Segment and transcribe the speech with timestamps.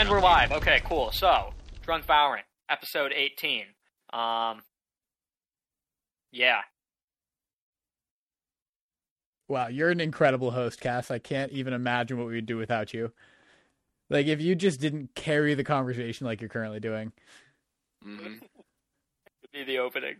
[0.00, 0.50] And we're live.
[0.50, 1.12] Okay, cool.
[1.12, 1.52] So,
[1.82, 3.66] Drunk Valorant, episode 18.
[4.14, 4.62] Um,
[6.32, 6.60] yeah.
[9.46, 11.10] Wow, you're an incredible host, Cass.
[11.10, 13.12] I can't even imagine what we would do without you.
[14.08, 17.12] Like, if you just didn't carry the conversation like you're currently doing.
[18.02, 18.36] hmm
[19.52, 20.16] Be the opening.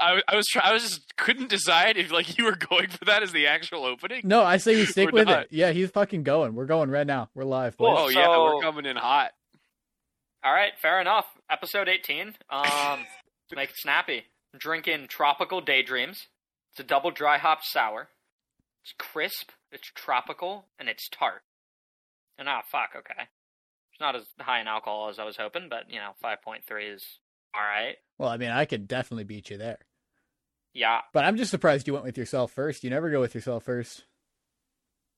[0.00, 3.04] I, I was try- I was just couldn't decide if like you were going for
[3.06, 4.22] that as the actual opening.
[4.24, 5.42] No, I say you stick with not.
[5.42, 5.48] it.
[5.50, 6.54] Yeah, he's fucking going.
[6.54, 7.28] We're going right now.
[7.34, 7.96] We're live, boys.
[7.98, 9.32] Oh yeah, So- we're coming in hot.
[10.44, 11.26] All right, fair enough.
[11.50, 12.34] Episode 18.
[12.48, 13.00] Um,
[13.50, 14.24] to make it snappy.
[14.56, 16.28] Drinking Tropical Daydreams.
[16.72, 18.08] It's a double dry hop sour.
[18.84, 21.42] It's crisp, it's tropical, and it's tart.
[22.38, 23.24] And ah, fuck, okay.
[23.92, 27.04] It's not as high in alcohol as I was hoping, but, you know, 5.3 is
[27.56, 27.96] alright.
[28.18, 29.78] Well, I mean, I could definitely beat you there.
[30.74, 31.00] Yeah.
[31.12, 32.84] But I'm just surprised you went with yourself first.
[32.84, 34.04] You never go with yourself first.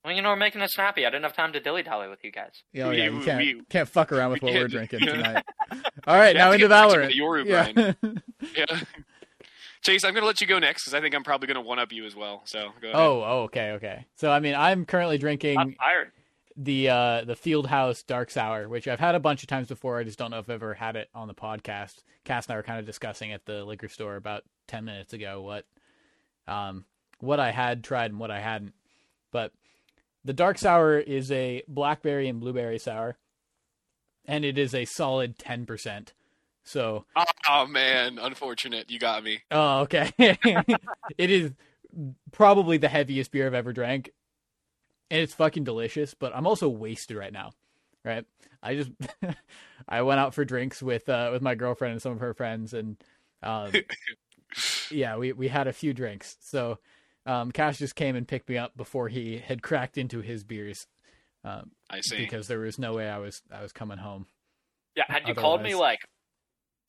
[0.03, 1.05] Well, you know, we're making it snappy.
[1.05, 2.63] I didn't have time to dilly dally with you guys.
[2.73, 5.01] You know, yeah, you We- can't, we- can't fuck around with we what we're drinking
[5.01, 5.43] tonight.
[6.07, 7.07] All right, now into get back to Valorant.
[7.09, 8.11] the Yoru yeah.
[8.57, 8.79] Yeah.
[9.83, 11.91] Chase, I'm gonna let you go next because I think I'm probably gonna one up
[11.91, 12.41] you as well.
[12.45, 12.95] So go ahead.
[12.99, 14.05] oh, oh, okay, okay.
[14.15, 16.11] So I mean, I'm currently drinking I'm tired.
[16.55, 19.97] The uh the Fieldhouse Dark Sour, which I've had a bunch of times before.
[19.97, 22.03] I just don't know if I've ever had it on the podcast.
[22.23, 25.41] Cass and I were kind of discussing at the liquor store about ten minutes ago
[25.41, 25.65] what
[26.47, 26.85] um
[27.19, 28.73] what I had tried and what I hadn't.
[29.31, 29.53] But
[30.23, 33.17] the Dark Sour is a blackberry and blueberry sour,
[34.25, 36.13] and it is a solid ten percent.
[36.63, 37.05] So
[37.49, 38.89] Oh man, unfortunate.
[38.89, 39.41] You got me.
[39.49, 40.11] Oh, okay.
[40.19, 41.51] it is
[42.31, 44.11] probably the heaviest beer I've ever drank.
[45.11, 47.51] And it's fucking delicious, but I'm also wasted right now.
[48.03, 48.25] Right?
[48.63, 48.91] I just
[49.89, 52.73] I went out for drinks with uh with my girlfriend and some of her friends
[52.73, 52.97] and
[53.43, 53.71] um
[54.91, 56.37] yeah, we we had a few drinks.
[56.39, 56.79] So
[57.25, 60.87] um Cass just came and picked me up before he had cracked into his beers.
[61.43, 62.17] Um I see.
[62.17, 64.25] because there was no way I was I was coming home.
[64.95, 65.99] Yeah, had you called me like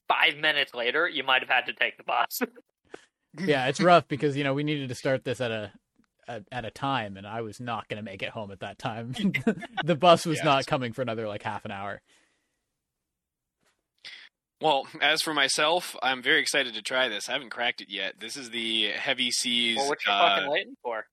[0.09, 2.43] five minutes later, you might have had to take the bus.
[3.47, 5.72] yeah, it's rough because you know we needed to start this at a
[6.28, 8.78] at, at a time, and I was not going to make it home at that
[8.78, 9.15] time.
[9.84, 12.00] the bus was Yeah, not coming for another like half an hour.
[14.60, 17.28] Well, as for myself, I'm very excited to try this.
[17.28, 18.21] I haven't cracked it yet.
[18.21, 21.05] This is the Heavy Seas well, what you uh, fucking waiting for?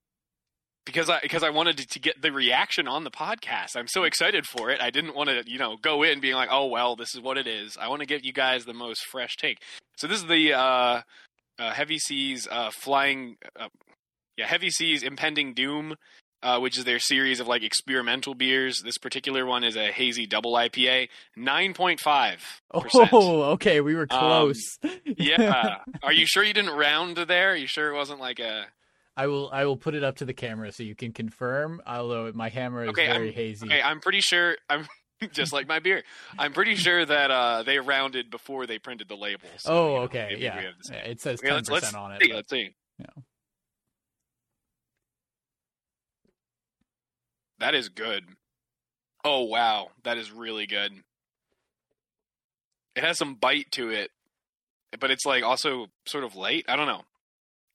[0.90, 3.76] because I because I wanted to, to get the reaction on the podcast.
[3.76, 4.82] I'm so excited for it.
[4.82, 7.38] I didn't want to, you know, go in being like, "Oh well, this is what
[7.38, 9.62] it is." I want to give you guys the most fresh take.
[9.98, 11.02] So this is the uh,
[11.60, 13.68] uh, Heavy Seas uh, flying, uh,
[14.40, 15.96] yeah, Heavy Seas impending doom,
[16.42, 18.82] uh, which is their series of like experimental beers.
[18.84, 22.42] This particular one is a hazy double IPA, nine point five.
[22.74, 24.78] Oh, okay, we were Um, close.
[25.18, 27.52] Yeah, are you sure you didn't round there?
[27.52, 28.66] Are you sure it wasn't like a?
[29.18, 31.82] I will I will put it up to the camera so you can confirm.
[31.86, 33.66] Although my hammer is Okay, very I'm- hazy.
[33.66, 34.88] Okay, I'm pretty sure I'm
[35.34, 36.04] just like my beer.
[36.38, 39.52] I'm pretty sure that uh, they rounded before they printed the labels.
[39.58, 40.58] so, oh, you know, okay, yeah.
[40.58, 42.22] we have the same- Yeah, It says Okay, ten let's percent on it.
[42.22, 42.30] see.
[42.30, 42.70] but- Let's see.
[43.00, 43.06] Yeah.
[47.60, 48.24] That is good.
[49.24, 50.92] Oh wow, that is really good.
[52.96, 54.12] It has some bite to it,
[55.00, 56.66] but it's like also sort of light.
[56.68, 57.04] I don't know.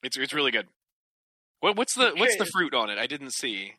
[0.03, 0.67] It's it's really good.
[1.61, 2.99] What what's the what's the fruit on it?
[2.99, 3.75] I didn't see.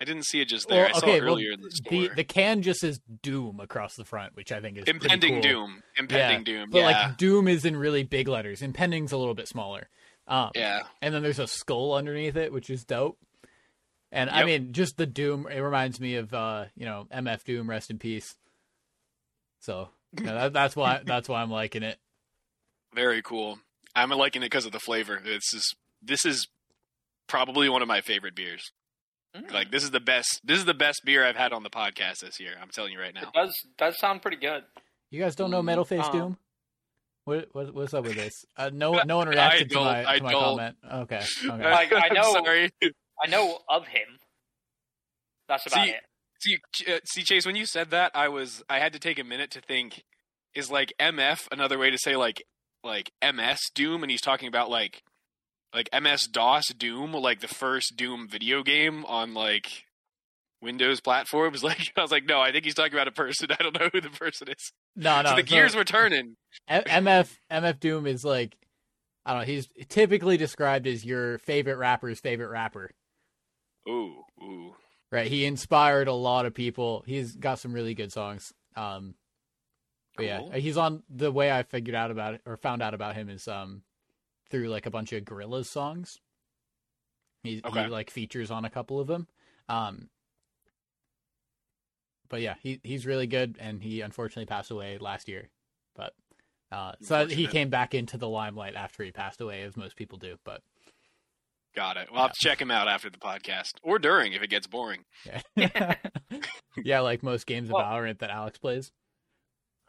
[0.00, 0.86] I didn't see it just there.
[0.86, 1.90] Well, I saw okay, it well, earlier in the store.
[1.90, 5.42] the the can just says Doom across the front, which I think is Impending cool.
[5.42, 5.82] doom.
[5.96, 6.70] Impending doom.
[6.70, 6.86] But yeah.
[6.86, 8.60] like Doom is in really big letters.
[8.60, 9.88] Impending's a little bit smaller.
[10.26, 10.82] Um, yeah.
[11.02, 13.18] and then there's a skull underneath it, which is dope.
[14.14, 15.48] And I mean, just the Doom.
[15.50, 18.36] It reminds me of uh, you know MF Doom, rest in peace.
[19.60, 21.98] So you know, that, that's why that's why I'm liking it.
[22.94, 23.58] Very cool.
[23.96, 25.20] I'm liking it because of the flavor.
[25.22, 26.46] This is this is
[27.26, 28.70] probably one of my favorite beers.
[29.36, 29.52] Mm.
[29.52, 30.40] Like this is the best.
[30.44, 32.52] This is the best beer I've had on the podcast this year.
[32.62, 33.22] I'm telling you right now.
[33.22, 34.62] It does does sound pretty good.
[35.10, 36.36] You guys don't know Mm, Metal Face um, Doom?
[37.24, 38.44] What, what what's up with this?
[38.56, 40.76] Uh, no no one reacted to don't, my I to my comment.
[40.92, 41.70] Okay, okay.
[41.70, 42.70] Like, I I'm know- sorry.
[43.22, 44.18] I know of him.
[45.48, 46.02] That's about See- it.
[46.40, 46.58] See,
[46.92, 47.46] uh, see, Chase.
[47.46, 50.02] When you said that, I was I had to take a minute to think.
[50.54, 52.44] Is like MF another way to say like
[52.84, 55.02] like MS Doom, and he's talking about like
[55.74, 59.84] like MS DOS Doom, like the first Doom video game on like
[60.62, 61.62] Windows platforms.
[61.64, 63.48] Like I was like, no, I think he's talking about a person.
[63.58, 64.72] I don't know who the person is.
[64.94, 65.30] No no.
[65.30, 66.36] so the gears were turning.
[66.70, 68.56] MF MF Doom is like
[69.24, 69.46] I don't know.
[69.46, 72.90] He's typically described as your favorite rapper's favorite rapper.
[73.88, 74.74] Ooh, ooh.
[75.10, 75.26] Right.
[75.28, 77.04] He inspired a lot of people.
[77.06, 78.52] He's got some really good songs.
[78.76, 79.14] Um,
[80.16, 80.50] but Cool.
[80.52, 83.28] yeah, he's on the way I figured out about it or found out about him
[83.28, 83.82] is um
[84.50, 86.20] through like a bunch of Gorillaz songs.
[87.42, 87.84] He Okay.
[87.84, 89.26] he like features on a couple of them.
[89.68, 90.08] Um,
[92.28, 95.50] but yeah, he he's really good, and he unfortunately passed away last year.
[95.94, 96.14] But
[96.72, 100.18] uh, so he came back into the limelight after he passed away, as most people
[100.18, 100.38] do.
[100.44, 100.62] But
[101.76, 102.08] Got it.
[102.12, 105.04] We'll have to check him out after the podcast or during if it gets boring.
[105.56, 105.94] yeah,
[106.84, 108.92] yeah, like most games of Well- Valorant that Alex plays,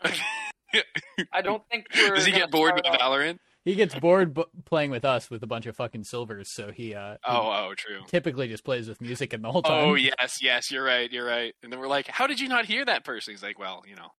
[0.03, 2.15] I don't think we're.
[2.15, 3.37] Does he get bored with off- Valorant?
[3.63, 6.93] he gets bored b- playing with us with a bunch of fucking silvers, so he
[6.93, 8.01] uh he Oh, oh, true.
[8.07, 9.89] typically just plays with music and the whole time.
[9.89, 11.53] Oh yes, yes, you're right, you're right.
[11.63, 13.95] And then we're like, "How did you not hear that person?" He's like, "Well, you
[13.95, 14.09] know,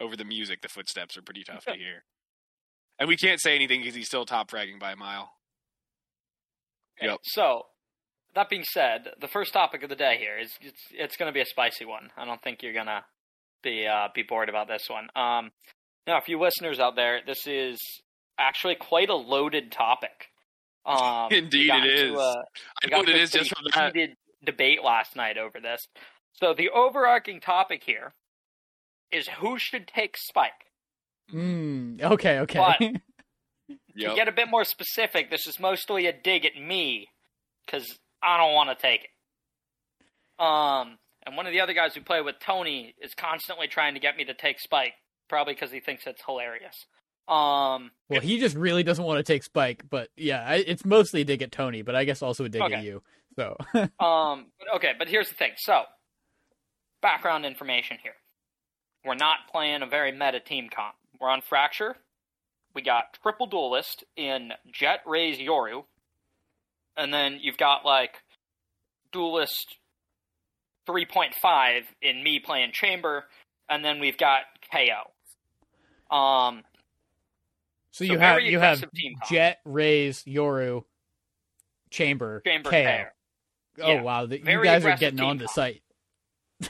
[0.00, 2.04] over the music, the footsteps are pretty tough to hear."
[2.98, 5.30] And we can't say anything because he's still top fragging by a mile.
[6.98, 7.18] Okay, Yep.
[7.24, 7.62] So,
[8.34, 11.32] that being said, the first topic of the day here is it's it's going to
[11.34, 12.10] be a spicy one.
[12.16, 13.04] I don't think you're gonna
[13.62, 15.08] be uh, be bored about this one.
[15.16, 15.50] Um,
[16.06, 17.78] now, for you listeners out there, this is
[18.38, 20.28] actually quite a loaded topic.
[20.86, 22.12] Um, Indeed it is.
[22.12, 22.44] A,
[22.84, 23.92] I know got what it a is just from that.
[23.92, 25.80] heated debate last night over this.
[26.34, 28.14] So the overarching topic here
[29.10, 30.52] is who should take Spike.
[31.34, 32.58] Mm, okay, okay.
[32.58, 32.80] But-
[33.98, 37.08] To get a bit more specific, this is mostly a dig at me
[37.64, 39.10] because I don't want to take it.
[40.44, 44.00] Um, and one of the other guys who play with Tony is constantly trying to
[44.00, 44.92] get me to take Spike,
[45.28, 46.74] probably because he thinks it's hilarious.
[47.26, 51.22] Um, well, he just really doesn't want to take Spike, but yeah, I, it's mostly
[51.22, 52.74] a dig at Tony, but I guess also a dig Okay.
[52.74, 53.02] at you.
[53.36, 55.52] So um, but okay, but here's the thing.
[55.56, 55.82] So,
[57.02, 58.14] background information here.
[59.04, 60.94] We're not playing a very meta team comp.
[61.20, 61.96] We're on Fracture.
[62.76, 65.84] We got triple duelist in Jett, Raze Yoru.
[66.96, 68.22] And then you've got like
[69.12, 69.78] duelist
[70.86, 73.24] 3.5 in me playing Chamber.
[73.68, 76.14] And then we've got KO.
[76.14, 76.62] Um,
[77.92, 79.14] So So you have you have team.
[79.28, 80.84] Jett, Raze Yoru,
[81.90, 82.84] Chamber, Chamber, KO.
[82.84, 83.04] KO.
[83.84, 84.02] Oh Yeah.
[84.02, 85.82] wow, the, you Very guys are getting on the site.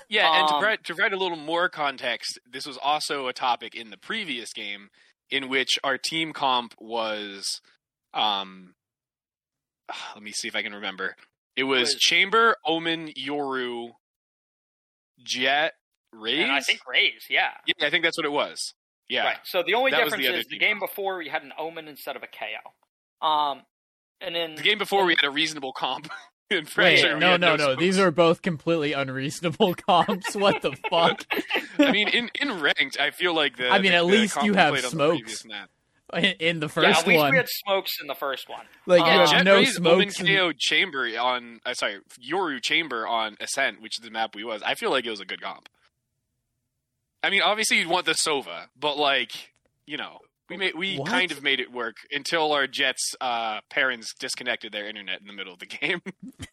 [0.09, 3.32] Yeah, and to Um, provide, to provide a little more context, this was also a
[3.32, 4.91] topic in the previous game
[5.31, 7.61] in which our team comp was,
[8.14, 8.75] um,
[10.14, 11.17] let me see if I can remember.
[11.56, 13.88] It was, Chamber, Omen, Yoru,
[15.23, 15.73] Jett,
[16.12, 16.43] Raze.
[16.43, 17.50] And I think Raze, yeah.
[17.67, 18.75] yeah, I think that's what it was.
[19.08, 19.37] Yeah, Right.
[19.44, 21.87] So the only That was the difference is the game before we had an Omen
[21.87, 23.26] instead of a KO.
[23.26, 23.62] Um,
[24.20, 26.11] and then the game before we had a reasonable comp.
[26.51, 27.65] in Wait, Fracture, we no, no, no.
[27.65, 27.81] smokes.
[27.81, 30.35] These are both completely unreasonable comps.
[30.37, 31.25] what the fuck?
[31.79, 33.69] I mean, in, in ranked, I feel like the.
[33.69, 35.43] I mean, the- at the least you have played on the smokes.
[35.43, 35.67] previous.
[36.15, 38.65] In, in the yeah, first at least one, we had smokes in the first one.
[38.87, 40.21] like you Yeah, have Jett no Raze, Omen smokes.
[40.21, 44.45] and- KO Chamber on, uh, sorry, Yoru Chamber on Ascent, which is the map we
[44.45, 44.63] was.
[44.63, 45.69] I feel like it was a good comp.
[47.25, 49.53] I mean, obviously you'd want the Sova, but like,
[49.85, 51.09] you know, we made we What?
[51.09, 55.33] kind of made it work until our Jetts uh, parents disconnected their internet in the
[55.33, 56.01] middle of the game.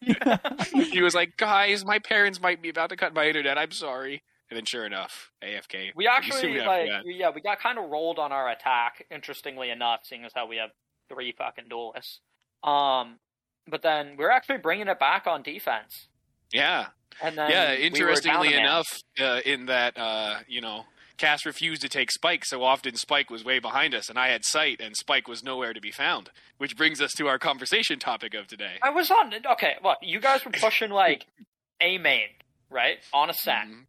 [0.92, 3.58] he was like, "Guys, my parents might be about to cut my internet.
[3.58, 5.90] I'm sorry." And then, sure enough, AFK.
[5.96, 7.02] We actually soon like, that.
[7.06, 9.06] yeah, we got kind of rolled on our attack.
[9.10, 10.70] Interestingly enough, seeing as how we have
[11.08, 12.20] three fucking duelists.
[12.62, 13.18] Um,
[13.66, 16.08] but then we're actually bringing it back on defense.
[16.52, 16.88] yeah,
[17.22, 17.70] And then yeah.
[17.70, 18.60] we were down Interestingly a man.
[18.60, 20.84] enough, uh, in that uh, you know,
[21.16, 24.44] Cass refused to take Spike, so often Spike was way behind us, and I had
[24.44, 26.30] sight, and Spike was nowhere to be found.
[26.58, 28.74] Which brings us to our conversation topic of today.
[28.82, 29.32] I was on.
[29.52, 31.26] Okay, look, you guys were pushing like
[31.80, 32.28] a main,
[32.70, 33.66] right, on a set.
[33.66, 33.84] Mhm.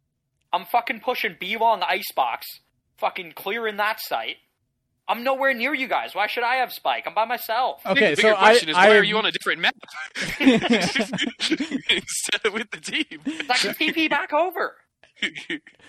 [0.52, 2.46] I'm fucking pushing B on the icebox,
[2.98, 4.36] fucking clearing that site.
[5.08, 6.14] I'm nowhere near you guys.
[6.16, 7.04] Why should I have Spike?
[7.06, 7.80] I'm by myself.
[7.86, 9.74] Okay, Bigger so I, question is, I why are you on a different map
[10.40, 13.20] instead of with the team?
[13.48, 14.76] I can TP back over.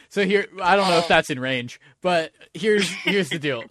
[0.10, 1.08] So here, I don't know if Oh.
[1.10, 3.64] that's in range, but here's here's the deal.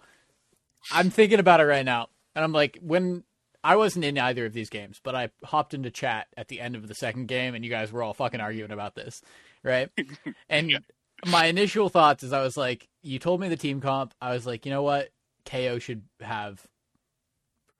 [0.91, 3.23] I'm thinking about it right now, and I'm like, when
[3.63, 6.75] I wasn't in either of these games, but I hopped into chat at the end
[6.75, 9.21] of the second game, and you guys were all fucking arguing about this,
[9.63, 9.89] right?
[10.49, 10.77] And Yeah.
[11.25, 14.13] my initial thoughts is, I was like, you told me the team comp.
[14.21, 15.09] I was like, you know what,
[15.45, 16.65] KO should have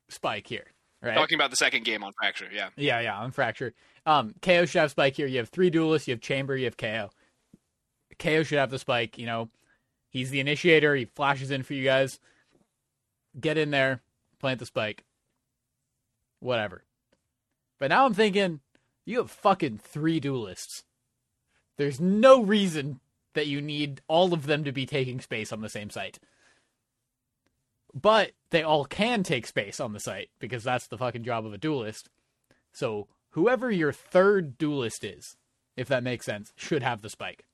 [0.10, 0.66] Spike here,
[1.02, 1.16] right?
[1.16, 2.70] Talking about the second game on Fracture, yeah.
[2.76, 3.74] Yeah, yeah, on Fracture.
[4.06, 5.28] Um, KO should have Spike here.
[5.28, 7.10] You have three duelists, you have Chamber, you have KO.
[8.20, 9.50] KO should have the Spike, you know.
[10.10, 12.20] He's the initiator, he flashes in for you guys.
[13.40, 14.02] Get in there,
[14.40, 15.04] plant the Spike.
[16.40, 16.84] Whatever.
[17.80, 18.62] But now I'm thinking,
[19.06, 20.84] you have fucking three duelists.
[21.78, 23.00] There's no reason
[23.34, 26.20] that you need all of them to be taking space on the same site.
[27.94, 31.54] But they all can take space on the site because that's the fucking job of
[31.54, 32.10] a duelist.
[32.74, 35.38] So whoever your third duelist is,
[35.76, 37.46] if that makes sense, should have the spike.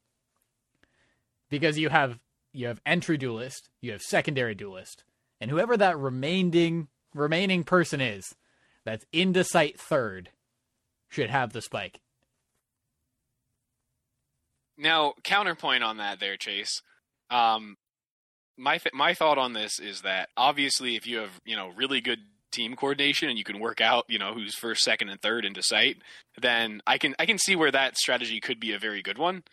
[1.53, 2.17] Because you have
[2.51, 5.03] you have entry duelist, you have secondary duelist,
[5.39, 8.33] and whoever that remaining remaining person is
[8.85, 10.31] that's into sight third
[11.09, 12.01] should have the spike.
[14.79, 16.81] Now, counterpoint on that, there, Chase.
[17.29, 17.77] Um,
[18.57, 22.01] my th- my thought on this is that obviously, if you have you know really
[22.01, 25.45] good team coordination and you can work out you know who's first, second, and third
[25.45, 25.97] into sight,
[26.41, 29.43] then I can I can see where that strategy could be a very good one.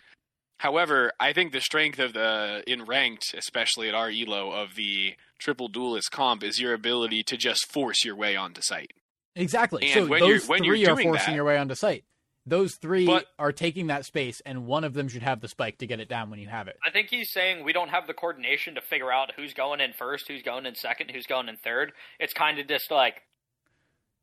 [0.60, 5.14] However, I think the strength of the in ranked, especially at our elo of the
[5.38, 8.92] triple duelist comp, is your ability to just force your way onto site.
[9.34, 9.84] Exactly.
[9.84, 12.04] And so when you're- those when you're 3 are forcing that- your way onto site.
[12.44, 15.78] Those three But- are taking that space, and one of them should have the spike
[15.78, 16.76] to get it down when you have it.
[16.84, 19.94] I think he's saying we don't have the coordination to figure out who's going in
[19.94, 21.92] first, who's going in second, who's going in third.
[22.18, 23.22] It's kind of just like,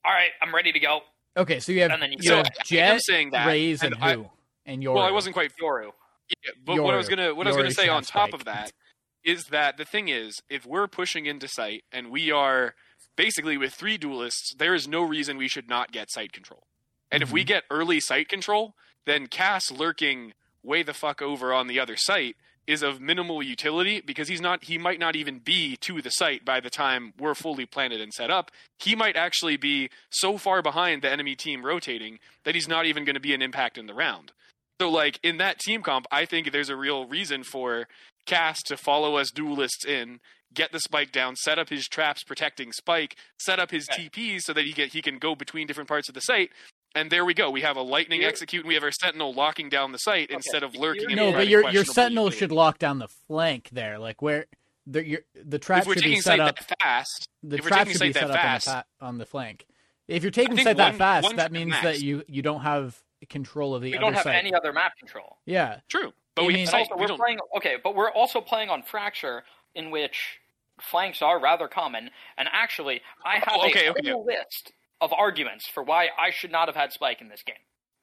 [0.05, 1.01] all right, I'm ready to go.
[1.35, 3.47] Okay, so you have And then you you go- have I am Jett, saying that,
[3.47, 4.29] Raze, and, and I- who,
[4.67, 4.95] and your.
[4.95, 5.93] Well, I wasn't quite Yoru.
[6.43, 8.33] Yeah, but what I was gonna what I was gonna say on top spike.
[8.33, 8.71] of that
[9.23, 12.75] is that the thing is, if we're pushing into sight and we are
[13.15, 16.63] basically with three duelists, there is no reason we should not get sight control.
[17.11, 17.47] And if we Mm-hmm.
[17.47, 18.73] get early sight control,
[19.05, 22.35] then Cass lurking way the fuck over on the other site
[22.67, 26.43] is of minimal utility because he's not he might not even be to the site
[26.43, 28.51] by the time we're fully planted and set up.
[28.77, 33.05] He might actually be so far behind the enemy team rotating that he's not even
[33.05, 34.33] going to be an impact in the round.
[34.79, 37.87] So like in that team comp, I think there's a real reason for
[38.25, 40.19] Cass to follow us duelists in,
[40.53, 44.09] get the spike down, set up his traps protecting spike, set up his Okay.
[44.09, 46.51] TPs so that he get he can go between different parts of the site.
[46.95, 47.49] And there we go.
[47.51, 50.29] We have a lightning Here- execute, and we have our sentinel locking down the site
[50.29, 51.15] instead of lurking.
[51.15, 52.37] No, but your your sentinel utility.
[52.37, 54.45] should lock down the flank there, like where
[54.85, 56.57] the your, the trap If we're should be set up.
[56.81, 59.65] fast, The trap should be set up fast, on the, on the flank.
[60.07, 61.83] If you're taking think sight that fast, that means max.
[61.83, 62.97] that you you don't have
[63.29, 64.35] control of the We other don't have side.
[64.35, 65.37] any other map control.
[65.45, 66.13] Yeah, true.
[66.35, 66.91] But I we mean- have And sight.
[66.91, 67.17] also, We we're don't.
[67.17, 69.43] playing okay, but we're also playing on Fracture,
[69.75, 70.39] in which
[70.81, 72.09] flanks are rather common.
[72.37, 74.13] And actually, I have Oh, okay, a okay.
[74.13, 77.55] list of arguments for why I should not have had Spike in this game.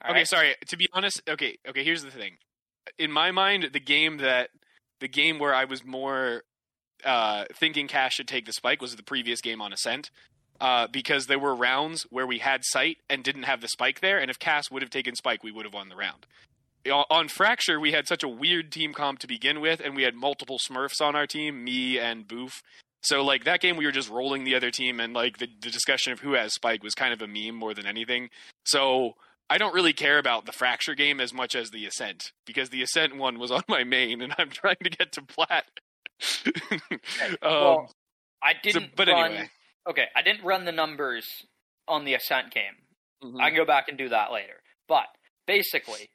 [0.03, 0.29] All Okay, right?
[0.29, 0.55] sorry.
[0.69, 1.85] To be honest, okay, okay.
[1.85, 2.39] Here's the thing.
[2.99, 4.51] In my mind, the game that
[5.01, 6.43] the game where I was more
[7.05, 10.11] uh, thinking Cass should take the spike was the previous game on Ascent,
[10.65, 14.19] uh, because there were rounds where we had sight and didn't have the spike there,
[14.19, 16.27] and if Cass would have taken spike, we would have won the round.
[16.91, 20.15] On- Fracture, we had such a weird team comp to begin with, and we had
[20.15, 22.63] multiple Smurfs on our team, me and Boof.
[23.03, 25.69] So like that game, we were just rolling the other team, and like the, the
[25.69, 28.31] discussion of who has spike was kind of a meme more than anything.
[28.65, 29.17] So
[29.51, 32.83] I don't really care about the fracture game as much as the ascent because the
[32.83, 35.67] ascent one was on my main, and I'm trying to get to plat.
[36.81, 36.99] um,
[37.43, 37.91] well,
[38.43, 39.33] I didn't but run.
[39.33, 39.51] anyway.
[39.89, 41.27] Okay, I didn't run the numbers
[41.87, 42.75] on the Ascent game.
[43.23, 43.41] mhm.
[43.41, 44.63] I can go back and do that later.
[44.89, 45.07] But
[45.47, 46.09] basically,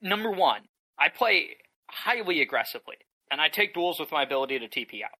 [0.00, 0.62] number one,
[0.98, 1.56] I play
[1.90, 2.96] highly aggressively,
[3.30, 5.18] and I take duels with my ability to TP out.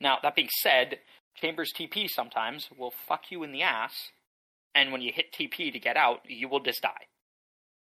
[0.00, 1.00] Now, that being said,
[1.36, 3.92] Chambers TP sometimes will fuck you in the ass,
[4.74, 7.06] and when you hit TP to get out, you will just die.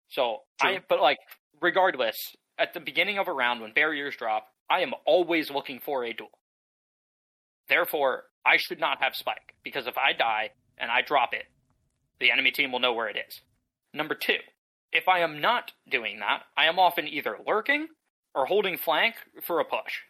[0.08, 1.18] So, I, but like,
[1.60, 2.16] regardless,
[2.58, 6.12] at the beginning of a round when barriers drop, I am always looking for a
[6.12, 6.30] duel.
[7.68, 11.44] Therefore, I should not have spike, because if I die and I drop it,
[12.20, 13.40] the enemy team will know where it is.
[13.94, 14.38] Number two,
[14.92, 17.88] if I am not doing that, I am often either lurking
[18.34, 20.00] or holding flank for a push.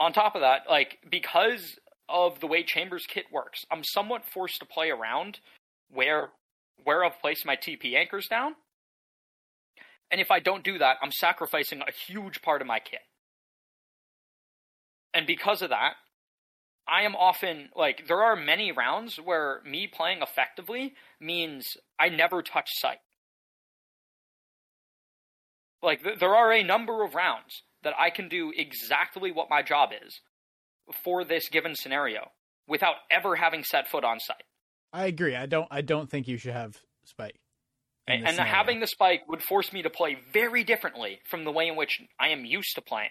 [0.00, 1.78] On top of that, like, because
[2.08, 5.40] of the way Chambers kit works, I'm somewhat forced to play around
[5.90, 6.30] where
[6.84, 8.54] where I've placed my TP anchors down.
[10.10, 13.00] And if I don't do that, I'm sacrificing a huge part of my kit.
[15.14, 15.94] And because of that,
[16.86, 22.42] I am often like there are many rounds where me playing effectively means I never
[22.42, 22.98] touch sight.
[25.82, 29.62] Like th- there are a number of rounds that I can do exactly what my
[29.62, 30.20] job is
[31.04, 32.30] for this given scenario
[32.66, 34.44] without ever having set foot on site.
[34.92, 35.36] I agree.
[35.36, 35.68] I don't.
[35.70, 37.38] I don't think you should have spike.
[38.06, 41.68] And, and having the spike would force me to play very differently from the way
[41.68, 43.10] in which I am used to playing.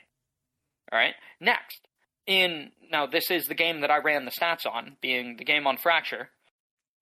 [0.92, 1.13] All right.
[1.39, 1.87] Next,
[2.27, 5.65] in now this is the game that I ran the stats on, being the game
[5.65, 6.29] on Fracture.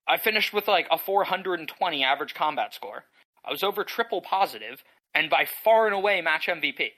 [0.08, 3.06] I finished with like a 420 average combat score.
[3.44, 6.90] I was over triple positive, and by far and away match MVP.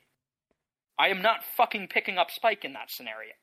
[1.00, 3.34] I am not fucking picking up Spike in that scenario.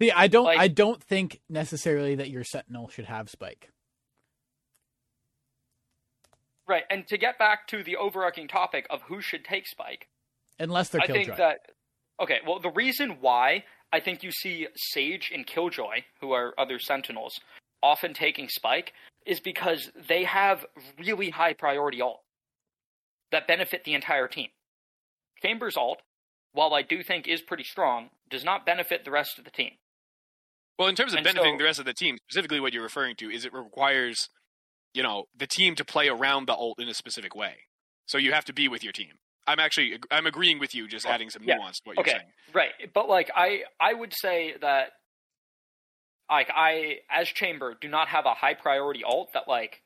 [0.00, 0.44] See, I don't.
[0.44, 3.70] like- I don't think necessarily that your sentinel should have spike.
[6.66, 10.06] Right, and to get back to the overarching topic of who should take Spike,
[10.60, 11.72] Unless they're I think that
[12.20, 12.38] okay.
[12.46, 17.40] Well, the reason why I think you see Sage and Killjoy, who are other Sentinels,
[17.82, 18.92] often taking Spike,
[19.26, 20.64] is because they have
[20.98, 22.20] really high priority ult
[23.32, 24.48] that benefit the entire team.
[25.42, 26.02] Chambers ult,
[26.52, 29.72] while I do think is pretty strong, does not benefit the rest of the team.
[30.78, 32.82] Well, in terms of And benefiting so- the rest of the team, specifically what you're
[32.82, 34.28] referring to is it requires
[34.92, 37.66] you know the team to play around the ult in a specific way.
[38.06, 39.18] So you have to be with your team.
[39.50, 41.56] I'm actually I'm agreeing with you, just adding some Yeah.
[41.56, 42.12] nuance to what you're Okay.
[42.12, 42.32] saying.
[42.54, 44.92] Right, but like I I would say that
[46.30, 49.82] like I as chamber do not have a high priority ult that like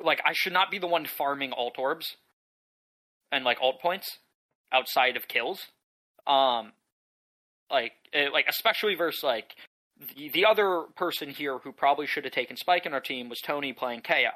[0.00, 2.16] like I should not be the one farming ult orbs
[3.30, 4.18] and like ult points
[4.72, 5.66] outside of kills.
[6.26, 6.72] Um
[7.70, 9.54] like eh, like especially versus like
[10.16, 13.40] the, the other person here who probably should have taken Spike in our team was
[13.40, 14.30] Tony playing KO.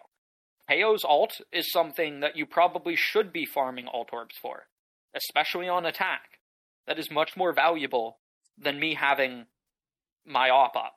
[0.69, 4.67] KO's ult is something that you probably should be farming ult orbs for,
[5.15, 6.41] especially on attack
[6.87, 8.19] that is much more valuable
[8.59, 9.47] than me having
[10.25, 10.95] my op up.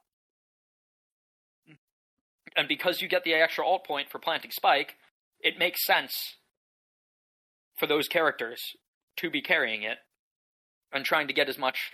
[2.56, 4.96] And because you get the extra ult point for planting spike,
[5.40, 6.38] it makes sense
[7.78, 8.60] for those characters
[9.18, 9.98] to be carrying it
[10.92, 11.92] and trying to get as much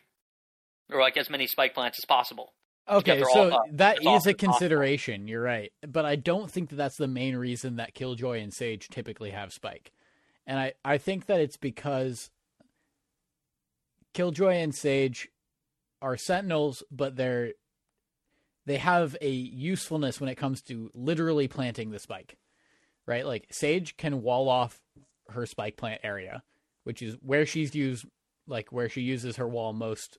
[0.91, 2.53] or like as many spike plants as possible.
[2.87, 3.65] Okay, so all up.
[3.73, 5.27] that It's a consideration.
[5.27, 8.89] You're right, but I don't think that that's the main reason that Killjoy and Sage
[8.89, 9.91] typically have Spike,
[10.45, 12.29] and I I think that it's because
[14.13, 15.29] Killjoy and Sage
[16.01, 17.53] are Sentinels, but they're
[18.65, 22.37] they have a usefulness when it comes to literally planting the spike,
[23.05, 23.25] right?
[23.25, 24.79] Like Sage can wall off
[25.29, 26.43] her spike plant area,
[26.83, 28.05] which is where she's used,
[28.47, 30.17] like where she uses her wall most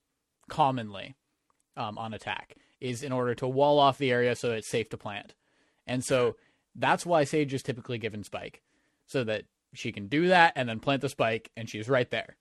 [0.49, 1.17] commonly
[1.77, 4.97] um, on attack is in order to wall off the area so it's safe to
[4.97, 5.35] plant.
[5.87, 6.37] And so
[6.75, 8.63] that's why Sage is typically given Spike,
[9.07, 12.37] so that she can do that and then plant the Spike and she's right there,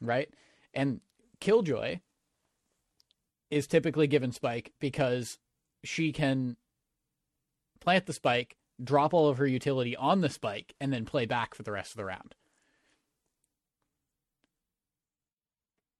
[0.00, 0.28] right?
[0.74, 1.00] And
[1.40, 2.00] Killjoy
[3.50, 5.38] is typically given Spike because
[5.84, 6.56] she can
[7.80, 11.54] plant the Spike, drop all of her utility on the Spike, and then play back
[11.54, 12.34] for the rest of the round.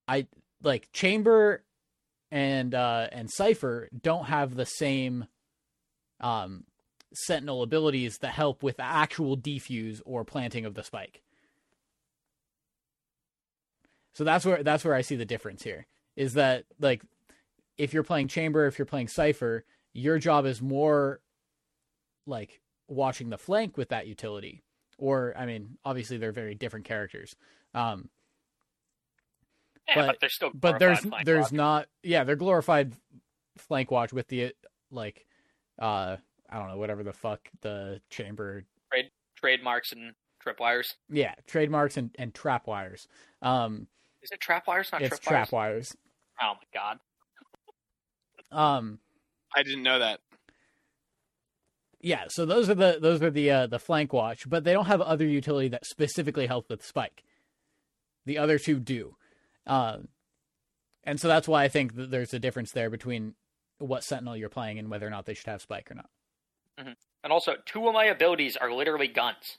[0.06, 0.26] I
[0.62, 1.64] like Chamber
[2.30, 5.26] and uh and Cypher don't have the same
[6.20, 6.64] um
[7.14, 11.22] sentinel abilities that help with actual defuse or planting of the spike.
[14.14, 15.86] So that's where that's where I see the difference here.
[16.16, 17.02] Is that like
[17.76, 21.20] if you're playing Chamber, if you're playing Cypher, your job is more
[22.26, 24.62] like watching the flank with that utility.
[24.98, 27.36] Or I mean, obviously they're very different characters.
[27.74, 28.10] Um
[29.88, 31.52] Yeah, But- but, they're still but there's flank there's watch.
[31.52, 32.92] not yeah they're glorified
[33.56, 34.52] flank watch with the
[34.90, 35.24] like
[35.80, 36.16] uh
[36.50, 40.12] i don't know whatever the fuck the chamber Trade, trademarks and
[40.44, 40.94] tripwires.
[41.08, 43.08] yeah trademarks and, and trap wires
[43.42, 43.86] um
[44.22, 45.22] Is it trap wires Not it's tripwires.
[45.28, 45.96] trap wires
[46.40, 46.98] Oh my god.
[48.78, 48.98] um
[49.56, 50.20] I didn't know that.
[52.00, 54.86] yeah so those are the those are the uh the flank watch but they don't
[54.86, 57.24] have other utility that specifically help with spike
[58.26, 59.16] the other two do
[59.68, 60.08] um
[61.04, 63.34] and so that's why i think there's a difference there between
[63.78, 66.10] what sentinel you're playing and whether or not they should have spike or not
[67.24, 69.58] And also, two of my abilities are literally guns.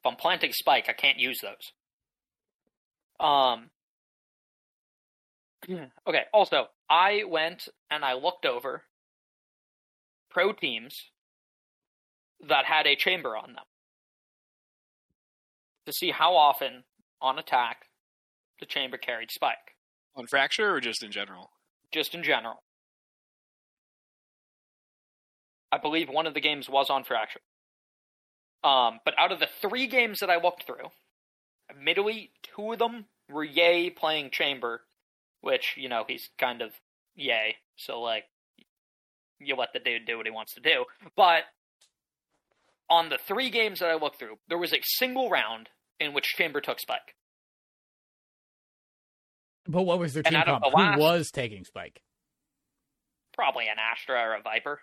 [0.00, 1.72] If I'm planting spike, I can't use those.
[3.20, 3.70] Um.
[6.06, 6.24] Okay.
[6.32, 8.82] Also, I went and I looked over
[10.30, 10.94] pro teams
[12.46, 13.64] that had a chamber on them
[15.86, 16.84] to see how often
[17.20, 17.86] on attack
[18.60, 19.76] the chamber carried spike,
[20.16, 21.50] On fracture or just in general?
[21.92, 22.62] just in general.
[25.70, 27.40] I believe one of the games was on fracture.
[28.62, 30.90] Um, but out of the three games that I looked through,
[31.70, 34.82] admittedly, two of them were Yay playing Chamber,
[35.40, 36.70] which, you know, he's kind of
[37.16, 38.24] Yay, so, like,
[39.38, 40.84] you let the dude do what he wants to do.
[41.16, 41.44] But
[42.88, 45.68] on the three games that I looked through, there was a single round
[46.00, 47.14] in which Chamber took Spike.
[49.66, 52.02] But what was their team comp who was taking spike
[53.32, 54.80] Probably an Astra or a Viper.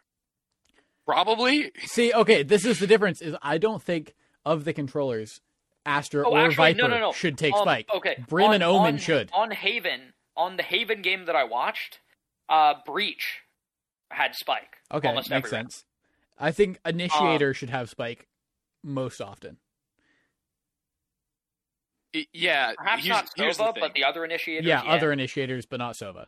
[1.06, 1.72] Probably.
[1.86, 3.22] See, okay, this is the difference.
[3.22, 4.14] Is I don't think
[4.46, 5.40] of the controllers,
[5.86, 7.12] Astra Oh, or actually, Viper no, no, no.
[7.14, 7.90] should take Um, Spike.
[7.94, 8.24] Okay.
[8.28, 9.30] Brim on, and Omen on- should.
[9.34, 12.00] On Haven, on the Haven game that I watched,
[12.50, 13.40] uh, Breach
[14.10, 14.78] had Spike.
[14.94, 15.72] Okay, makes every round.
[15.72, 15.86] sense.
[16.38, 18.28] I think Um, Initiator should have Spike
[18.84, 19.58] most often.
[22.16, 22.74] I- yeah.
[22.78, 23.82] Perhaps here's, not here's the Sova, thing.
[23.82, 24.66] but the other initiators.
[24.66, 26.26] Yeah, yeah, other initiators, but not Sova.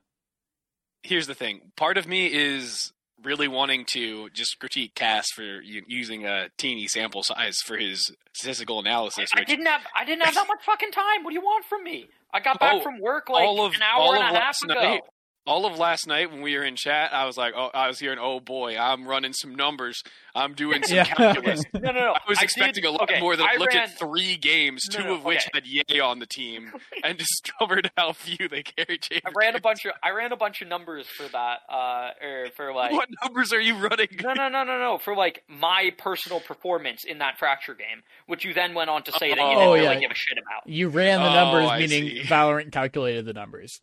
[1.03, 1.71] here's the thing.
[1.75, 2.93] Part of me is
[3.23, 8.79] really wanting to just critique Cass for using a teeny sample size for his statistical
[8.79, 9.29] analysis.
[9.35, 11.23] I Which, didn't have I didn't have that much fucking time.
[11.23, 12.07] What do you want from me?
[12.33, 14.33] I got back Oh, from work like all of- an hour all and of a
[14.33, 14.73] half last ago.
[14.73, 15.01] night.
[15.45, 17.99] All of last night when we were in chat, I was like, oh, I was
[17.99, 20.01] hearing, oh boy, I'm running some numbers.
[20.33, 21.03] I'm doing some Yeah.
[21.05, 21.61] calculus.
[21.73, 22.13] No, no, no.
[22.13, 24.83] I was did- expecting a lot okay, more than I looked ran, at three games,
[24.91, 25.49] No, two no, of which okay.
[25.53, 26.71] had Yay on the team,
[27.03, 28.99] and discovered how few they carry.
[29.25, 32.47] I ran a bunch of I ran a bunch of numbers for that, uh, or
[32.55, 34.07] for like What numbers are you running?
[34.23, 38.45] no, no, no, no, no, for like my personal performance in that fracture game, which
[38.45, 39.99] you then went on to say that you didn't Oh, really yeah.
[39.99, 40.67] give a shit about.
[40.67, 42.23] You ran the Oh, numbers, I meaning see.
[42.23, 43.81] Valorant calculated the numbers.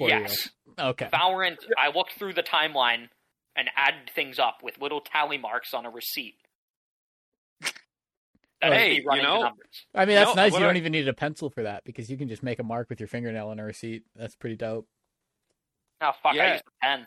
[0.00, 0.20] For you.
[0.20, 1.08] Yes, Okay.
[1.12, 1.58] Valorant.
[1.78, 3.08] I looked through the timeline
[3.56, 6.34] and added things up with little tally marks on a receipt.
[8.62, 9.50] That is Hey, me you know.
[9.94, 10.52] I mean, that's No, nice.
[10.52, 12.62] You don't I- even need a pencil for that because you can just make a
[12.62, 14.02] mark with your fingernail on a receipt.
[14.14, 14.86] That's pretty dope.
[16.02, 16.32] Oh fuck!
[16.32, 16.52] I Yeah.
[16.52, 17.06] used a pen.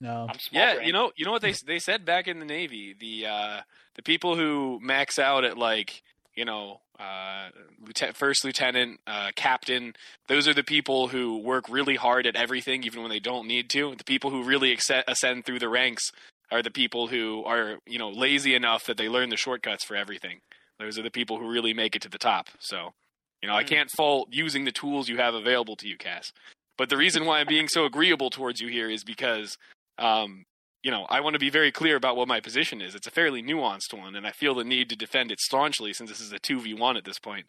[0.00, 0.26] No.
[0.28, 0.62] I'm small.
[0.62, 0.86] Yeah, brain.
[0.86, 2.94] you know, you know what they they said back in the Navy.
[2.98, 3.60] The uh,
[3.94, 6.02] the people who max out at like
[6.34, 7.48] you know uh,
[7.84, 9.94] lieutenant, first lieutenant, uh, captain.
[10.28, 13.68] Those are the people who work really hard at everything, even when they don't need
[13.70, 13.94] to.
[13.96, 16.10] The people who really acce- ascend through the ranks
[16.50, 19.96] are the people who are you know lazy enough that they learn the shortcuts for
[19.96, 20.40] everything.
[20.78, 22.48] Those are the people who really make it to the top.
[22.58, 22.92] So,
[23.40, 23.68] you know, I Mm.
[23.68, 26.32] can't fault using the tools you have available to you, Cass.
[26.76, 29.56] But the reason why I'm being so agreeable towards you here is because
[29.98, 30.44] um,
[30.82, 32.94] you know, I want to be very clear about what my position is.
[32.94, 36.10] It's a fairly nuanced one, and I feel the need to defend it staunchly since
[36.10, 37.48] this is a two v one at this point.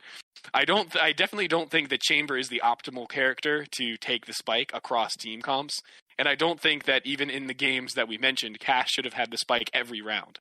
[0.54, 0.96] I don't.
[0.96, 5.16] I definitely don't think that Chamber is the optimal character to take the spike across
[5.16, 5.82] team comps,
[6.18, 9.16] and I don't think that even in the games that we mentioned, Cass should have
[9.16, 10.40] had the spike every round.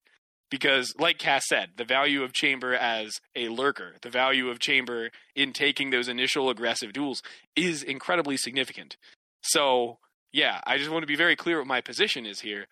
[0.50, 5.11] Because, like Cass said, the value of Chamber as a lurker, the value of Chamber
[5.35, 7.22] in taking those initial aggressive duels
[7.57, 8.98] is incredibly significant.
[9.40, 9.98] So,
[10.33, 12.66] yeah, I just want to be very clear what my position is here.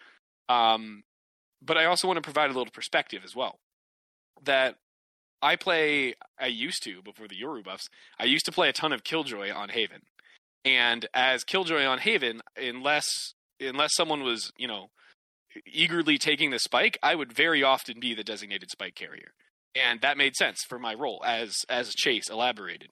[0.49, 1.03] Um,
[1.63, 3.59] but I also want to provide a little perspective as well.
[4.45, 4.77] That
[5.43, 8.93] I play, I used to before the Yoru buffs, I used to play a ton
[8.93, 10.03] of Killjoy on Haven,
[10.65, 14.89] and as Killjoy on Haven, unless unless someone was you know
[15.67, 19.33] eagerly taking the spike, I would very often be the designated spike carrier,
[19.75, 22.91] and that made sense for my role as as Chase elaborated.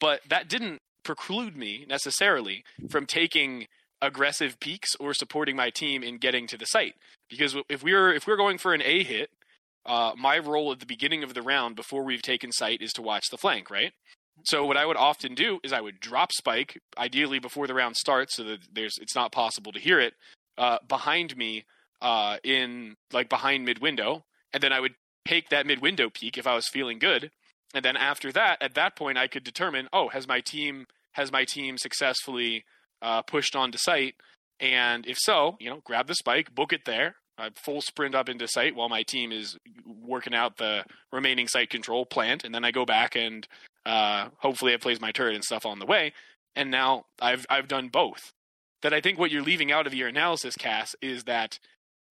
[0.00, 3.66] But that didn't preclude me necessarily from taking
[4.02, 6.94] aggressive peaks or supporting my team in getting to the site.
[7.28, 9.30] Because if we're if we're going for an A hit,
[9.84, 13.02] uh, my role at the beginning of the round before we've taken site is to
[13.02, 13.92] watch the flank, right?
[14.44, 17.96] So what I would often do is I would drop spike, ideally before the round
[17.96, 20.14] starts, so that there's it's not possible to hear it,
[20.58, 21.64] uh, behind me
[22.02, 24.94] uh, in like behind mid window, and then I would
[25.26, 27.30] take that mid window peak if I was feeling good,
[27.74, 31.32] and then after that, at that point, I could determine, oh, has my team has
[31.32, 32.64] my team successfully
[33.02, 34.14] uh, pushed onto site,
[34.60, 37.16] and if so, you know, grab the spike, book it there.
[37.38, 41.68] I full sprint up into site while my team is working out the remaining site
[41.68, 43.46] control plant, and then I go back and
[43.84, 46.12] uh, hopefully it plays my turret and stuff on the way.
[46.54, 48.32] And now I've I've done both.
[48.82, 51.58] That I think what you're leaving out of your analysis, Cass, is that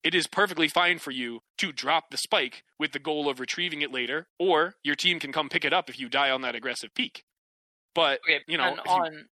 [0.03, 3.81] it is perfectly fine for you to drop the spike with the goal of retrieving
[3.81, 6.53] it later, or your team can come pick it up if you die on that
[6.53, 7.23] aggressive peak.
[7.95, 9.25] But Okay, you know, if you- on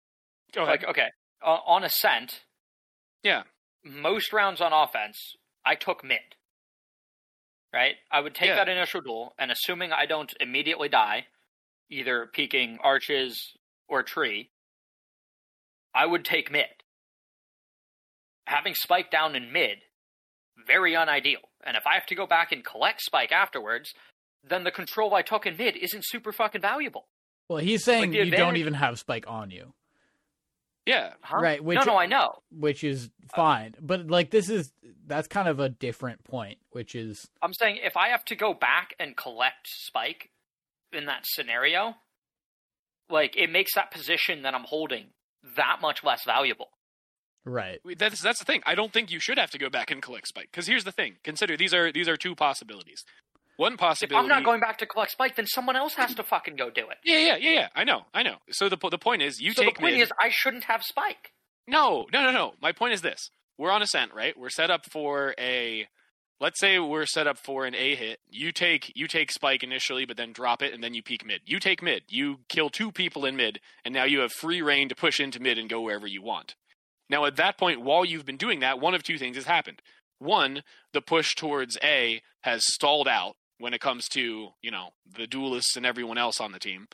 [0.54, 0.82] go ahead.
[0.82, 1.10] like okay,
[1.44, 2.42] uh, on ascent,
[3.24, 3.44] Yeah.
[3.84, 6.36] most rounds on offense, I took mid.
[7.74, 8.56] Right, I would take Yeah.
[8.56, 11.28] that initial duel, and assuming I don't immediately die,
[11.90, 13.56] either peeking arches
[13.88, 14.52] or tree,
[15.94, 16.84] I would take mid.
[18.48, 19.84] Having spike down in mid,
[20.58, 21.50] very unideal.
[21.64, 23.94] And if I have to go back and collect spike afterwards,
[24.44, 27.08] then the control I took in mid isn't super fucking valuable.
[27.48, 29.74] Well, he's saying the you don't even have spike on you,
[30.92, 31.14] Yeah.
[31.22, 31.38] Huh?
[31.42, 32.42] Right, which- no, no, I know.
[32.52, 33.76] which is fine.
[33.82, 34.72] But like this is
[35.08, 38.54] that's kind of a different point, which is I'm saying if I have to go
[38.54, 40.30] back and collect Spike
[40.94, 41.96] in that scenario,
[43.10, 45.08] like it makes that position that I'm holding
[45.56, 46.70] that much less valuable.
[47.46, 47.80] right.
[47.98, 48.62] That's that's the thing.
[48.66, 50.92] I don't think you should have to go back and collect spike because here's the
[50.92, 51.16] thing.
[51.24, 53.04] Consider these are these are two possibilities.
[53.58, 54.16] One possibility.
[54.16, 54.24] If.
[54.24, 56.90] I'm not going back to collect Spike, then someone else has to fucking go do
[56.90, 56.98] it.
[57.04, 57.68] Yeah, yeah, yeah, yeah.
[57.76, 58.38] I know, I know.
[58.52, 59.58] So the the point is, you take.
[59.58, 60.04] so the point mid.
[60.04, 61.34] is, I shouldn't have Spike.
[61.68, 62.54] No, no, no, no.
[62.62, 64.38] My point is this: we're on ascent, right?
[64.38, 65.88] We're set up for a.
[66.40, 68.20] Let's say we're set up for an A hit.
[68.28, 71.42] You take you take spike initially, but then drop it, and then you peek mid.
[71.46, 72.02] You take mid.
[72.08, 75.40] You kill two people in mid, and now you have free reign to push into
[75.40, 76.56] mid and go wherever you want.
[77.12, 79.82] Now, at that point, while you've been doing that, one of two things has happened.
[80.18, 85.28] One, the push towards A has stalled out when it comes to you know the
[85.28, 86.88] duelists and everyone else on the team.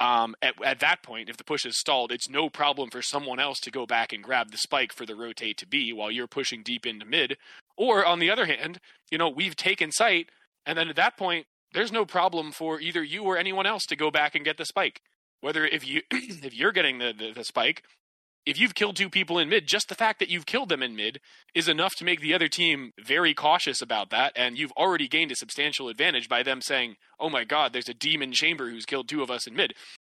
[0.00, 3.40] Um, at, at that point, if the push is stalled, it's no problem for someone
[3.40, 6.28] else to go back and grab the spike for the rotate to B while you're
[6.28, 7.36] pushing deep into mid.
[7.76, 8.78] Or on the other hand,
[9.10, 10.28] you know, we've taken sight,
[10.64, 13.96] and then at that point, there's no problem for either you or anyone else to
[13.96, 15.00] go back and get the spike.
[15.40, 17.82] Whether if you if you're getting the, the, the spike,
[18.48, 20.96] if you've killed two people in mid, just the fact that you've killed them in
[20.96, 21.20] mid
[21.54, 24.32] is enough to make the other team very cautious about that.
[24.34, 27.94] And you've already gained a substantial advantage by them saying, oh my god, there's a
[27.94, 29.74] demon chamber who's killed two of us in mid.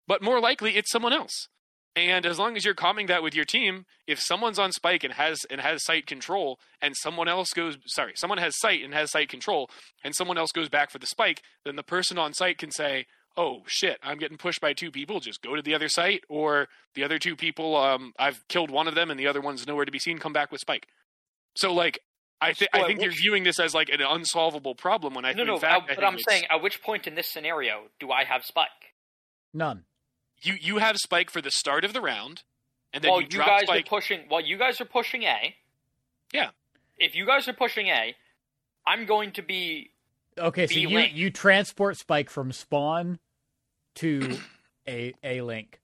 [0.07, 1.47] But more likely, it's someone else.
[1.95, 5.15] And as long as you're calming that with your team, if someone's on spike and
[5.15, 9.09] has and has sight control, and someone else goes sorry, someone has sight and has
[9.09, 9.71] sight control,
[10.03, 13.07] and someone else goes back for the spike, then the person on site can say,
[13.37, 15.19] "Oh shit, I'm getting pushed by two people.
[15.19, 18.87] Just go to the other site." Or the other two people, um, I've killed one
[18.87, 20.17] of them, and the other one's nowhere to be seen.
[20.19, 20.87] Come back with spike.
[21.55, 21.99] So like,
[22.41, 25.13] I think Well, I think which- you're viewing this as like an unsolvable problem.
[25.13, 27.05] When I No, think no, fact, I- I but I'm it's- saying, at which point
[27.07, 28.93] in this scenario do I have spike?
[29.53, 29.85] None.
[30.41, 32.43] you you have spike for the start of the round,
[32.93, 33.85] and then While you you, drop guys spike.
[33.85, 35.55] are pushing, while you guys are pushing A.
[36.31, 36.51] Yeah.
[36.97, 38.15] If you guys are pushing A,
[38.87, 39.91] I'm going to be.
[40.39, 41.15] Okay, so you link.
[41.15, 43.19] you transport Spike from spawn
[43.95, 44.37] to
[44.87, 45.79] a a link.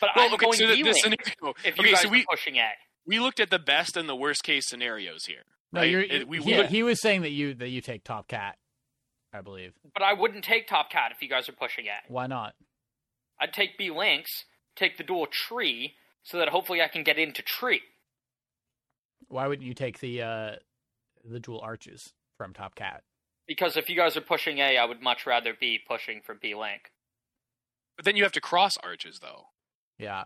[0.00, 2.08] But well, I'm okay, going so the, B the link if you okay, guys so
[2.08, 2.68] we are pushing A.
[3.06, 5.42] we looked at the best and the worst case scenarios here.
[5.72, 5.90] No, right?
[5.90, 8.56] you're, It- we, we he, he was saying that you that you take top cat,
[9.32, 9.72] I believe.
[9.94, 12.10] But I wouldn't take Top Cat if you guys are pushing A.
[12.12, 12.54] Why not?
[13.40, 14.30] I'd take B links,
[14.76, 17.82] take the duel tree, so that hopefully I can get into tree.
[19.28, 20.50] Why wouldn't you take the uh
[21.24, 23.02] the duel arches from top cat?
[23.48, 26.54] Because if you guys are pushing A, I would much rather be pushing for B
[26.54, 26.92] link.
[27.96, 29.46] but then you have to cross arches though
[29.98, 30.24] Yeah.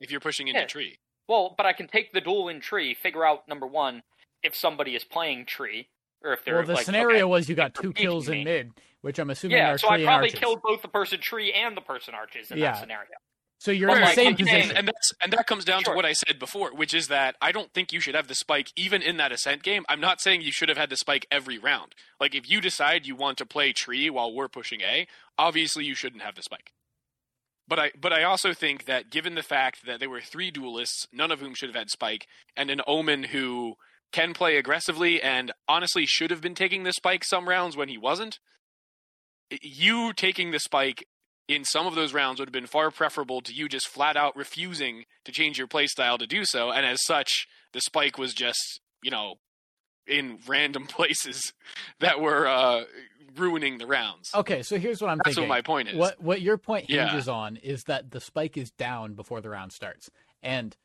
[0.00, 0.66] if you're pushing into Yeah.
[0.66, 0.98] tree.
[1.26, 4.02] Well, but I can take the duel in tree, figure out number one
[4.42, 5.88] if somebody is playing tree,
[6.22, 8.38] or if they're Well, the like, scenario okay, was you got two kills me.
[8.40, 10.40] in mid, which I'm assuming Yeah, are so I tree and probably arches.
[10.40, 12.72] killed both the person tree and the person arches in Yeah.
[12.72, 13.16] that scenario.
[13.60, 14.76] So you're Well, in the same I'm position.
[14.76, 15.92] And that's and that comes down Sure.
[15.92, 18.34] to what I said before, which is that I don't think you should have the
[18.36, 19.84] spike even in that ascent game.
[19.88, 21.94] I'm not saying you should have had the spike every round.
[22.20, 25.96] Like if you decide you want to play tree while we're pushing A, obviously you
[25.96, 26.72] shouldn't have the spike.
[27.66, 31.06] But I but I also think that given the fact that there were three duelists,
[31.12, 33.74] none of whom should have had spike, and an omen who
[34.12, 37.98] can play aggressively and honestly should have been taking the spike some rounds when he
[37.98, 38.38] wasn't,
[39.60, 41.06] you taking the spike
[41.48, 44.36] in some of those rounds would have been far preferable to you just flat out
[44.36, 48.80] refusing to change your playstyle to do so, and as such, the spike was just
[49.02, 49.36] you know
[50.06, 51.52] in random places
[52.00, 52.84] that were uh,
[53.36, 54.30] ruining the rounds.
[54.34, 55.42] Okay, so here's what I'm That's thinking.
[55.48, 55.96] what my point is.
[55.96, 57.08] What what your point Yeah.
[57.08, 60.10] hinges on is that the spike is down before the round starts.
[60.42, 60.76] And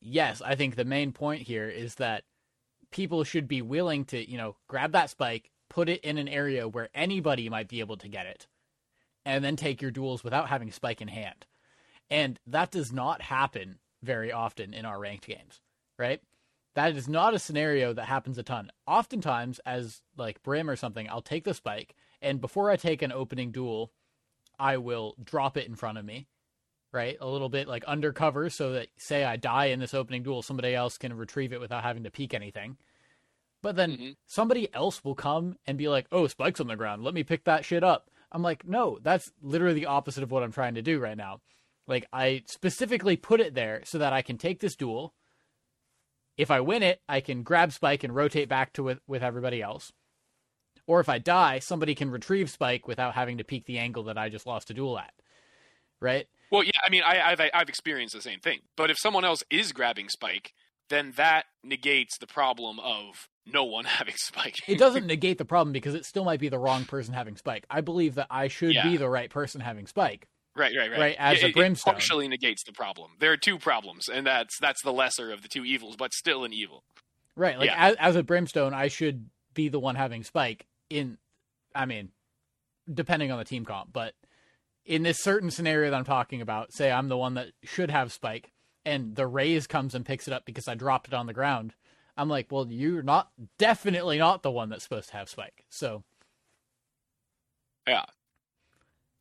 [0.00, 2.24] yes, I think the main point here is that
[2.90, 6.68] people should be willing to, you know, grab that spike, put it in an area
[6.68, 8.46] where anybody might be able to get it,
[9.24, 11.46] and then take your duels without having spike in hand.
[12.10, 15.60] And that does not happen very often in our ranked games,
[15.98, 16.20] right?
[16.74, 18.70] That is not a scenario that happens a ton.
[18.86, 23.12] Oftentimes, as like Brim or something, I'll take the spike, and before I take an
[23.12, 23.92] opening duel,
[24.58, 26.26] I will drop it in front of me,
[26.92, 27.16] right?
[27.20, 30.74] A little bit like undercover, so that say I die in this opening duel, somebody
[30.74, 32.76] else can retrieve it without having to peek anything.
[33.62, 34.16] But then Mhm.
[34.26, 37.02] somebody else will come and be like, "Oh, spikes on the ground.
[37.02, 40.42] Let me pick that shit up." I'm like, "No, that's literally the opposite of what
[40.42, 41.40] I'm trying to do right now."
[41.86, 45.14] Like I specifically put it there so that I can take this duel.
[46.36, 49.62] If I win it, I can grab Spike and rotate back to with, with everybody
[49.62, 49.92] else.
[50.86, 54.18] Or if I die, somebody can retrieve Spike without having to peek the angle that
[54.18, 55.12] I just lost a duel at.
[56.00, 56.26] Right?
[56.50, 58.60] Well, yeah, I mean, I, I've I've experienced the same thing.
[58.76, 60.52] But if someone else is grabbing spike,
[60.90, 64.56] then that negates the problem of no one having spike.
[64.68, 67.66] It doesn't negate the problem because it still might be the wrong person having Spike.
[67.70, 70.26] I believe that I should be the right person having Spike.
[70.56, 71.00] Right, right, right.
[71.00, 71.94] Right, as Yeah, a it- it brimstone.
[71.94, 73.12] partially negates the problem.
[73.18, 76.44] There are two problems, and that's that's the lesser of the two evils, but still
[76.44, 76.84] an evil.
[77.36, 77.58] Right.
[77.58, 77.88] Like Yeah.
[77.88, 81.18] as, as a brimstone, I should be the one having spike in
[81.74, 82.10] I mean,
[82.92, 84.14] depending on the team comp, but
[84.84, 88.12] in this certain scenario that I'm talking about, say I'm the one that should have
[88.12, 88.52] spike
[88.84, 91.74] and the Raze comes and picks it up because I dropped it on the ground.
[92.16, 95.64] I'm like, well, you're not definitely not the one that's supposed to have spike.
[95.68, 96.02] So
[97.86, 98.04] Yeah.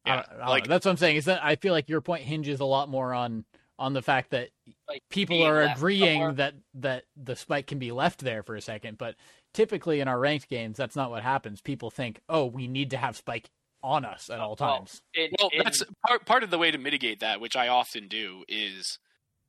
[0.05, 0.69] I Yeah, don't- I don't like- know.
[0.69, 1.15] that's what I'm saying.
[1.17, 3.45] Is that I feel like your point hinges a lot more on
[3.79, 4.49] on the fact that
[4.87, 6.33] Like, people are agreeing somewhere.
[6.33, 9.15] that that the spike can be left there for a second, but
[9.53, 11.59] typically in our ranked games, that's not what happens.
[11.59, 13.49] People think, "Oh, we need to have spike
[13.81, 15.01] on us at all Well, times."
[15.39, 18.45] Well, in- that's part part of the way to mitigate that, which I often do,
[18.47, 18.99] is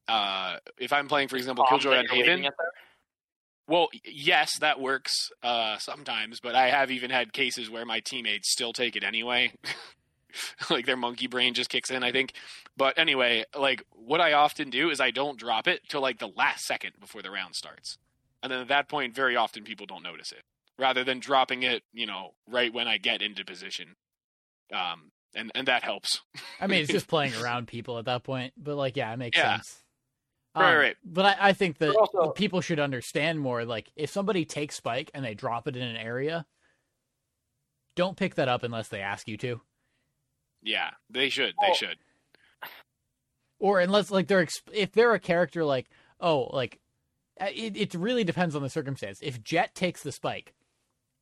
[0.09, 2.50] uh, if I'm playing, for example, Killjoy that on you're Haven.
[3.68, 4.11] Leaving it there.
[4.12, 8.50] Well, yes, that works uh, sometimes, but I have even had cases where my teammates
[8.53, 9.53] still take it anyway.
[10.70, 12.33] like their monkey brain just kicks in, I think.
[12.77, 16.29] But anyway, like what I often do is I don't drop it till like the
[16.37, 17.98] last second before the round starts.
[18.42, 20.42] And then at that point, very often people don't notice it.
[20.77, 23.94] Rather than dropping it, you know, right when I get into position.
[24.72, 26.20] Um and, and that helps.
[26.61, 29.37] I mean, it's just playing around people at that point, but like, yeah, it makes
[29.38, 29.57] Yeah.
[29.57, 29.83] sense.
[30.56, 30.96] Right, Um, right.
[31.04, 33.64] But I, I think that also- people should understand more.
[33.64, 36.46] Like, if somebody takes spike and they drop it in an area,
[37.96, 39.60] don't pick that up unless they ask you to,
[40.62, 41.54] Yeah, they should.
[41.60, 41.74] They Oh.
[41.74, 41.98] should.
[43.60, 45.88] or unless like they're ex- if they're a character like
[46.20, 46.80] oh like
[47.40, 49.18] uh, it it really depends on the circumstance.
[49.22, 50.54] If Jett takes the spike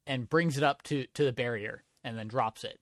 [0.06, 2.80] and brings it up to to the barrier and then drops it,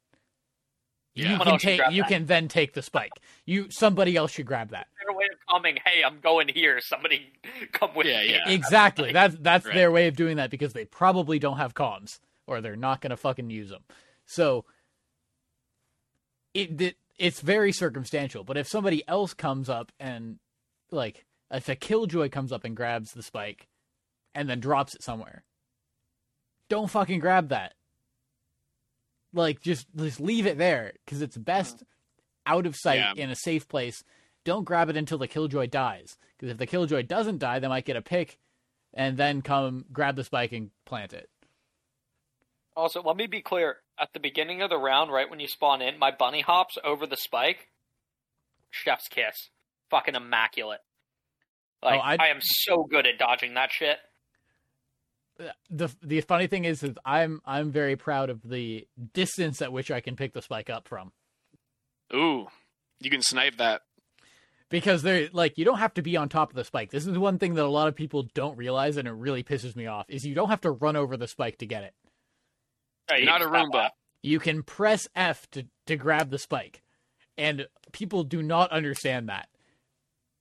[1.23, 1.33] Yeah.
[1.33, 2.09] you can take you that.
[2.09, 3.13] can then take the spike.
[3.47, 4.89] You somebody else should grab that.
[5.07, 6.81] Their way of coming, hey, I'm going here.
[6.81, 7.33] Somebody
[7.73, 8.31] come with Yeah, me.
[8.33, 8.49] yeah.
[8.51, 9.13] Exactly.
[9.13, 9.75] That's that's Right.
[9.75, 13.11] their way of doing that because they probably don't have comms or they're not going
[13.11, 13.83] to fucking use them.
[14.27, 14.65] So
[16.55, 18.45] it, it it's very circumstantial.
[18.45, 20.39] But if somebody else comes up and
[20.91, 23.69] like if a killjoy comes up and grabs the spike
[24.35, 25.45] and then drops it somewhere,
[26.69, 27.75] don't fucking grab that.
[29.33, 32.57] Like just just leave it there because it's best uh-huh.
[32.57, 33.13] out of sight Yeah.
[33.25, 34.03] in a safe place.
[34.45, 37.85] Don't grab it until the killjoy dies because if the killjoy doesn't die, they might
[37.85, 38.39] get a pick
[38.95, 41.29] and then come grab the spike and plant it.
[42.77, 43.77] Also, let me be clear.
[43.99, 47.07] At the beginning of the round, right when you spawn in, my bunny hops over
[47.07, 47.69] the spike.
[48.71, 49.51] Chef's kiss.
[49.91, 50.81] Fucking immaculate.
[51.83, 53.99] Like, Oh, I'd- I am so good at dodging that shit.
[55.71, 59.91] The the funny thing is, is I'm I'm very proud of the distance at which
[59.91, 61.13] I can pick the spike up from
[62.15, 62.47] Ooh,
[63.01, 63.83] you can snipe that.
[64.69, 66.91] because they're like you don't have to be on top of the spike.
[66.91, 69.77] This is one thing that a lot of people don't realize, and it really pisses
[69.77, 70.07] me off.
[70.09, 71.95] Is you don't have to run over the spike to get it.
[73.11, 73.91] Right, You're not a Roomba.
[74.23, 76.83] You can press F to to grab the spike,
[77.39, 79.49] and people do not understand that.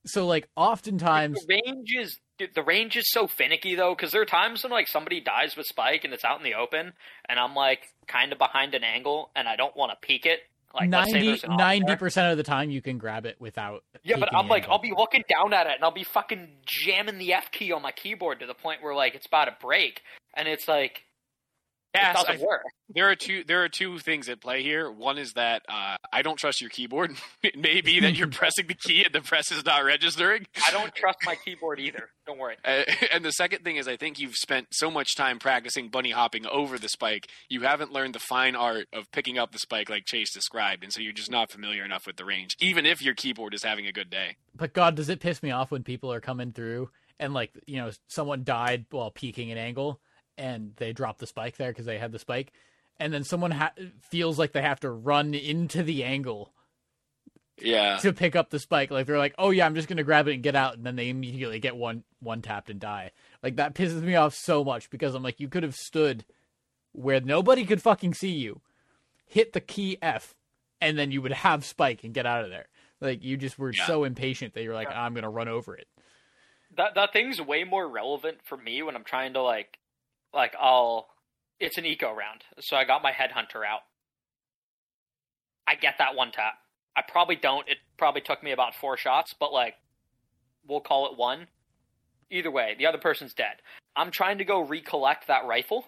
[0.06, 4.22] So like oftentimes The range is dude, the range is so finicky though, because there
[4.22, 6.94] are times when like somebody dies with spike and it's out in the open,
[7.28, 10.40] and I'm like kind of behind an angle, and I don't want to peek it.
[10.74, 11.98] Like let's say 90 there's an op there.
[11.98, 13.84] percent of the time you can grab it without.
[14.04, 14.78] Yeah, but I'm like, angle.
[14.78, 17.82] I'll be looking down at it and I'll be fucking jamming the F key on
[17.82, 20.02] my keyboard to the point where like it's about to break,
[20.34, 21.04] and it's like
[21.94, 22.38] Yes, I-
[22.92, 23.44] There are two.
[23.44, 24.92] There are two things at play here.
[24.92, 27.12] One is that uh, I don't trust your keyboard.
[27.44, 30.48] it may be that you're pressing the key and the press is not registering.
[30.68, 32.10] I don't trust my keyboard either.
[32.26, 32.56] Don't worry.
[32.66, 36.10] Uh, and the second thing is, I think you've spent so much time practicing bunny
[36.10, 39.88] hopping over the spike, you haven't learned the fine art of picking up the spike
[39.90, 43.04] like Chase described, and so you're just not familiar enough with the range, even if
[43.04, 44.38] your keyboard is having a good day.
[44.56, 47.78] But God, does it piss me off when people are coming through and like you
[47.78, 50.00] know someone died while peeking an angle
[50.40, 52.52] and they drop the spike there because they had the spike,
[53.00, 53.74] and then someone ha-
[54.10, 56.52] feels like they have to run into the angle
[57.62, 58.90] Yeah, to pick up the spike.
[58.90, 60.96] Like they're like, oh yeah, I'm just gonna grab it and get out, and then
[60.96, 63.12] they immediately get one one tapped and die.
[63.44, 66.26] Like that pisses me off so much because I'm like, you could have stood
[66.94, 68.62] where nobody could fucking see you,
[69.28, 70.36] hit the key F,
[70.82, 72.68] and then you would have spike and get out of there.
[73.02, 73.86] Like you just were Yeah.
[73.86, 75.02] so impatient that you're like, Yeah.
[75.04, 75.88] I'm gonna run over it.
[76.78, 79.79] That that thing's way more relevant for me when I'm trying to like,
[80.34, 81.08] like I'll.
[81.60, 83.82] It's an eco round, so I got my headhunter out.
[85.68, 86.54] I get that one tap.
[86.96, 87.68] I probably don't.
[87.68, 89.76] It probably took me about four shots, but like,
[90.68, 91.48] we'll call it one.
[92.32, 93.56] Either way, the other person's dead.
[93.96, 95.86] I'm trying to go recollect that rifle,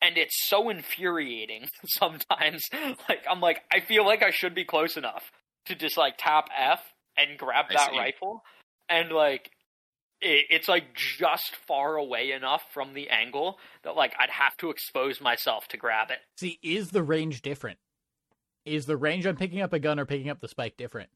[0.00, 2.62] and it's so infuriating sometimes.
[3.08, 5.30] Like I'm like, I feel like I should be close enough
[5.66, 6.80] to just like tap F
[7.16, 7.98] and grab I that see.
[7.98, 8.42] rifle,
[8.88, 9.50] and like
[10.20, 14.70] it, it's like just far away enough from the angle that like I'd have to
[14.70, 16.18] expose myself to grab it.
[16.36, 17.78] See, is the range different?
[18.64, 21.10] Is the range I'm picking up a gun or picking up the spike different?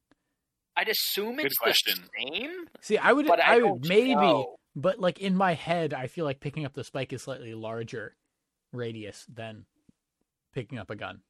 [0.75, 1.95] I'd assume Good it's question.
[2.03, 4.57] the same, See, I would, but I, I, would maybe, know.
[4.75, 8.15] but like in my head, I feel like picking up the spike is slightly larger
[8.73, 9.65] radius than
[10.53, 11.21] picking up a gun.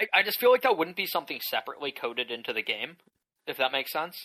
[0.00, 2.96] I, I just feel like that wouldn't be something separately coded into the game,
[3.46, 4.16] if that makes sense.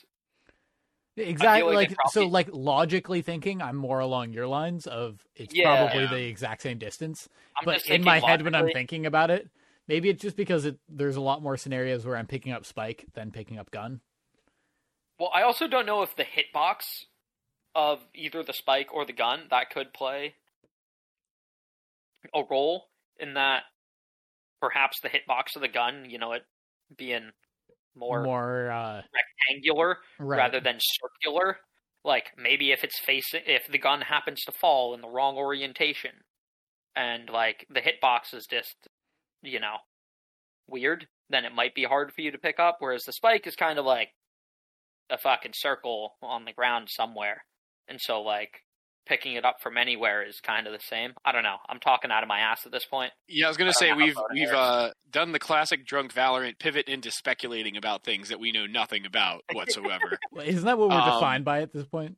[1.30, 1.74] Exactly.
[1.76, 5.76] like Like, probably- so, like logically thinking, I'm more along your lines of it's Yeah.
[5.88, 6.10] probably Yeah.
[6.10, 7.30] the exact same distance.
[7.58, 9.50] I'm but in my head, when I'm thinking about it,
[9.88, 13.06] maybe it's just because it, there's a lot more scenarios where I'm picking up spike
[13.14, 14.02] than picking up gun.
[15.20, 17.06] Well, I also don't know if the hitbox
[17.76, 20.36] of either the spike or the gun that could play
[22.34, 23.64] a role in that.
[24.60, 26.46] Perhaps the hitbox of the gun, you know, it
[26.96, 27.32] being
[27.96, 29.02] more, more uh,
[29.50, 30.38] rectangular right.
[30.38, 31.58] rather than circular.
[32.04, 36.12] Like maybe if it's facing, if the gun happens to fall in the wrong orientation,
[36.96, 38.76] and like the hitbox is just,
[39.44, 39.78] you know,
[40.68, 42.78] weird, then it might be hard for you to pick up.
[42.80, 44.10] Whereas the spike is kind of like
[45.10, 47.44] a fucking circle on the ground somewhere,
[47.88, 48.62] and so like
[49.12, 51.12] picking it up from anywhere is kind of the same.
[51.26, 51.58] I don't know.
[51.68, 53.12] I'm talking out of my ass at this point.
[53.28, 56.88] Yeah, I was gonna I say we've we've uh, done the classic drunk Valorant pivot
[56.88, 60.18] into speculating about things that we know nothing about whatsoever.
[60.42, 62.16] Isn't that what we're Um, defined by at this point?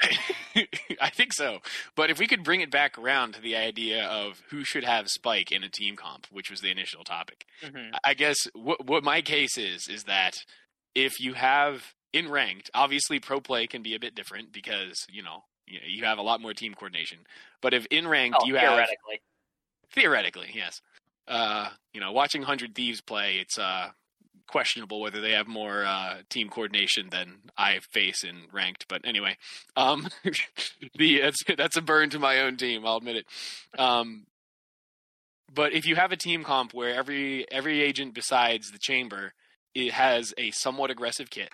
[1.00, 1.58] I think so.
[1.94, 5.08] But if we could bring it back around to the idea of who should have
[5.08, 9.04] Spike in a team comp, which was the initial topic, hmm I guess what what
[9.04, 10.38] my case is is that
[10.94, 15.22] if you have in ranked, obviously pro play can be a bit different because you
[15.22, 17.18] know you, you have a lot more team coordination.
[17.60, 19.22] But if in ranked Oh, you have theoretically.
[19.92, 20.80] theoretically, yes,
[21.28, 23.90] uh, you know, watching Hundred Thieves play, it's uh,
[24.48, 28.86] questionable whether they have more uh, team coordination than I face in ranked.
[28.88, 29.36] But anyway,
[29.76, 30.08] um,
[30.96, 32.86] the that's, that's a burn to my own team.
[32.86, 33.26] I'll admit it.
[33.78, 34.26] Um,
[35.54, 39.34] but if you have a team comp where every every agent besides the chamber
[39.74, 41.50] it has a somewhat aggressive kit,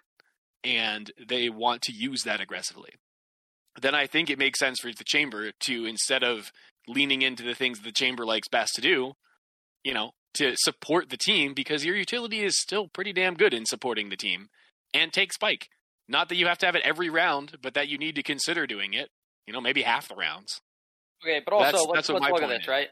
[0.64, 2.90] and they want to use that aggressively,
[3.82, 6.50] then I think it makes sense for the chamber to instead of
[6.86, 9.12] leaning into the things the chamber likes best to do,
[9.84, 13.66] you know, to support the team because your utility is still pretty damn good in
[13.66, 14.48] supporting the team
[14.94, 15.68] and take spike.
[16.08, 18.66] Not that you have to have it every round, but that you need to consider
[18.66, 19.10] doing it.
[19.46, 20.60] You know, maybe half the rounds.
[21.22, 22.68] Okay, but also That's- let's, that's what let's look at this, is.
[22.68, 22.88] right?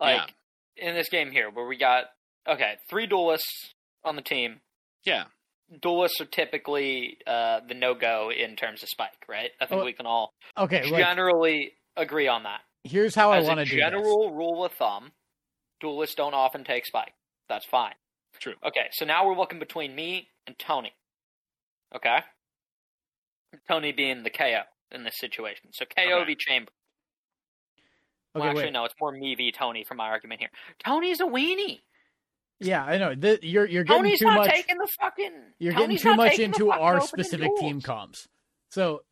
[0.00, 0.34] Like
[0.76, 2.06] in this game here, where we got
[2.48, 4.60] okay, three duelists on the team.
[5.04, 5.24] Yeah.
[5.80, 9.50] Duelists are typically uh, the no go in terms of spike, right?
[9.60, 12.60] I think Oh, we can all Okay, like, generally agree on that.
[12.84, 13.80] here's how I want to do this.
[13.80, 15.12] general rule of thumb,
[15.80, 17.14] duelists don't often take spike.
[17.48, 17.94] That's fine.
[18.40, 18.54] True.
[18.64, 20.92] Okay, so now we're looking between me and Tony.
[21.94, 22.18] Okay?
[23.68, 25.70] Tony being the KAY/O in this situation.
[25.72, 26.34] So KAY/O Okay.
[26.34, 26.70] v Chamber.
[28.36, 28.72] Okay, well, actually, wait.
[28.72, 30.50] no, it's more me v Tony for my argument here.
[30.84, 31.82] Tony's a weenie.
[32.60, 33.14] Yeah, I know.
[33.14, 34.50] Th- you're you're getting Tony's too not much.
[34.50, 35.32] taking the fucking.
[35.58, 37.84] You're Tony's getting too much into our specific team duels.
[37.84, 38.28] comps.
[38.70, 39.02] So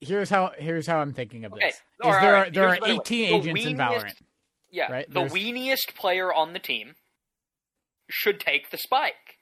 [0.00, 1.58] here's how here's how I'm thinking of this.
[1.62, 3.34] Okay, Is all right, there all are there here's are what I would- 18 the
[3.50, 4.14] agents in weeniest- Valorant.
[4.70, 5.08] Yeah, right?
[5.08, 6.94] the There's- weeniest player on the team
[8.08, 9.38] should take the spike.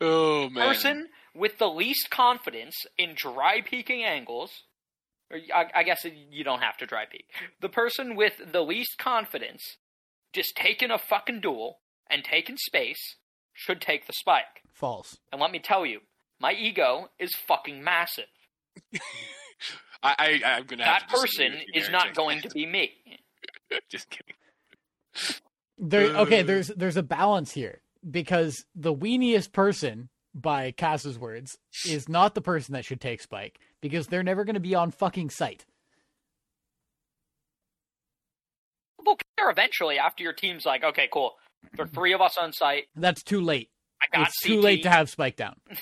[0.00, 0.68] Oh man.
[0.68, 4.50] Person with the least confidence in dry peeking angles.
[5.30, 7.26] Or I, I guess you don't have to dry peek.
[7.60, 9.62] The person with the least confidence,
[10.34, 11.78] just taking a fucking duel
[12.10, 13.16] and taking space,
[13.52, 14.62] should take the spike.
[14.72, 15.16] False.
[15.32, 16.00] And let me tell you,
[16.40, 18.24] my ego is fucking massive.
[20.02, 22.14] I, I I'm gonna have That to person you is not Jason.
[22.14, 22.92] going to be me.
[23.88, 24.34] Just kidding.
[25.78, 31.56] There okay, there's there's a balance here because the weeniest person by Cass's words
[31.88, 34.90] is not the person that should take Spike because they're never going to be on
[34.90, 35.64] fucking site.
[39.04, 41.32] They'll care eventually after your team's like, okay, cool.
[41.76, 42.84] There are three of us on site.
[42.94, 43.70] That's too late.
[44.02, 44.52] I got It's CT.
[44.54, 45.56] too late to have Spike down.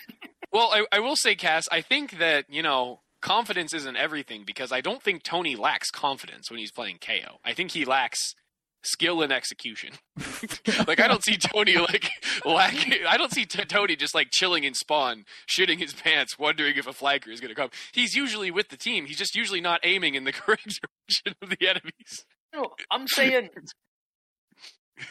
[0.53, 4.71] Well, I, I will say, Cass, I think that you know confidence isn't everything because
[4.71, 7.37] I don't think Tony lacks confidence when he's playing KAY/O.
[7.43, 8.35] I think he lacks
[8.83, 9.93] skill and execution.
[10.87, 12.11] like I don't see Tony like
[12.45, 12.99] lacking.
[13.09, 16.87] I don't see t- Tony just like chilling in spawn, shitting his pants, wondering if
[16.87, 17.71] a flanker is going to come.
[17.95, 19.07] He's usually with the team.
[19.07, 22.27] He's just usually not aiming in the correct direction of the enemies.
[22.55, 23.49] No, I'm saying,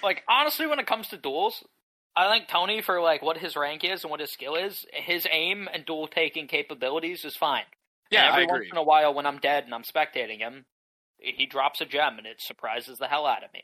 [0.03, 1.63] like, honestly, when it comes to duels,
[2.15, 5.27] I think Tony, for like what his rank is and what his skill is, his
[5.31, 7.63] aim and duel taking capabilities is fine.
[8.09, 8.57] Yeah, and every I agree.
[8.59, 10.65] once in a while, when I'm dead and I'm spectating him,
[11.17, 13.63] he drops a gem and it surprises the hell out of me.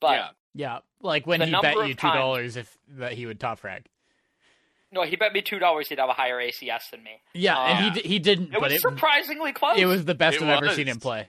[0.00, 3.58] But yeah, Yeah, like when he bet you two dollars if that he would top
[3.60, 3.86] frag.
[4.92, 7.20] no, he bet me two dollars he'd have a higher ACS than me.
[7.34, 9.78] Yeah, and Uh, he d- he didn't, It but was it surprisingly close.
[9.78, 11.28] it was the best It I've ever seen him play.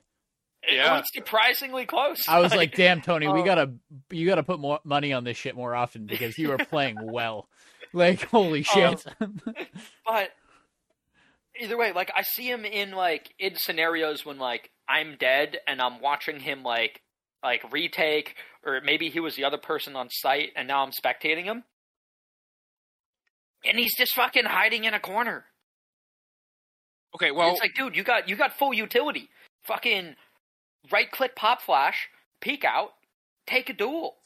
[0.63, 0.97] It Yeah.
[0.97, 2.27] was surprisingly close.
[2.27, 3.45] I was like, "Damn, Tony, we Oh.
[3.45, 3.73] gotta
[4.11, 7.47] you gotta put more money on this shit more often because you are playing well."
[7.93, 9.05] Like, holy um, shit!
[10.05, 10.29] but
[11.59, 15.81] either way, like I see him in like in scenarios when like I'm dead and
[15.81, 17.01] I'm watching him like
[17.41, 18.35] like retake,
[18.65, 21.63] or maybe he was the other person on site and now I'm spectating him,
[23.65, 25.45] and he's just fucking hiding in a corner.
[27.15, 27.31] okay.
[27.31, 29.29] Well, it's like, dude, you got you got full utility.
[29.63, 30.15] Fucking
[30.91, 32.09] right click, pop flash,
[32.41, 32.91] peek out,
[33.47, 34.17] take a duel.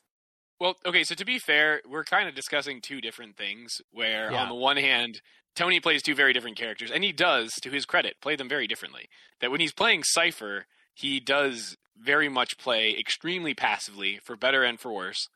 [0.60, 4.42] Well, okay, so to be fair, we're kind of discussing two different things where Yeah.
[4.44, 5.22] on the one hand,
[5.56, 8.66] Tony plays two very different characters, and he does, to his credit, play them very
[8.68, 9.10] differently.
[9.40, 14.80] That when he's playing Cypher, he does very much play extremely passively, for better and
[14.80, 15.28] for worse.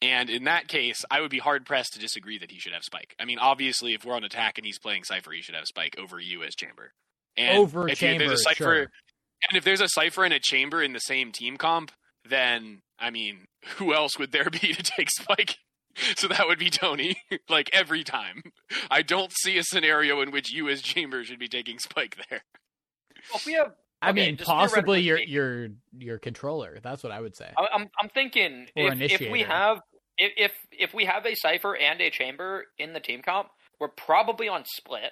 [0.00, 2.84] And in that case, I would be hard pressed to disagree that he should have
[2.84, 3.16] Spike.
[3.18, 5.96] I mean, obviously, if we're on attack and he's playing Cypher, he should have Spike
[5.98, 6.92] over you as Chamber.
[7.36, 8.92] And Over if you- there's a Cypher, sure.
[9.46, 11.92] And if there's a Cypher and a Chamber in the same team comp,
[12.28, 15.56] then I mean, who else would there be to take Spike?
[16.16, 17.16] So that would be Tony,
[17.48, 18.42] like every time.
[18.90, 22.42] I don't see a scenario in which you as Chamber should be taking Spike there.
[23.34, 25.68] if we have, I Okay, mean, possibly your your
[25.98, 26.78] your controller.
[26.82, 27.52] That's what I would say.
[27.56, 29.80] I- I'm I'm thinking if, if we have
[30.16, 33.48] if, if if we have a Cypher and a chamber in the team comp,
[33.80, 35.10] we're probably on split.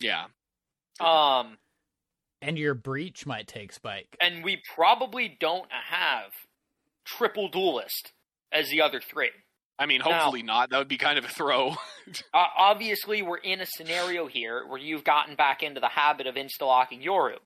[0.00, 0.24] Yeah.
[1.00, 1.58] Um,
[2.42, 4.16] And your breach might take spike.
[4.20, 6.32] and we probably don't have
[7.04, 8.12] triple duelist
[8.52, 9.30] as the other three.
[9.78, 10.70] I mean, hopefully not.
[10.70, 11.74] That would be kind of a throw.
[12.34, 16.34] Uh, obviously, we're in a scenario here where you've gotten back into the habit of
[16.34, 17.36] insta-locking Yoru,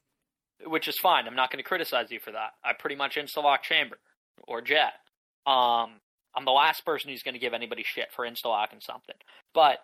[0.65, 1.27] which is fine.
[1.27, 2.53] I'm not going to criticize you for that.
[2.65, 3.99] I pretty much insta-lock Chamber
[4.49, 4.95] or Jett.
[5.47, 6.01] Um,
[6.35, 9.17] I'm the last person who's going to give anybody shit for insta-locking something.
[9.53, 9.81] But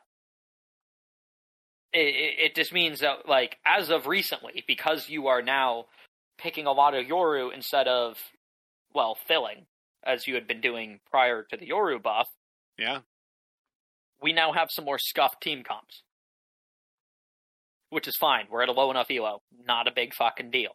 [1.93, 5.87] it, it, just means that, like, as of recently, because you are now
[6.39, 8.17] picking a lot of Yoru instead of,
[8.95, 9.67] well, filling,
[10.05, 12.29] as you had been doing prior to the Yoru buff,
[12.79, 13.01] yeah.
[14.21, 16.03] we now have some more scuffed team comps.
[17.91, 18.47] Which is fine.
[18.51, 19.43] We're at a low enough elo.
[19.67, 20.73] Not a big fucking deal.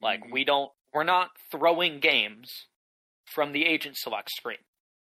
[0.00, 0.32] Like Mhm.
[0.32, 2.66] we don't we're not throwing games
[3.24, 4.64] from the agent select screen.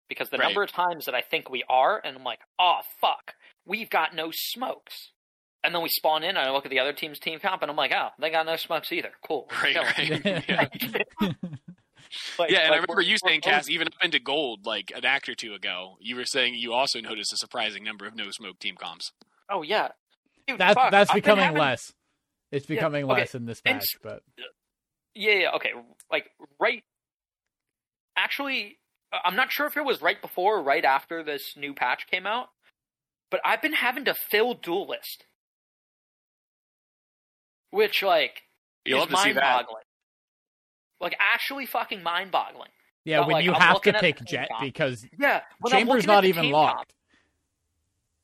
[0.08, 0.44] Because the Right.
[0.46, 4.14] number of times that I think we are, and I'm like, oh fuck, we've got
[4.14, 5.12] no smokes.
[5.66, 7.70] And then we spawn in and I look at the other team's team comp and
[7.70, 9.10] I'm like, oh, they got no smokes either.
[9.26, 9.48] Cool.
[9.62, 10.22] Right, Kill 'em.
[10.48, 10.74] right.
[11.20, 11.32] yeah.
[12.38, 15.28] Like- yeah, and I remember you saying, Cass, even up into gold, like an act
[15.28, 18.58] or two ago, you were saying you also noticed a surprising number of no smoke
[18.60, 19.10] team comps.
[19.50, 19.88] Oh yeah.
[20.46, 21.92] Dude, That's fuck, that's I've becoming having- less.
[22.52, 23.20] It's Yeah, becoming okay.
[23.22, 24.22] less in this And patch, but
[25.14, 25.72] Yeah, yeah, okay.
[26.10, 26.84] Like right
[28.16, 28.78] actually
[29.24, 32.26] I'm not sure if it was right before or right after this new patch came
[32.26, 32.48] out,
[33.30, 35.24] but I've been having to fill duelist.
[37.76, 38.42] Which like
[38.84, 39.56] You'll is love to see mind that.
[39.66, 39.82] boggling.
[41.00, 42.70] Like actually fucking mind boggling.
[43.04, 44.62] yeah, but, when like, you I'm have to looking at the pick Jett comp.
[44.62, 45.42] because Yeah.
[45.60, 46.94] when Chamber's not even locked.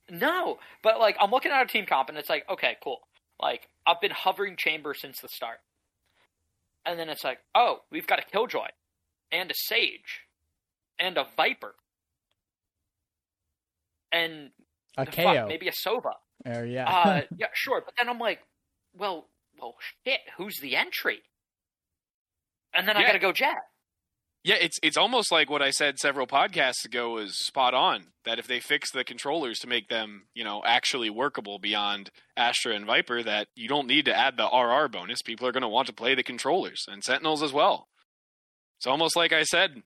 [0.09, 3.00] comp- no, but like I'm looking at a team comp and it's like, okay, cool.
[3.40, 5.59] Like I've been hovering chamber since the start,
[6.86, 8.68] and then it's like, oh, we've got a killjoy,
[9.30, 10.22] and a sage,
[10.98, 11.74] and a viper,
[14.12, 14.50] and
[14.96, 15.34] A the KAY/O.
[15.34, 16.14] fuck, maybe a sova.
[16.46, 16.88] Or, yeah.
[16.88, 17.82] Uh, yeah, sure.
[17.84, 18.40] But then I'm like,
[18.96, 19.26] well,
[19.62, 20.20] well, shit.
[20.36, 21.22] Who's the entry?
[22.74, 23.56] And then I gotta go Jett.
[24.44, 28.06] Yeah, it's it's almost like what I said several podcasts ago was spot on.
[28.24, 32.74] That if they fix the controllers to make them, you know, actually workable beyond Astra
[32.74, 35.22] and Viper, that you don't need to add the RR bonus.
[35.22, 37.88] People are going to want to play the controllers and Sentinels as well.
[38.78, 39.82] It's almost like I said.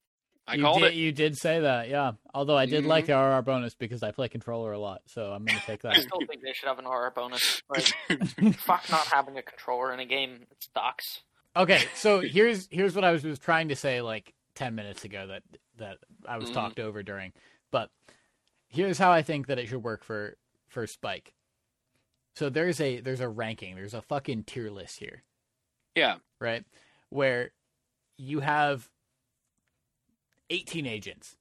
[0.48, 0.94] I you called did, it.
[0.96, 2.12] You did say that, yeah.
[2.32, 2.88] Although I did Mhm.
[2.88, 5.82] like the RR bonus because I play controller a lot, so I'm going to take
[5.82, 5.96] that.
[5.96, 7.62] I still think they should have an RR bonus.
[7.68, 10.46] Like, fuck not having a controller in a game.
[10.50, 11.22] It sucks.
[11.56, 15.26] okay, so here's here's what I was, was trying to say like ten minutes ago
[15.26, 15.42] that
[15.78, 16.54] that I was Mhm.
[16.54, 17.32] talked over during.
[17.72, 17.90] But
[18.68, 20.36] here's how I think that it should work for
[20.68, 21.34] for Spike.
[22.34, 23.74] So there's a there's a ranking.
[23.74, 25.22] There's a fucking tier list here.
[25.96, 26.64] yeah, right?
[27.08, 27.52] Where
[28.18, 28.88] you have
[30.50, 31.36] 18 agents,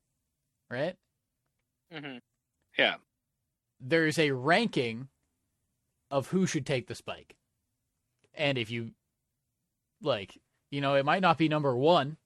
[0.69, 0.95] right?
[1.91, 2.17] hmm
[2.77, 2.95] yeah,
[3.79, 5.09] There's a ranking
[6.11, 7.35] of who should take the spike.
[8.33, 8.91] And if you,
[10.01, 10.39] like,
[10.71, 12.17] you know, it might not be number one,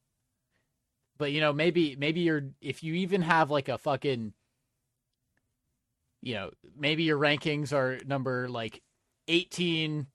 [1.18, 4.34] but, you know, maybe, maybe you're, if you even have like a fucking,
[6.22, 8.82] you know, maybe your rankings are number like
[9.28, 10.08] 18,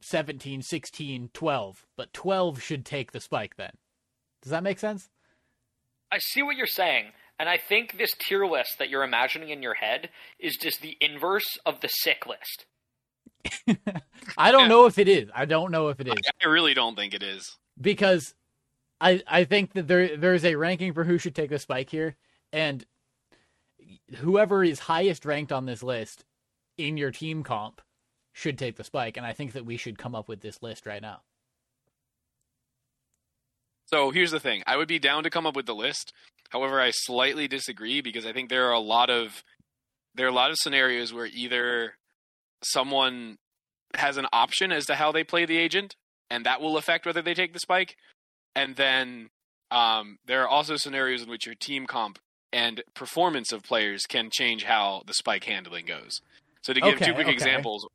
[0.00, 3.72] 17, 16, 12, but 12 should take the spike then.
[4.42, 5.10] Does that make sense?
[6.14, 7.06] I see what you're saying,
[7.38, 10.96] and I think this tier list that you're imagining in your head is just the
[11.00, 12.66] inverse of the sick list.
[14.38, 14.68] I don't Yeah.
[14.68, 15.28] know if it is.
[15.34, 17.56] I don't know if it is I really don't think it is.
[17.80, 18.34] because
[19.00, 22.16] I I think that there there's a ranking for who should take the spike here,
[22.52, 22.86] and
[24.16, 26.24] whoever is highest ranked on this list
[26.78, 27.80] in your team comp
[28.32, 30.86] should take the spike, and I think that we should come up with this list
[30.86, 31.22] right now.
[33.86, 36.12] So here's the thing: I would be down to come up with the list.
[36.50, 39.42] However, I slightly disagree because I think there are a lot of
[40.14, 41.94] there are a lot of scenarios where either
[42.62, 43.36] someone
[43.94, 45.94] has an option as to how they play the agent,
[46.30, 47.96] and that will affect whether they take the spike.
[48.56, 49.30] And then
[49.70, 52.18] um, there are also scenarios in which your team comp
[52.52, 56.20] and performance of players can change how the spike handling goes.
[56.62, 57.34] So to give Okay, two quick okay.
[57.34, 57.86] examples,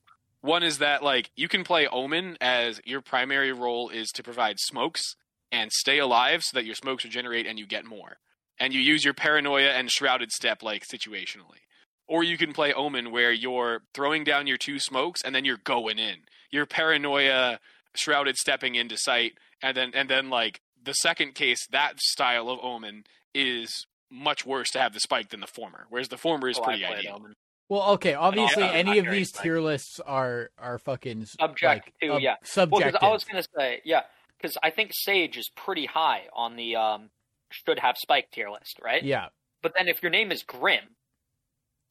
[0.41, 4.59] one is that like you can play Omen as your primary role is to provide
[4.59, 5.15] smokes
[5.51, 8.17] and stay alive so that your smokes regenerate and you get more.
[8.59, 11.63] And you use your paranoia and shrouded step like situationally.
[12.07, 15.57] Or you can play Omen where you're throwing down your two smokes and then you're
[15.63, 16.17] going in.
[16.51, 17.59] Your paranoia
[17.95, 19.33] shrouded stepping into sight
[19.63, 24.69] and then and then like the second case that style of Omen is much worse
[24.71, 25.85] to have the spike than the former.
[25.89, 27.15] Whereas the former is Oh, pretty played ideal.
[27.17, 27.33] Omen.
[27.69, 28.15] Well, okay.
[28.15, 29.43] Obviously, also any of these spicy.
[29.43, 32.31] tier lists are are fucking s- Subject like, to, yeah.
[32.31, 32.93] Well, subjective.
[32.93, 34.01] because I was gonna say, yeah,
[34.39, 37.09] because I think Sage is pretty high on the um
[37.51, 39.03] should have Spike tier list, right?
[39.03, 39.27] yeah,
[39.61, 40.83] But then if your name is Grim,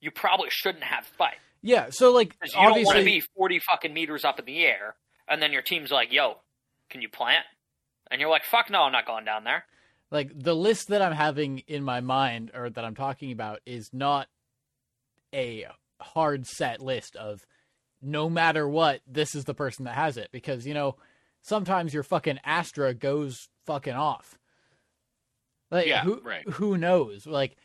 [0.01, 1.89] you probably shouldn't have Spike yeah.
[1.91, 4.95] So like, you don't want to be forty fucking meters up in the air,
[5.29, 6.37] and then your team's like, "Yo,
[6.89, 7.45] can you plant?"
[8.11, 9.65] And you're like, "Fuck no, I'm not going down there."
[10.11, 13.91] like the list that I'm having in my mind or that I'm talking about is
[13.93, 14.27] not
[15.35, 15.67] a
[16.01, 17.45] hard set list of
[18.01, 20.97] no matter what, this is the person that has it because you know
[21.43, 24.39] sometimes your fucking Astra goes fucking off.
[25.71, 26.49] Like Yeah, who right.
[26.49, 27.27] who knows?
[27.27, 27.57] Like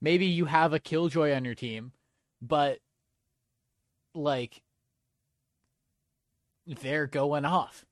[0.00, 1.92] maybe you have a Killjoy on your team,
[2.40, 2.78] but
[4.14, 4.62] like
[6.66, 7.84] they're going off.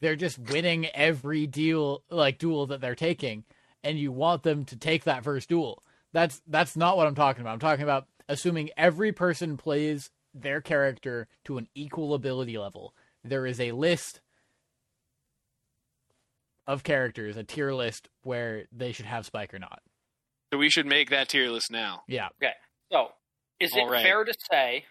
[0.00, 3.44] They're just winning every deal like duel that they're taking
[3.82, 5.82] and you want them to take that first duel.
[6.12, 7.52] That's that's not what I'm talking about.
[7.52, 12.94] I'm talking about assuming every person plays their character to an equal ability level.
[13.24, 14.20] There is a list
[16.68, 19.80] of characters, a tier list where they should have spike or not.
[20.52, 22.02] So we should make that tier list now.
[22.06, 22.28] Yeah.
[22.40, 22.52] Okay.
[22.92, 23.08] So,
[23.58, 24.04] is it All right.
[24.04, 24.84] fair to say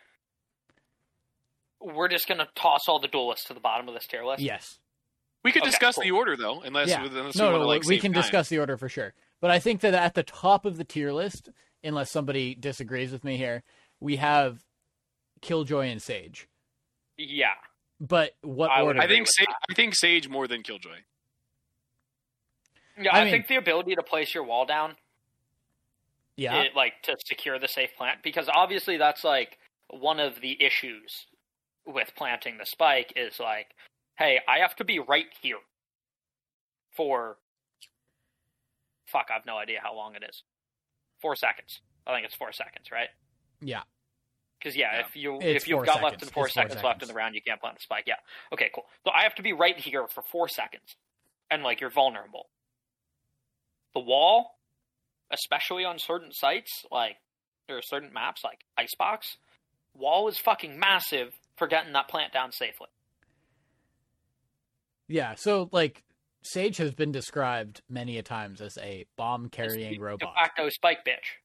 [1.80, 4.42] we're just gonna toss all the duelists to the bottom of this tier list?
[4.42, 4.80] Yes.
[5.44, 6.04] We could Okay, discuss cool.
[6.04, 7.06] the order though, unless, yeah.
[7.06, 8.22] unless no, we no, want to like we can time.
[8.22, 9.14] discuss the order for sure.
[9.40, 11.50] But I think that at the top of the tier list,
[11.84, 13.64] unless somebody disagrees with me here,
[14.00, 14.64] we have
[15.42, 16.48] Killjoy and Sage.
[17.18, 17.54] Yeah.
[18.00, 19.00] But what I order?
[19.00, 19.48] I think Sage.
[19.70, 20.98] I think Sage more than Killjoy.
[23.00, 24.96] Yeah, I I, mean- think the ability to place your wall down
[26.36, 26.62] yeah.
[26.62, 29.58] it, like to secure the safe plant because obviously that's like
[29.90, 31.26] one of the issues
[31.86, 33.68] with planting the spike is like
[34.18, 35.58] hey i have to be right here
[36.96, 37.38] for
[39.06, 40.44] fuck i've no idea how long it is
[41.22, 43.10] four seconds i think it's four seconds right
[43.62, 43.82] yeah.
[44.60, 45.06] because yeah, Yeah.
[45.08, 46.22] if you It's if you've got less seconds.
[46.22, 48.16] than four four seconds, left in the round you can't plant the spike yeah
[48.54, 50.98] okay cool so i have to be right here for four seconds
[51.50, 52.48] and like you're vulnerable
[53.98, 54.54] the wall
[55.32, 57.18] especially on certain sites, like
[57.68, 59.38] there are certain maps like Icebox,
[59.94, 62.88] wall is fucking massive for getting that plant down safely.
[65.08, 65.36] Yeah.
[65.36, 66.04] So like
[66.44, 70.34] Sage has been described many a times as a bomb carrying robot.
[70.34, 71.42] De facto spike bitch.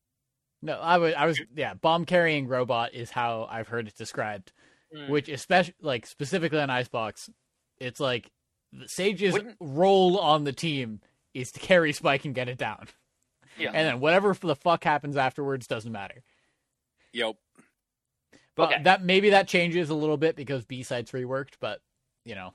[0.63, 4.53] No, I was I was yeah, bomb carrying robot is how I've heard it described.
[4.97, 5.09] Mm.
[5.09, 7.31] Which especially like specifically on Icebox,
[7.81, 8.31] it's like
[8.87, 11.01] Sage's Wouldn't- role on the team
[11.35, 12.87] is to carry Spike and get it down.
[13.59, 13.71] Yeah.
[13.75, 16.23] And then whatever the fuck happens afterwards doesn't matter.
[17.13, 17.37] Yep.
[18.55, 18.83] But Okay.
[18.85, 21.81] that maybe that changes a little bit because B sides reworked, but
[22.25, 22.55] you know.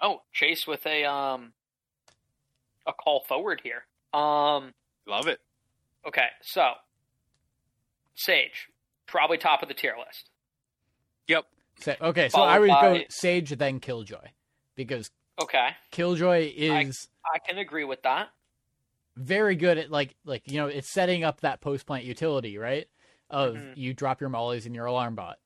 [0.00, 1.52] Oh, Chase with a um
[2.86, 3.84] a call forward here.
[4.12, 4.74] Um
[5.06, 5.40] Love it.
[6.06, 6.72] okay, so
[8.14, 8.68] Sage,
[9.06, 10.28] probably top of the tier list.
[11.28, 11.44] Yep.
[11.80, 14.28] So, okay, so Followed I would go Sage then Killjoy
[14.76, 15.10] because
[15.40, 15.68] Okay.
[15.90, 18.28] Killjoy is I can agree with that.
[19.16, 22.88] very good at like like you know it's setting up that post plant utility right
[23.30, 23.76] of Mhm.
[23.76, 25.38] you drop your mollies in your alarm bot.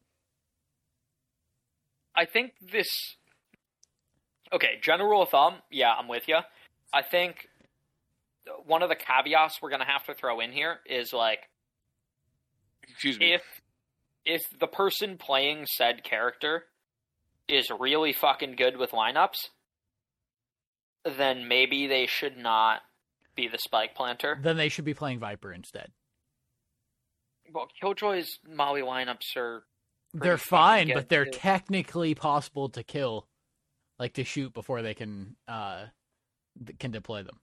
[2.15, 2.89] I think this.
[4.53, 5.57] Okay, general rule of thumb.
[5.71, 6.39] Yeah, I'm with you.
[6.93, 7.49] I think
[8.65, 11.49] one of the caveats we're gonna have to throw in here is like
[12.89, 13.35] Excuse me.
[13.35, 13.43] if
[14.25, 16.67] if the person playing said character
[17.49, 19.51] is really fucking good with lineups,
[21.17, 22.81] then maybe they should not
[23.35, 24.39] be the spike planter.
[24.41, 25.93] Then they should be playing Viper instead.
[27.53, 29.65] Well, Killjoy's Molly lineups are
[30.13, 31.33] they're fine, but they're too.
[31.33, 33.27] technically possible to kill,
[33.99, 35.87] like to shoot before they can uh
[36.79, 37.39] can deploy them.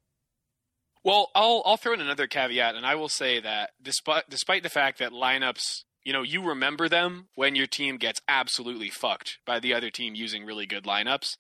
[1.04, 4.70] Well, I'll I'll throw in another caveat, and I will say that despite despite the
[4.70, 9.60] fact that lineups, you know, you remember them when your team gets absolutely fucked by
[9.60, 11.38] the other team using really good lineups.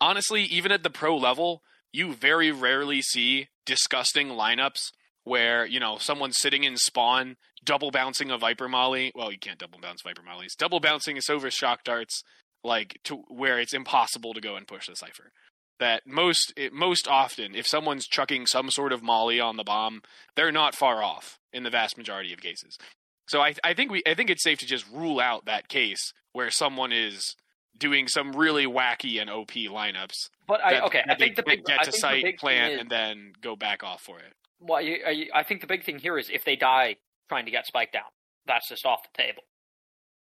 [0.00, 4.92] Honestly, even at the pro level, you very rarely see disgusting lineups
[5.24, 9.12] where you know someone's sitting in spawn, double bouncing a Viper Molly.
[9.14, 10.54] Well, you can't double bounce Viper Mollies.
[10.56, 12.22] Double bouncing a Sova shock darts,
[12.64, 15.32] like to where it's impossible to go and push the Cypher
[15.78, 20.02] that most it, most often if someone's chucking some sort of molly on the bomb
[20.36, 22.78] they're not far off in the vast majority of cases
[23.26, 26.12] so I, I think we i think it's safe to just rule out that case
[26.32, 27.34] where someone is
[27.78, 31.36] doing some really wacky and op lineups But I that- okay, I that they think
[31.36, 33.32] the get- big get I to think the site big plant thing is, and then
[33.40, 36.28] go back off for it well, I, I, I think the big thing here is
[36.30, 36.96] if they die
[37.28, 38.10] trying to get spiked down,
[38.44, 39.42] that's just off the table.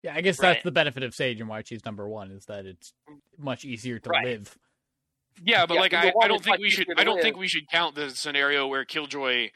[0.04, 0.56] Yeah, I guess Right.
[0.56, 2.92] that's the benefit of Sage and why she's number one is that it's
[3.38, 4.26] much easier to Right.
[4.26, 4.58] live.
[5.42, 7.68] yeah but Yeah, like I, I don't think we should i don't think we should
[7.70, 9.50] count the scenario where killjoy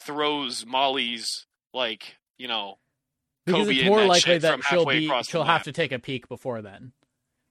[0.00, 2.78] throws Molly's like you know
[3.46, 6.62] because Kobe it's more likely that she'll be she'll have to take a peek before
[6.62, 6.92] then.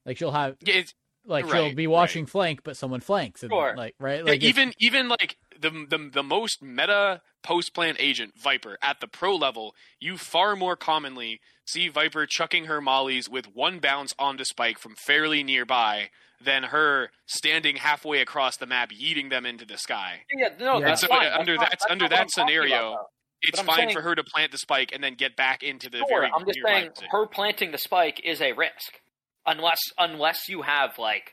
[0.05, 0.93] Like she'll have yeah, it's,
[1.25, 3.75] like she'll be watching flank, but someone flanks, and Sure.
[3.75, 8.33] like right, like it's- even even like the, the the most meta post plant agent
[8.37, 13.45] Viper at the pro level, you far more commonly see Viper chucking her mollies with
[13.53, 16.09] one bounce onto Spike from fairly nearby
[16.41, 20.21] than her standing halfway across the map, yeeting them into the sky.
[20.35, 20.85] Yeah, no, Yeah.
[20.87, 21.27] that's So, fine.
[21.27, 23.05] uh, under That's that- not- under that what I'm talking scenario, about,
[23.41, 25.99] It's fine saying- for her to plant the spike and then get back into the
[25.99, 26.05] though.
[26.09, 27.09] very I'm just saying position.
[27.11, 28.99] her planting the spike is a risk,
[29.45, 31.31] unless unless you have like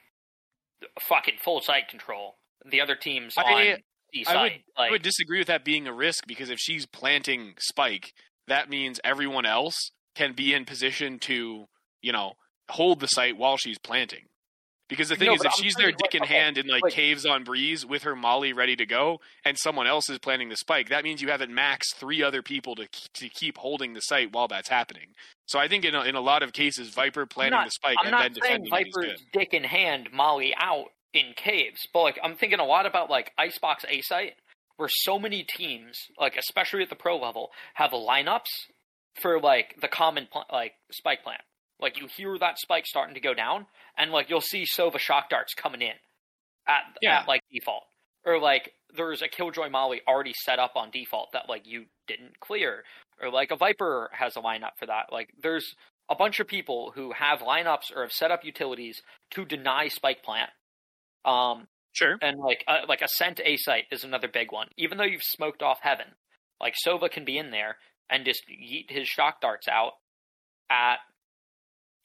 [1.01, 2.37] fucking full site control.
[2.69, 3.77] The other team's I- on
[4.13, 4.65] D I would, site.
[4.77, 8.13] I Like, would disagree with that being a risk because if she's planting spike,
[8.47, 11.67] that means everyone else can be in position to,
[12.03, 12.35] you know,
[12.71, 14.27] hold the site while she's planting.
[14.89, 16.93] Because the thing No, is, if I'm she's there dick in hand in like like-
[16.93, 20.57] caves on breeze with her molly ready to go, and someone else is planning the
[20.57, 24.01] spike, that means you have at max three other people to to keep holding the
[24.01, 25.09] site while that's happening.
[25.47, 27.97] So I think in a, in a lot of cases, Viper planning not- the spike
[28.01, 32.37] I'm and then defending Viper's dick in hand Molly out in caves, but like I'm
[32.37, 34.35] thinking a lot about like Icebox A site,
[34.77, 38.45] where so many teams, like especially at the pro level, have lineups
[39.21, 41.41] for like the common pl- like spike plant.
[41.81, 43.67] Like you hear that spike starting to go down,
[43.99, 45.95] and like you'll see Sova shock darts coming in
[46.67, 47.21] at Yeah.
[47.21, 47.85] at like default,
[48.25, 52.41] or like there's a Killjoy Molly already set up on default that like you didn't
[52.41, 52.85] clear,
[53.21, 55.13] or like a Viper has a lineup for that.
[55.13, 55.75] Like there's
[56.09, 59.03] a bunch of people who have lineups or have set up utilities
[59.33, 60.51] to deny spike plant.
[61.25, 62.17] Um, Sure.
[62.21, 64.69] and like uh, like Ascent A site is another big one.
[64.77, 66.07] Even though you've smoked off heaven,
[66.61, 67.77] like Sova can be in there
[68.11, 69.93] and just yeet his shock darts out
[70.71, 70.97] at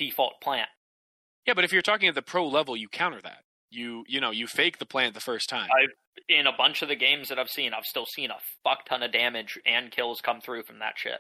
[0.06, 0.68] default plant.
[1.46, 3.44] Yeah, but if you're talking at the pro level, you counter that.
[3.70, 5.70] You you know you fake the plant the first time.
[6.28, 9.02] In a bunch of the games that I've seen, I've still seen a fuck ton
[9.04, 11.20] of damage and kills come through from that shit.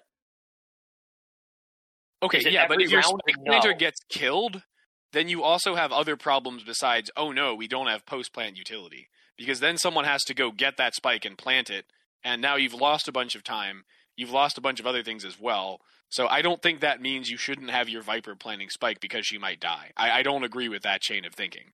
[2.23, 3.01] Okay, yeah, but if your
[3.45, 3.77] planter No.
[3.77, 4.63] gets killed,
[5.11, 9.07] then you also have other problems besides, oh no, we don't have post plant utility.
[9.37, 11.85] Because then someone has to go get that spike and plant it,
[12.23, 13.83] and now you've lost a bunch of time.
[14.17, 15.79] You've lost a bunch of other things as well.
[16.09, 19.37] So I don't think that means you shouldn't have your Viper planting spike because she
[19.37, 19.91] might die.
[19.95, 21.71] I, I don't agree with that chain of thinking.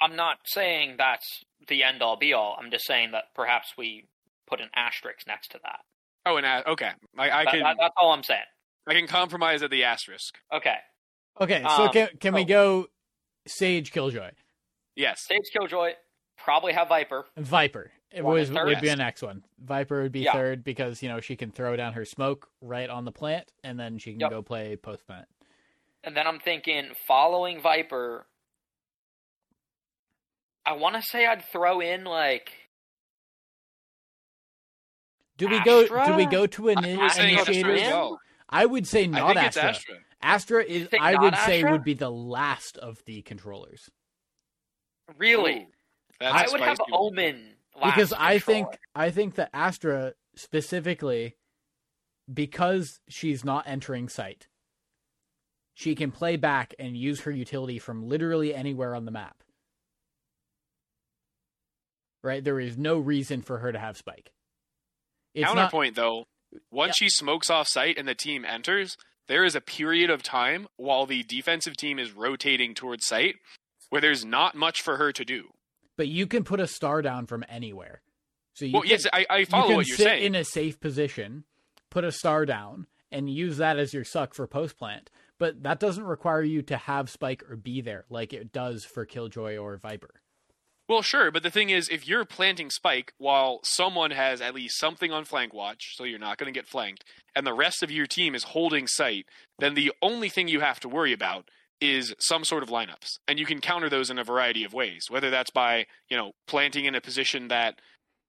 [0.00, 2.56] I'm not saying that's the end all be all.
[2.58, 4.08] I'm just saying that perhaps we
[4.46, 5.80] put an asterisk next to that.
[6.26, 8.40] Oh, and uh, okay, I, I That- can that- that's all I'm saying.
[8.88, 10.38] I can compromise at the asterisk.
[10.52, 10.76] Okay.
[11.40, 11.60] okay.
[11.76, 12.44] So Um, can can we oh.
[12.44, 12.86] go
[13.48, 14.30] Sage Killjoy
[14.94, 15.92] Yes, Sage Killjoy
[16.38, 17.26] probably have Viper.
[17.36, 17.90] Viper?
[18.12, 18.82] It was would be Yes.
[18.82, 19.44] the next one.
[19.58, 20.32] Viper would be Yeah.
[20.32, 23.78] third because you know she can throw down her smoke right on the plant, and
[23.78, 24.30] then she can Yep.
[24.30, 25.28] go play post plant.
[26.04, 28.26] And then I'm thinking, following Viper,
[30.64, 32.52] I want to say I'd throw in like
[35.36, 35.86] Do we go?
[35.86, 37.74] Do we go to an I was saying Astra initiator?
[37.74, 38.20] as well.
[38.48, 39.70] I would say I not think it's Astra.
[39.70, 39.96] Astra.
[40.22, 41.72] Astra is, I not would say, Astra?
[41.72, 43.90] would be the last of the controllers
[45.18, 45.52] really.
[45.54, 45.66] Ooh,
[46.20, 47.00] that's I a would have spicy one.
[47.12, 48.68] Omen last because I think.
[48.94, 51.36] I think that Astra specifically,
[52.32, 54.48] because she's not entering sight,
[55.74, 59.42] she can play back and use her utility from literally anywhere on the map.
[62.22, 64.32] Right, there is no reason for her to have spike.
[65.34, 66.24] It's not Counterpoint though,
[66.70, 68.96] once she smokes off sight and the team enters,
[69.28, 73.36] there is a period of time while the defensive team is rotating towards sight
[73.90, 75.50] where there's not much for her to do.
[75.96, 78.02] But you can put a star down from anywhere.
[78.54, 80.24] So you well, can, yes, I, I you follow can what you're sit saying.
[80.24, 81.44] in a safe position,
[81.90, 85.10] put a star down, and use that as your suck for post plant.
[85.38, 89.04] But that doesn't require you to have spike or be there like it does for
[89.04, 90.22] Killjoy or Viper.
[90.88, 94.78] Well, sure, but the thing is, if you're planting spike while someone has at least
[94.78, 97.90] something on flank watch, so you're not going to get flanked, and the rest of
[97.90, 99.26] your team is holding sight,
[99.58, 103.38] then the only thing you have to worry about is some sort of lineups, and
[103.38, 105.04] you can counter those in a variety of ways.
[105.08, 107.80] Whether that's by you know planting in a position that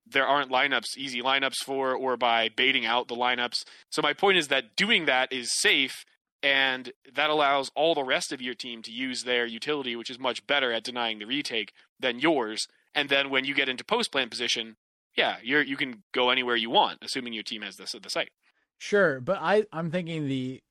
[0.10, 3.64] there aren't lineups, easy lineups for, or by baiting out the lineups.
[3.90, 6.06] So my point is that doing that is safe.
[6.44, 10.20] And that allows all the rest of your team to use their utility, which is
[10.20, 12.68] much better at denying the retake than yours.
[12.94, 14.76] And then when you get into post plant position,
[15.16, 18.30] yeah, you're you can go anywhere you want, assuming your team has the the site.
[18.78, 20.62] Sure, but I I'm thinking the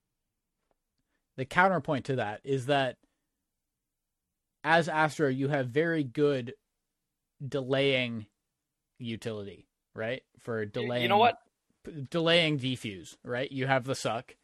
[1.37, 2.97] the counterpoint to that is that
[4.65, 6.55] as Astra, you have very good
[7.47, 8.27] delaying
[8.99, 10.23] utility, right?
[10.41, 11.39] For delaying You know what?
[11.85, 13.51] p- delaying defuse, right?
[13.51, 14.35] You have the suck.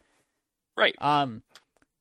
[0.76, 0.95] Right.
[1.01, 1.43] Um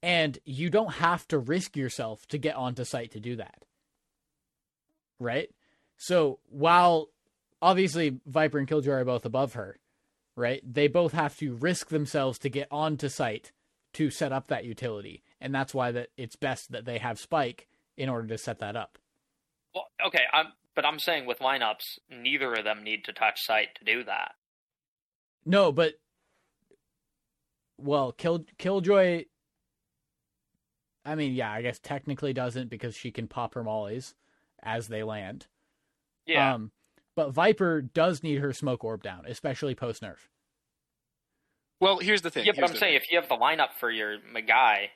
[0.03, 3.63] and you don't have to risk yourself to get onto site to do that.
[5.19, 5.49] Right?
[5.97, 7.09] So while
[7.61, 9.79] obviously Viper and Killjoy are both above her,
[10.35, 10.61] right?
[10.65, 13.51] They both have to risk themselves to get onto site
[13.93, 17.67] to set up that utility, and that's why that it's best that they have Spike
[17.97, 18.97] in order to set that up.
[19.73, 23.75] Well, okay, I'm, but I'm saying with lineups, neither of them need to touch site
[23.75, 24.33] to do that.
[25.45, 25.95] No, but
[27.77, 29.25] well, Kill Killjoy.
[31.03, 34.13] I mean, yeah, I guess technically doesn't because she can pop her mollies
[34.61, 35.47] as they land.
[36.27, 36.53] Yeah.
[36.53, 36.71] Um,
[37.15, 40.27] but Viper does need her smoke orb down, especially post nerf.
[41.81, 42.45] Well, here's the thing.
[42.45, 42.95] yeah, but I'm saying thing.
[42.95, 44.87] if you have the lineup for your Magai,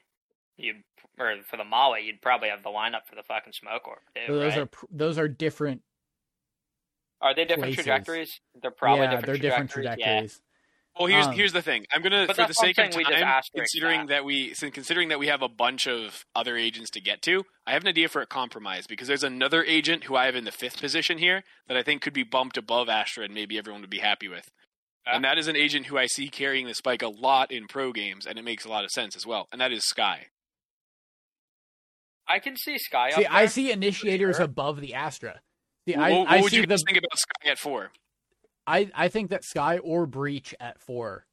[0.57, 0.75] you
[1.19, 4.33] or for the Molly, you'd probably have the lineup for the fucking smoke orb too.
[4.33, 4.61] Those right?
[4.61, 5.81] are those are different.
[7.21, 7.85] Are they different places.
[7.85, 8.39] trajectories?
[8.61, 10.05] They're probably yeah, different they're different trajectories.
[10.05, 10.41] trajectories.
[10.97, 11.85] Well, here's Um, here's the thing.
[11.91, 14.07] I'm gonna, for the that's what I'm sake of saying, we just time, considering that.
[14.07, 14.25] that.
[14.25, 17.81] we, considering that we have a bunch of other agents to get to, I have
[17.81, 20.79] an idea for a compromise because there's another agent who I have in the fifth
[20.79, 23.99] position here that I think could be bumped above Astra, and maybe everyone would be
[23.99, 24.49] happy with.
[25.05, 25.15] Yeah.
[25.15, 27.91] And that is an agent who I see carrying the spike a lot in pro
[27.91, 29.47] games, and it makes a lot of sense as well.
[29.51, 30.27] And that is Skye.
[32.27, 34.45] I can see Skye See, up I see initiators sure.
[34.45, 35.41] above the Astra.
[35.87, 37.91] See, what I, what I would see you the think about Skye at four?
[38.65, 41.27] I, I think that Skye or Breach at four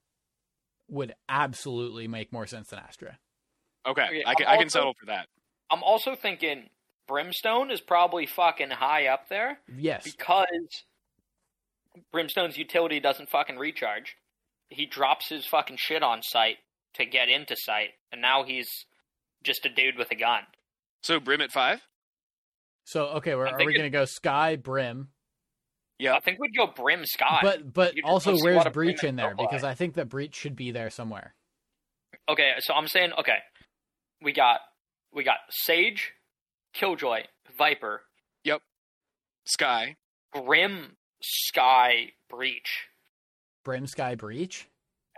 [0.89, 3.19] would absolutely make more sense than Astra.
[3.87, 5.29] Okay, Okay, I can I'm I can settle for that.
[5.71, 6.69] I'm also thinking
[7.09, 10.05] Brimstone is probably fucking high up there Yes.
[10.05, 10.85] because
[12.13, 14.17] Brimstone's utility doesn't fucking recharge.
[14.69, 16.57] He drops his fucking shit on site
[16.95, 18.69] to get into site, and now he's
[19.43, 20.43] just a dude with a gun.
[21.03, 21.81] So Brim at five.
[22.85, 25.09] So okay, we're, are we going to go Skye Brim?
[25.99, 27.41] Yeah, I think we'd go Brim Skye.
[27.43, 29.35] But but You just also don't see a where's lot of Brim Breach in there?
[29.37, 31.35] Because I think that Breach should be there somewhere.
[32.29, 33.39] Okay, so I'm saying okay.
[34.21, 34.61] We got
[35.13, 36.13] we got Sage,
[36.73, 37.23] Killjoy,
[37.57, 38.03] Viper,
[38.45, 38.63] Yep.
[39.45, 39.97] Skye.
[40.33, 42.87] Brim, Skye, Breach.
[43.65, 44.69] Brim Skye Breach.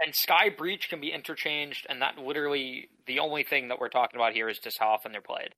[0.04, 4.18] And Skye Breach can be interchanged, and that literally the only thing that we're talking
[4.18, 5.54] about here is just how often they're played.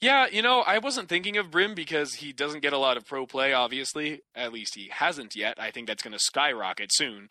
[0.00, 3.04] Yeah, you know, I wasn't thinking of Brim because he doesn't get a lot of
[3.04, 4.20] pro play, obviously.
[4.34, 5.54] At least he hasn't yet.
[5.58, 7.28] I think that's going to skyrocket soon.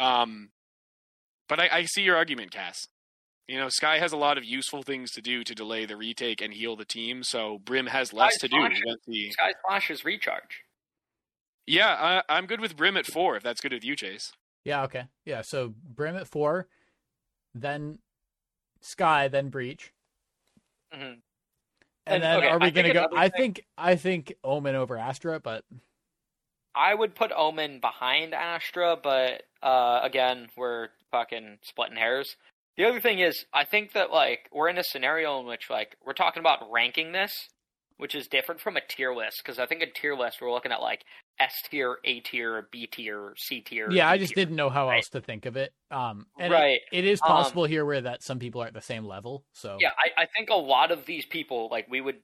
[0.00, 0.50] Um,
[1.48, 2.78] but I, I see your argument, Cass.
[3.48, 6.40] You know, Skye has a lot of useful things to do to delay the retake
[6.40, 8.56] and heal the team, so Brim has less Skye's to do.
[8.56, 8.82] fine.
[8.86, 10.62] once he- Skye Flash is recharge.
[11.66, 11.88] Yeah,
[12.28, 14.32] I, I'm good with Brim at four, if that's good with you, Chase.
[14.64, 14.82] Yeah.
[14.84, 15.04] Okay.
[15.24, 15.42] Yeah.
[15.42, 16.68] So Brim at four,
[17.54, 17.98] then
[18.80, 19.92] Skye, then Breach,
[20.92, 21.20] hmm and,
[22.06, 23.00] And, then okay, are we I going to go?
[23.00, 25.64] another I thing- think I think Omen over Astra, but
[26.74, 32.36] I would put Omen behind Astra, but uh, again, we're fucking splitting hairs.
[32.76, 35.96] The other thing is, I think that like we're in a scenario in which like
[36.04, 37.48] we're talking about ranking this,
[37.98, 40.72] which is different from a tier list because I think a tier list we're looking
[40.72, 41.02] at like
[41.38, 43.90] S tier, A tier, B tier, C tier.
[43.90, 44.96] yeah, I just didn't know how right?
[44.96, 45.72] else to think of it.
[45.90, 46.80] Um, and it- Right.
[46.92, 49.44] it is Um, possible here where that some people are at the same level.
[49.52, 52.22] So Yeah, I, I think a lot of these people, like we would,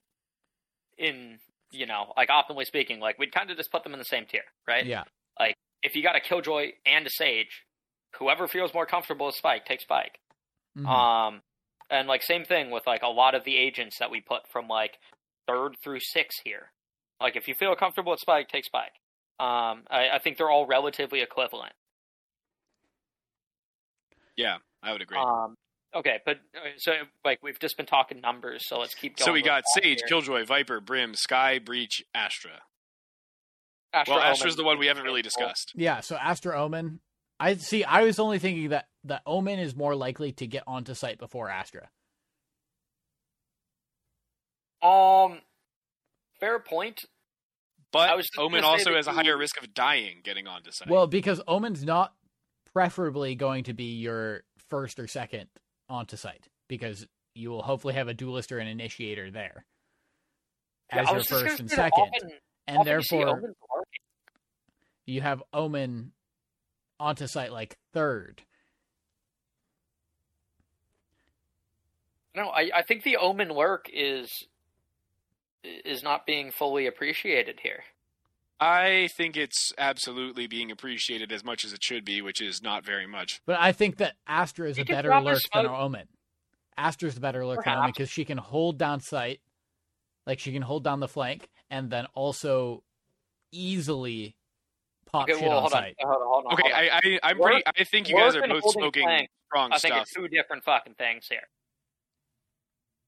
[0.97, 1.39] in
[1.71, 4.25] you know, like optimally speaking, like we'd kind of just put them in the same
[4.27, 4.85] tier, right?
[4.85, 5.03] yeah,
[5.39, 7.63] Like If you got a Killjoy and a Sage,
[8.19, 10.19] whoever feels more comfortable with Spike, take Spike.
[10.77, 10.85] Mhm.
[10.87, 11.41] Um,
[11.89, 14.67] and like same thing with like a lot of the agents that we put from
[14.67, 14.97] like
[15.47, 16.71] third through six here.
[17.21, 18.93] Like if you feel comfortable with Spike, take Spike.
[19.39, 21.73] Um, I, I think they're all relatively equivalent.
[24.35, 25.17] Yeah, I would agree.
[25.17, 25.55] Um,
[25.95, 26.91] okay, but uh, so
[27.23, 29.25] like we've just been talking numbers, so let's keep going.
[29.25, 30.07] so we got Sage, here.
[30.07, 32.61] Killjoy, Viper, Brim, Skye, Breach, Astra.
[33.93, 35.73] Astra, well, Omen, Astra's the one we haven't really discussed.
[35.75, 35.99] yeah.
[35.99, 36.99] So Astra Omen,
[37.39, 37.83] I see.
[37.83, 41.49] I was only thinking that the Omen is more likely to get onto site before
[41.49, 41.89] Astra.
[44.83, 45.39] Um,
[46.39, 47.05] fair point.
[47.05, 50.89] I But was Omen also that has a higher risk of dying getting onto site.
[50.89, 52.13] Well, because Omen's not
[52.73, 55.47] preferably going to be your first or second
[55.87, 57.05] onto site because
[57.35, 59.65] you will hopefully have a duelist or an initiator there
[60.89, 62.31] as I your was just gonna first and second, often-
[62.67, 63.53] and often therefore Omen
[65.05, 66.13] you have Omen
[66.99, 68.41] onto site like third.
[72.35, 74.47] No, I, I think the Omen lurk is
[75.63, 77.83] is not being fully appreciated here.
[78.59, 82.85] I think it's absolutely being appreciated as much as it should be, which is not
[82.85, 83.41] very much.
[83.45, 85.79] But I think that Astra is He a better drop a lurk than smoke.
[85.79, 86.07] Omen.
[86.77, 89.41] Astra's the better lurk than Omen because she can hold down sight,
[90.25, 92.83] like she can hold down the flank, and then also
[93.51, 94.35] easily
[95.11, 96.53] pop Okay, shit well, on hold on, hold on, hold on.
[96.53, 96.79] Okay, hold on.
[96.79, 97.63] I, I, I'm Work- pretty.
[97.79, 99.29] I think you guys are both holding smoking flank.
[99.47, 100.01] strong I think stuff.
[100.03, 101.47] it's two different fucking things here.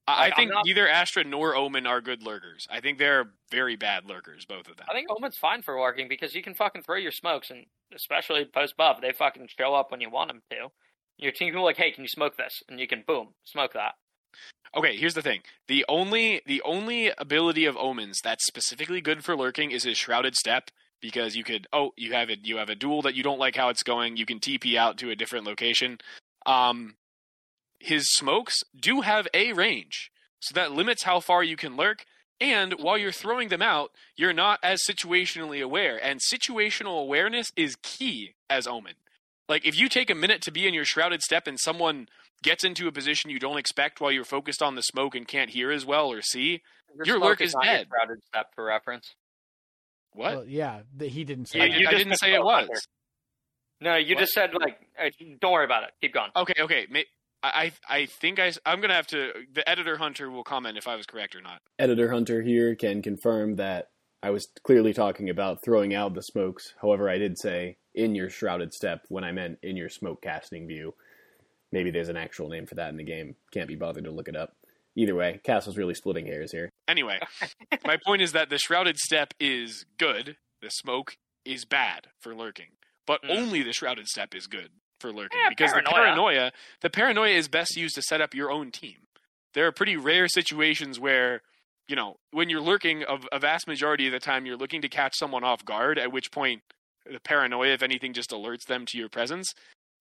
[0.07, 2.67] I, Like, I think not- neither Astra nor Omen are good lurkers.
[2.69, 4.85] I think they're very bad lurkers, both of them.
[4.89, 8.45] I think Omen's fine for lurking because you can fucking throw your smokes, and especially
[8.45, 10.71] post buff, they fucking show up when you want them to.
[11.17, 13.73] Your team can be like, "Hey, can you smoke this?" And you can boom smoke
[13.73, 13.95] that.
[14.75, 15.41] Okay, here's the thing.
[15.67, 20.35] The only the only ability of Omens that's specifically good for lurking is his Shrouded
[20.35, 20.69] Step
[21.01, 23.55] because you could oh you have it you have a duel that you don't like
[23.55, 25.99] how it's going you can TP out to a different location.
[26.45, 26.97] Um,
[27.85, 32.05] his smokes do have a range, so that limits how far you can lurk.
[32.41, 37.77] And while you're throwing them out, you're not as situationally aware, and situational awareness is
[37.81, 38.95] key as Omen.
[39.47, 42.07] Like if you take a minute to be in your Shrouded Step and someone
[42.43, 45.51] gets into a position you don't expect while you're focused on the smoke and can't
[45.51, 46.61] hear as well or see.
[47.05, 47.89] Your smoke lurk is not your dead.
[47.89, 49.15] Crowded step for reference.
[50.13, 50.35] What?
[50.35, 51.61] Well, yeah, he didn't say.
[51.61, 51.77] I, you that.
[51.77, 52.67] did, I just didn't say it was.
[52.67, 52.81] Hunter.
[53.81, 54.21] No, you What?
[54.21, 55.09] just said like, uh,
[55.41, 55.91] don't worry about it.
[56.01, 56.31] Keep going.
[56.35, 56.87] Okay, okay.
[57.53, 57.71] May, I I
[58.01, 59.31] I think I I'm gonna have to.
[59.53, 61.61] The editor Hunter will comment if I was correct or not.
[61.79, 63.89] Editor Hunter here can confirm that
[64.23, 66.73] I was clearly talking about throwing out the smokes.
[66.81, 70.67] However, I did say in your shrouded step when I meant in your smoke casting
[70.67, 70.93] view.
[71.71, 73.35] Maybe there's an actual name for that in the game.
[73.51, 74.55] Can't be bothered to look it up.
[74.95, 76.69] Either way, Castle's really splitting hairs here.
[76.87, 77.19] Anyway,
[77.85, 80.37] my point is that the shrouded step is good.
[80.61, 83.31] The smoke is bad for lurking, but Hmm.
[83.31, 84.69] only the shrouded step is good
[84.99, 85.93] for lurking Yeah, because the paranoia.
[85.93, 88.97] paranoia, the paranoia is best used to set up your own team.
[89.53, 91.41] There are pretty rare situations where,
[91.87, 94.89] you know, when you're lurking, of a vast majority of the time, you're looking to
[94.89, 95.97] catch someone off guard.
[95.97, 96.61] At which point,
[97.09, 99.53] the paranoia, if anything, just alerts them to your presence,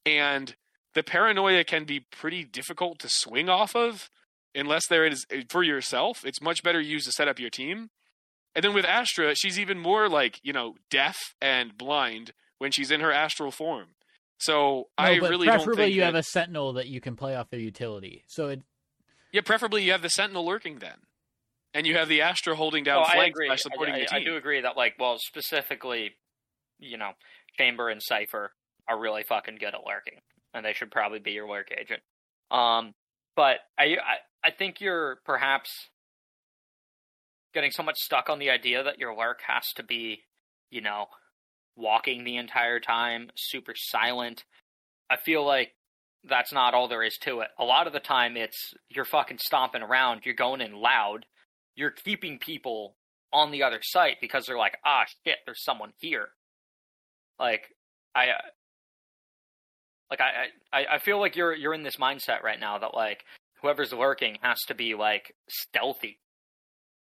[0.06, 0.54] and
[0.94, 4.10] the paranoia can be pretty difficult to swing off of
[4.54, 6.24] unless there is eh, for yourself.
[6.24, 7.90] It's much better used to set up your team.
[8.54, 12.90] And then with Astra, she's even more like you know deaf and blind when she's
[12.90, 13.88] in her astral form.
[14.38, 17.00] So No, I but really don't preferably think you that- have a sentinel that you
[17.00, 18.24] can play off their utility.
[18.28, 18.62] So it
[19.32, 19.40] yeah.
[19.44, 20.96] Preferably you have the Sentinel lurking then,
[21.72, 23.48] and you have the Astra holding down Oh, I flank agree.
[23.48, 24.20] slash supporting I, the I, team.
[24.20, 26.12] I do agree that like, well, specifically,
[26.78, 27.12] you know,
[27.58, 28.52] Chamber and Cypher
[28.88, 30.20] are really fucking good at lurking,
[30.52, 32.02] and they should probably be your lurk agent.
[32.52, 32.92] Um,
[33.34, 35.70] but I, I, I think you're perhaps
[37.54, 40.20] getting so much stuck on the idea that your lurk has to be,
[40.70, 41.06] you know,
[41.76, 44.44] walking the entire time, super silent.
[45.10, 45.72] I feel like
[46.28, 47.48] that's not all there is to it.
[47.58, 51.26] A lot of the time, it's you're fucking stomping around, you're going in loud,
[51.76, 52.96] you're keeping people
[53.32, 56.28] on the other site because they're like, ah, shit, there's someone here.
[57.38, 57.64] Like,
[58.14, 58.48] I, uh,
[60.10, 63.24] like I, I, I feel like you're you're in this mindset right now that like
[63.62, 66.18] whoever's lurking has to be like stealthy.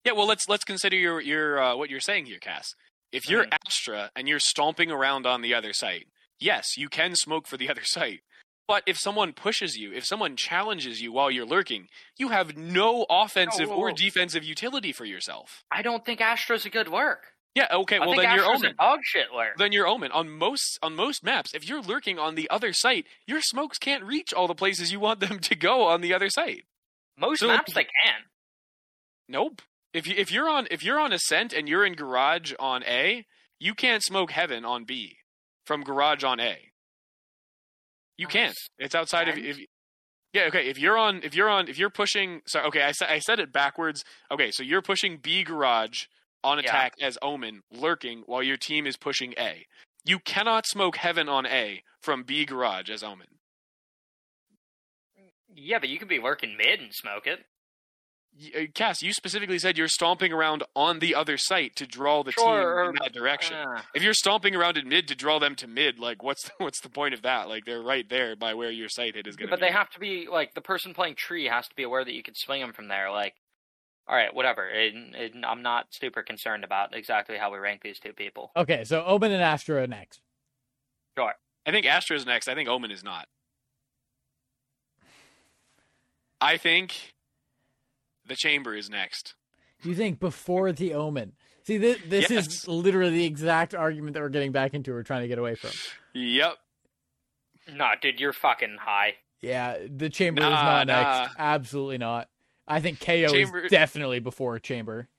[0.04, 2.74] Yeah, well, let's let's consider your your uh, what you're saying here, Cass.
[3.12, 3.46] If you're.
[3.66, 6.08] Astra and you're stomping around on the other site,
[6.40, 8.22] yes, you can smoke for the other site.
[8.68, 11.88] But if someone pushes you, if someone challenges you while you're lurking,
[12.18, 13.94] you have no offensive whoa, or oh.
[13.94, 15.64] defensive utility for yourself.
[15.72, 17.28] I don't think Astra's a good lurk.
[17.56, 18.72] Yeah, okay, I well then you're Omen.
[18.72, 19.58] a dog shit lurk.
[19.58, 20.12] Then you're Omen.
[20.12, 24.04] On most on most maps, if you're lurking on the other site, your smokes can't
[24.04, 26.66] reach all the places you want them to go on the other site.
[27.18, 28.22] Most so- maps they can.
[29.30, 29.62] Nope.
[29.98, 33.26] If you if you're on if you're on Ascent and you're in Garage on A,
[33.60, 35.18] you can't smoke Heaven on B
[35.66, 36.56] from Garage on A.
[38.18, 38.56] You can't.
[38.78, 39.58] It's outside of if.
[40.34, 40.44] Yeah.
[40.50, 40.68] Okay.
[40.70, 42.42] If you're on if you're on if you're pushing.
[42.48, 42.68] Sorry.
[42.68, 42.84] Okay.
[42.84, 44.04] I said I said it backwards.
[44.32, 44.52] Okay.
[44.52, 46.04] So you're pushing B Garage
[46.44, 46.66] on Yeah.
[46.66, 49.66] attack as Omen, lurking while your team is pushing A.
[50.06, 53.28] You cannot smoke Heaven on A from B Garage as Omen.
[55.56, 57.40] Yeah, but you could be lurking mid and smoke it.
[58.40, 62.24] Y- uh, Cass, you specifically said you're stomping around on the other site to draw
[62.24, 63.56] the Sure, team in that direction.
[63.56, 66.52] Uh, if you're stomping around in mid to draw them to mid, like what's the,
[66.60, 67.50] what's the point of that?
[67.50, 69.66] Like they're right there by where your sight hit is going to but be.
[69.66, 72.22] they have to be like the person playing tree has to be aware that you
[72.22, 73.10] could swing them from there.
[73.10, 73.34] Like,
[74.08, 74.70] all right, whatever.
[74.70, 78.52] It, it, I'm not super concerned about exactly how we rank these two people.
[78.56, 78.84] okay.
[78.84, 80.22] So Omen and Astra next.
[81.18, 81.34] Sure.
[81.66, 82.48] I think Astra's next.
[82.48, 83.28] I think Omen is not.
[86.40, 87.14] I think
[88.28, 89.36] the Chamber is next.
[89.82, 91.34] Do you think before the Omen?
[91.64, 92.48] See, this, this Yes.
[92.48, 94.92] is literally the exact argument that we're getting back into.
[94.92, 95.72] We're trying to get away from.
[96.14, 96.56] Yep.
[97.74, 99.16] Nah, dude, you're fucking high.
[99.42, 101.22] Yeah, the Chamber is not nah.
[101.22, 101.36] next.
[101.38, 102.30] Absolutely not.
[102.68, 105.10] I think KAY/O Chamber- is definitely before Chamber.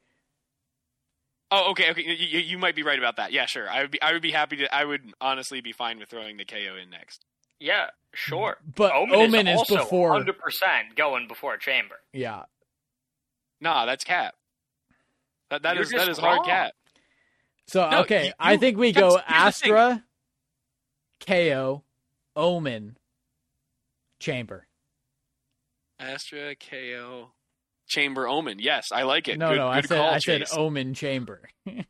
[1.51, 2.03] Oh, okay, okay.
[2.03, 3.33] You, you, you might be right about that.
[3.33, 3.69] Yeah, sure.
[3.71, 4.03] I would be.
[4.03, 4.75] I would be happy to.
[4.75, 7.25] I would honestly be fine with throwing the KAY/O in next.
[7.61, 8.59] Yeah, sure.
[8.75, 10.13] But Omen, Omen, is, is, also before.
[10.13, 10.35] 100%
[10.97, 11.97] going before Chamber.
[12.13, 12.45] Yeah.
[13.61, 14.35] Nah, that's cap.
[15.51, 16.73] That that You're is that just is hard cap.
[17.67, 19.35] So No, okay, you- I think we go here's the thing.
[19.35, 20.05] Astra,
[21.21, 21.83] KAY/O,
[22.37, 22.97] Omen,
[24.21, 24.67] Chamber.
[25.99, 27.31] Astra KAY/O.
[27.89, 28.59] Chamber Omen.
[28.59, 29.39] Yes, I like it.
[29.39, 31.49] No, good, no, good I said call, I said Omen Chamber.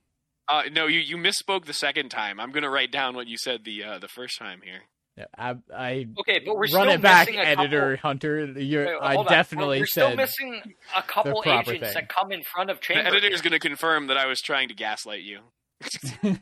[0.51, 2.41] Uh, no, you, you misspoke the second time.
[2.41, 4.85] I'm gonna write down what you said the uh, the first time here.
[5.19, 8.45] Yeah, I, I Okay, but we're run still it back, missing a editor couple- Hunter.
[8.61, 10.63] You're, Wait, I definitely we're, we're still missing
[10.97, 11.95] a couple agents thing.
[11.95, 14.75] that come in front of The editor is gonna confirm that I was trying to
[14.75, 15.41] gaslight you.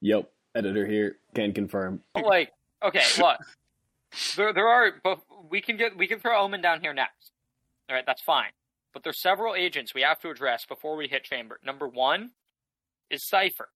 [0.00, 2.02] Yep, editor here can confirm.
[2.14, 2.52] like
[2.84, 3.38] okay look
[4.36, 5.20] there there are but
[5.50, 7.32] we can get we can throw omen down here next
[7.88, 8.50] all right that's fine
[8.92, 12.32] but there's several agents we have to address before we hit chamber number one
[13.10, 13.70] is cypher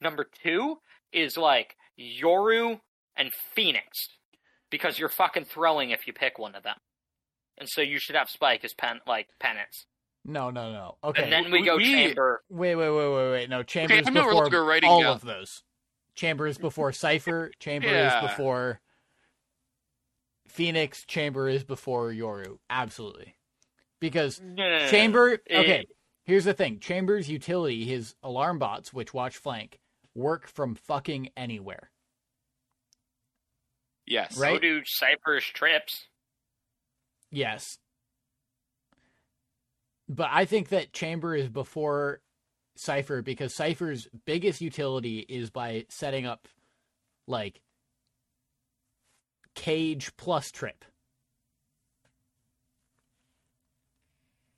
[0.00, 0.76] number two
[1.12, 2.80] is like yoru
[3.16, 4.08] and phoenix
[4.70, 6.76] because you're fucking throwing if you pick one of them
[7.58, 9.86] and so you should have spike as pen like penance
[10.24, 10.96] no, no, no.
[11.02, 13.48] Okay, and then we We- go we- chamber wait, wait, wait, wait, wait.
[13.50, 15.12] No, Chamber is I'm before writing all down.
[15.14, 15.62] of those.
[16.16, 17.50] Chamber is before Cypher.
[17.60, 18.22] Chamber Yeah.
[18.24, 18.80] is before
[20.48, 21.04] Phoenix.
[21.06, 22.58] Chamber is before Yoru.
[22.68, 23.36] Absolutely,
[24.00, 24.88] because No, no, no, no.
[24.90, 25.38] Chamber.
[25.50, 25.86] Okay,
[26.24, 29.78] here's the thing: Chamber's utility, his alarm bots, which watch flank,
[30.18, 31.90] work from fucking anywhere.
[34.06, 34.34] yes.
[34.36, 34.60] so right?
[34.60, 36.08] do cypher's trips
[37.30, 37.78] Yes.
[40.08, 42.20] But I think that Chamber is before
[42.76, 46.48] Cypher because Cypher's biggest utility is by setting up
[47.26, 47.60] like
[49.54, 50.84] cage plus trip.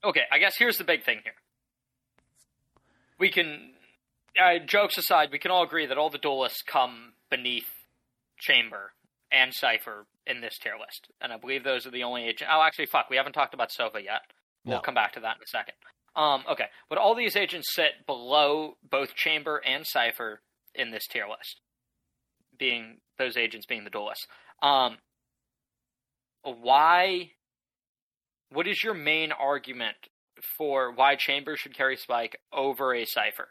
[0.05, 1.35] Okay, I guess here's the big thing here.
[3.19, 3.73] We can,
[4.39, 7.69] uh, jokes aside, we can all agree that all the duelists come beneath
[8.39, 8.93] Chamber
[9.33, 12.45] and Cypher in this tier list, and I believe those are the only agents.
[12.51, 14.23] Oh, actually, fuck, we haven't talked about Sova yet.
[14.65, 14.83] We'll No.
[14.83, 15.75] come back to that in a second.
[16.17, 20.43] Um, okay, but all these agents sit below both Chamber and Cypher
[20.75, 21.61] in this tier list,
[22.59, 24.27] being those agents being the duelists.
[24.63, 24.99] Um,
[26.43, 27.33] why?
[28.51, 29.97] What is your main argument
[30.57, 33.49] for why Chamber should carry Spike over a Cypher?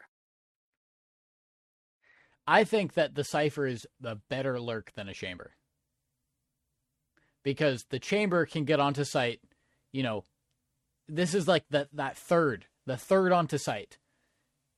[2.48, 5.52] I think that the Cypher is a better lurk than a Chamber.
[7.44, 9.40] Because the Chamber can get onto site,
[9.92, 10.26] you know,
[11.08, 13.98] this is like that that third, the third onto site,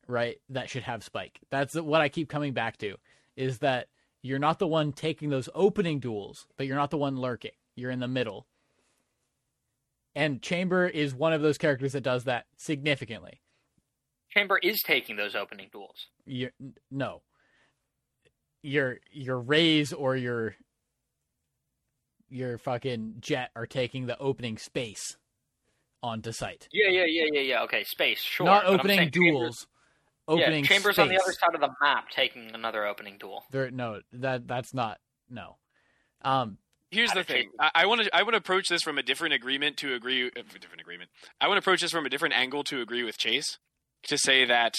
[0.07, 0.37] right?
[0.49, 1.39] That should have Spike.
[1.49, 2.95] That's what I keep coming back to
[3.35, 3.87] is that
[4.21, 7.51] you're not the one taking those opening duels, but you're not the one lurking.
[7.75, 8.45] You're in the middle.
[10.13, 13.41] And Chamber is one of those characters that does that significantly.
[14.29, 16.07] Chamber is taking those opening duels.
[16.25, 16.49] you
[16.89, 17.21] no
[18.63, 20.55] your your Raze or your
[22.29, 25.17] your fucking Jett are taking the opening space
[26.03, 27.63] onto site Yeah, yeah, yeah, yeah, yeah.
[27.63, 28.45] Okay, space, sure.
[28.45, 29.67] not but opening saying Chamber's- duels
[30.27, 31.03] opening yeah, Chambers space.
[31.03, 33.43] on the other side of the map taking another opening duel.
[33.51, 34.99] There, no that that's not
[35.29, 35.57] no
[36.23, 36.57] um
[36.89, 37.49] Here's the thing.
[37.57, 40.27] I- I want to I want to approach this from a different agreement to agree.
[40.27, 41.09] Uh, different agreement.
[41.39, 43.59] I want to approach this from a different angle to agree with Chase.
[44.07, 44.73] To say that,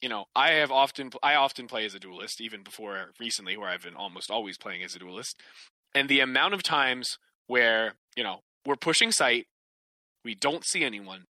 [0.00, 3.68] you know, I have often I often play as a duelist, even before recently, where
[3.68, 5.40] I've been almost always playing as a duelist.
[5.94, 9.46] And the amount of times where you know we're pushing sight,
[10.24, 11.24] we don't see anyone,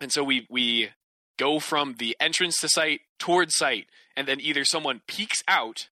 [0.00, 0.90] and so we we
[1.38, 3.86] go from the entrance to sight towards sight,
[4.16, 5.88] and then either someone peeks out,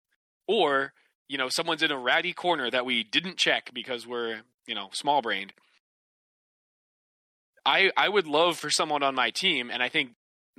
[0.47, 0.93] or
[1.31, 4.89] you know someone's in a ratty corner that we didn't check because we're you know
[4.93, 5.53] small brained
[7.64, 10.11] i i would love for someone on my team and i think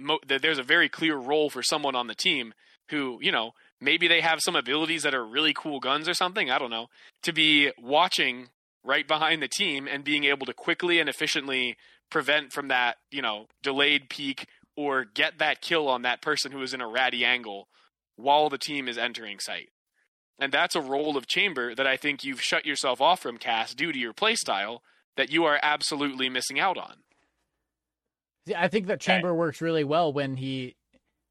[0.02, 2.54] mo- that there's a very clear role for someone on the team
[2.90, 6.50] who you know maybe they have some abilities that are really cool guns or something
[6.50, 6.88] i don't know
[7.24, 8.50] to be watching
[8.84, 11.76] right behind the team and being able to quickly and efficiently
[12.10, 16.62] prevent from that you know delayed peak or get that kill on that person who
[16.62, 17.68] is in a ratty angle
[18.16, 19.70] while the team is entering site
[20.42, 23.76] and that's a role of chamber that I think you've shut yourself off from Cass
[23.76, 24.80] due to your playstyle
[25.16, 27.04] that you are absolutely missing out on.
[28.48, 30.76] See, I think that Chamber works really well when he,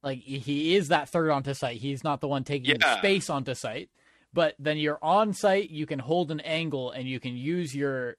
[0.03, 1.78] like, he is that third onto site.
[1.78, 2.99] He's not the one taking Yeah.
[2.99, 3.91] space onto site,
[4.32, 5.70] but then you're on site.
[5.70, 8.16] You can hold an angle and you can use your,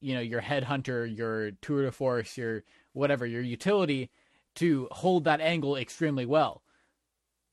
[0.00, 4.10] you know, your headhunter, your tour de force, your whatever, your utility
[4.56, 6.62] to hold that angle extremely well.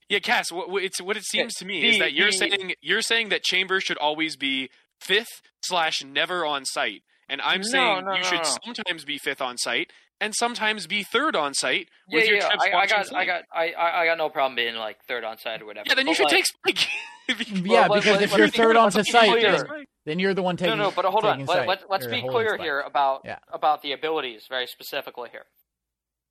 [0.10, 2.74] Yeah, Cass, what, what it's what it seems to me is that you're the- saying
[2.82, 4.70] you're saying that chamber should always be
[5.00, 8.56] fifth slash never on site, and I'm No, saying no, you no, should no.
[8.66, 12.48] sometimes be fifth on site and sometimes be third on site Yeah, with your yeah.
[12.50, 15.04] trips I, I watching got, I got, I, I I got no problem being like
[15.06, 15.86] third on site or whatever.
[15.88, 16.88] Yeah, then you But, should like, take Spike.
[17.30, 19.86] If you- yeah, let- because let- if let's you're third let's onto be site, then,
[20.06, 20.78] then you're the one taking.
[20.78, 21.40] no, no, but hold on.
[21.46, 22.62] Let, site, let, let's or be clear spike.
[22.62, 23.38] here about Yeah.
[23.54, 25.46] about the abilities very specifically here.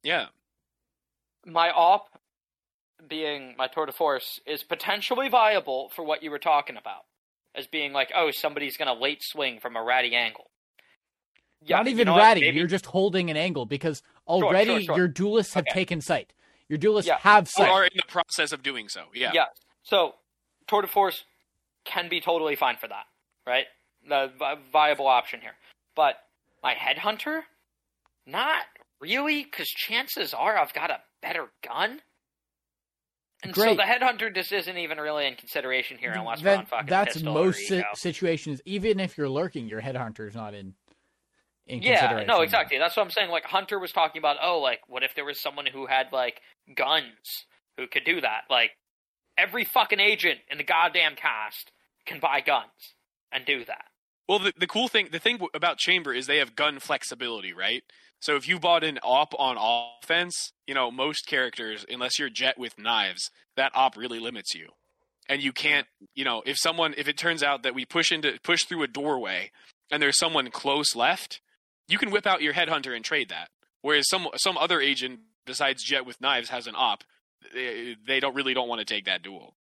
[0.02, 0.26] yeah,
[1.46, 2.08] My op
[3.06, 7.02] being my tour de force is potentially viable for what you were talking about
[7.54, 10.50] as being like, oh, somebody's gonna late swing from a ratty angle.
[11.64, 12.40] Yeah, Not you even know what, ratty.
[12.42, 13.98] maybe- You're just holding an angle because
[14.28, 14.96] sure, already sure.
[14.96, 15.72] your duelists have Okay.
[15.80, 16.32] taken sight.
[16.68, 17.18] Your duelists Yeah.
[17.18, 17.68] have Or sight.
[17.68, 19.06] are in the process of doing so.
[19.14, 19.32] Yeah.
[19.34, 19.46] Yeah.
[19.82, 20.16] So,
[20.66, 21.24] tour de force
[21.84, 23.06] can be totally fine for that,
[23.46, 23.66] right?
[24.06, 25.56] The vi- viable option here.
[25.94, 26.22] But
[26.62, 27.42] my headhunter,
[28.26, 28.64] not
[29.00, 32.02] really, because chances are I've got a better gun.
[33.42, 36.86] And so the headhunter just isn't even really in consideration here unless we're on fucking
[36.86, 37.88] that's pistol most or si- eco.
[37.94, 38.60] situations.
[38.64, 40.74] Even if you're lurking, your headhunter is not in.
[41.68, 42.26] In Yeah, consideration.
[42.28, 42.78] no, exactly.
[42.78, 43.30] That's what I'm saying.
[43.30, 44.36] Like Hunter was talking about.
[44.42, 46.40] Oh, like what if there was someone who had like
[46.74, 47.46] guns
[47.76, 48.42] who could do that?
[48.50, 48.72] Like
[49.36, 51.70] every fucking agent in the goddamn cast
[52.06, 52.94] can buy guns
[53.30, 53.84] and do that.
[54.28, 57.82] Well, the, the cool thing, the thing about Chamber is they have gun flexibility, right?
[58.20, 59.56] So if you bought an op on
[60.02, 64.70] offense, you know most characters, unless you're Jett with knives, that op really limits you,
[65.28, 68.38] and you can't, you know, if someone, if it turns out that we push into
[68.42, 69.50] push through a doorway,
[69.90, 71.40] and there's someone close left,
[71.88, 73.48] you can whip out your headhunter and trade that.
[73.82, 77.04] Whereas some some other agent besides Jett with knives has an op,
[77.54, 79.54] they, they don't really don't want to take that duel.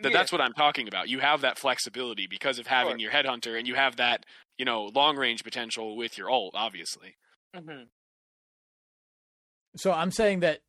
[0.00, 0.18] That Yeah.
[0.18, 1.08] that's what I'm talking about.
[1.08, 2.98] You have that flexibility because of having Sure.
[2.98, 4.24] your headhunter, and you have that
[4.58, 7.16] you know long range potential with your ult, obviously.
[7.56, 7.88] Mhm.
[9.76, 10.60] So I'm saying that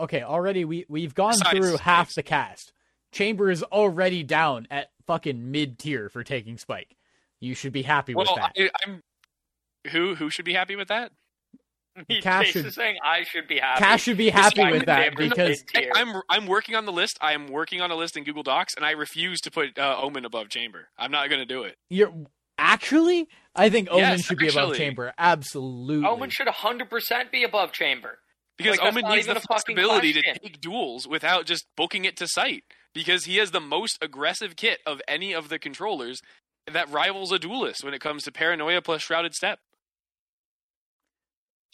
[0.00, 2.14] okay, already we we've gone Besides through half Dave's.
[2.14, 2.72] the cast.
[3.12, 6.96] Chamber is already down at fucking mid tier for taking Spike.
[7.40, 8.52] You should be happy with that.
[8.58, 9.02] I, I'm
[9.90, 11.12] who who should be happy with that?
[12.20, 13.80] Cass should- is saying I should be happy.
[13.82, 15.64] Cass should be happy Despite with the that because.
[15.74, 17.16] I, I'm I'm working on the list.
[17.22, 19.96] I am working on a list in Google Docs, and I refuse to put uh,
[20.02, 20.88] Omen above Chamber.
[20.98, 21.76] I'm not going to do it.
[21.88, 22.12] you're
[22.58, 24.76] actually I think Omen Yes, should be above.
[24.76, 25.14] Chamber.
[25.16, 26.06] Absolutely.
[26.06, 28.18] Omen should 100% be above Chamber.
[28.58, 32.04] Because Like, Omen not needs the a fucking flexibility to take duels without just booking
[32.04, 32.64] it to sight.
[32.94, 36.20] Because he has the most aggressive kit of any of the controllers
[36.70, 39.58] that rivals a duelist when it comes to paranoia plus shrouded step.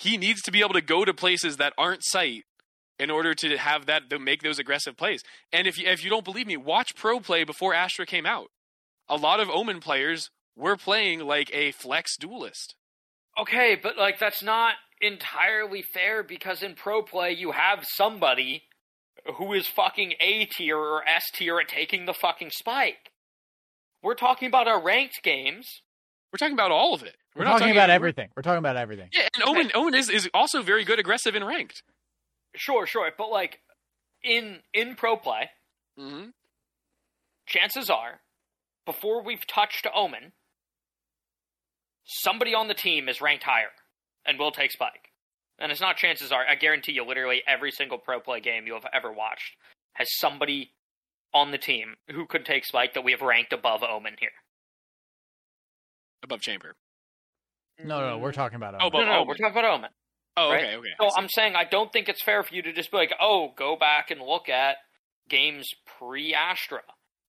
[0.02, 2.42] He needs to be able to go to places that aren't sight
[2.98, 5.22] in order to have that to make those aggressive plays.
[5.52, 8.48] And if you if you don't believe me, watch pro play before Astra came out.
[9.08, 12.74] A lot of Omen players were playing like a flex duelist.
[13.38, 18.64] Okay, but like that's not entirely fair because in pro play you have somebody
[19.36, 23.12] who is fucking A tier or S tier at taking the fucking spike.
[24.02, 25.82] We're talking about our ranked games.
[26.32, 27.14] We're talking about all of it.
[27.36, 28.28] We're, not talking about we're- everything.
[28.36, 29.08] We're talking about everything.
[29.12, 31.82] Yeah, and Omen Omen is, is also very good aggressive and ranked.
[32.56, 33.60] Sure, sure, but like
[34.22, 35.50] in in pro play,
[36.00, 36.30] Mm-hmm.
[37.46, 38.20] chances are
[38.86, 40.32] before we've touched Omen,
[42.04, 43.70] somebody on the team is ranked higher
[44.24, 45.10] and will take spike.
[45.58, 48.74] And it's not chances are, I guarantee you literally every single pro play game you
[48.74, 49.54] have ever watched
[49.94, 50.70] has somebody
[51.34, 54.30] on the team who could take spike that we have ranked above Omen here.
[56.22, 56.74] Above Chamber.
[57.84, 58.90] No, no, we're talking about Oh, Omen.
[58.92, 59.28] but- no, no, Omen.
[59.28, 59.90] we're talking about Omen.
[60.36, 60.64] Oh, Right?
[60.64, 60.88] okay, okay.
[60.98, 61.14] So I see.
[61.18, 63.76] I'm saying I don't think it's fair for you to just be like, oh, go
[63.76, 64.76] back and look at
[65.28, 65.68] games
[65.98, 66.80] pre Astra.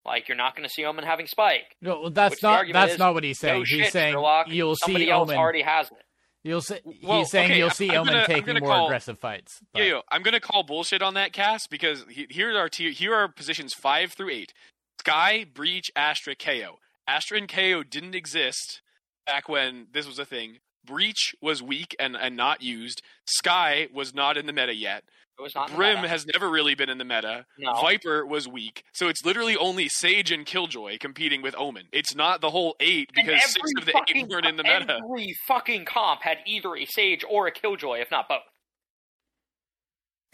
[0.05, 1.75] Like you're not going to see Omen having spike.
[1.81, 3.53] No, well, that's not that's is, not what he's saying.
[3.59, 4.47] no he's shit, saying Sherlock.
[4.49, 5.37] you'll see else Omen.
[5.37, 5.97] already has it.
[6.43, 6.79] You'll see.
[7.01, 9.17] Well, he's saying okay, you'll I'm- see I'm Omen gonna- I'm taking more call- aggressive
[9.17, 9.61] fights.
[9.71, 12.91] but- Yeah, yo, I'm gonna call bullshit on that Cass because he, here are tier,
[12.91, 14.53] here are positions five through eight:
[14.99, 16.79] Skye, Breach, Astra, KAY/O.
[17.07, 18.81] Astra and KAY/O didn't exist
[19.25, 20.59] back when this was a thing.
[20.85, 23.01] Breach was weak and, and not used.
[23.25, 25.03] Skye was not in the meta yet.
[25.39, 27.45] It was not Brim has never really been in the meta.
[27.57, 27.73] No.
[27.81, 28.83] Viper was weak.
[28.93, 31.85] So it's literally only Sage and Killjoy competing with Omen.
[31.91, 34.99] It's not the whole eight because six of the fucking, eight weren't in the meta.
[35.03, 38.41] Every fucking comp had either a Sage or a Killjoy, if not both.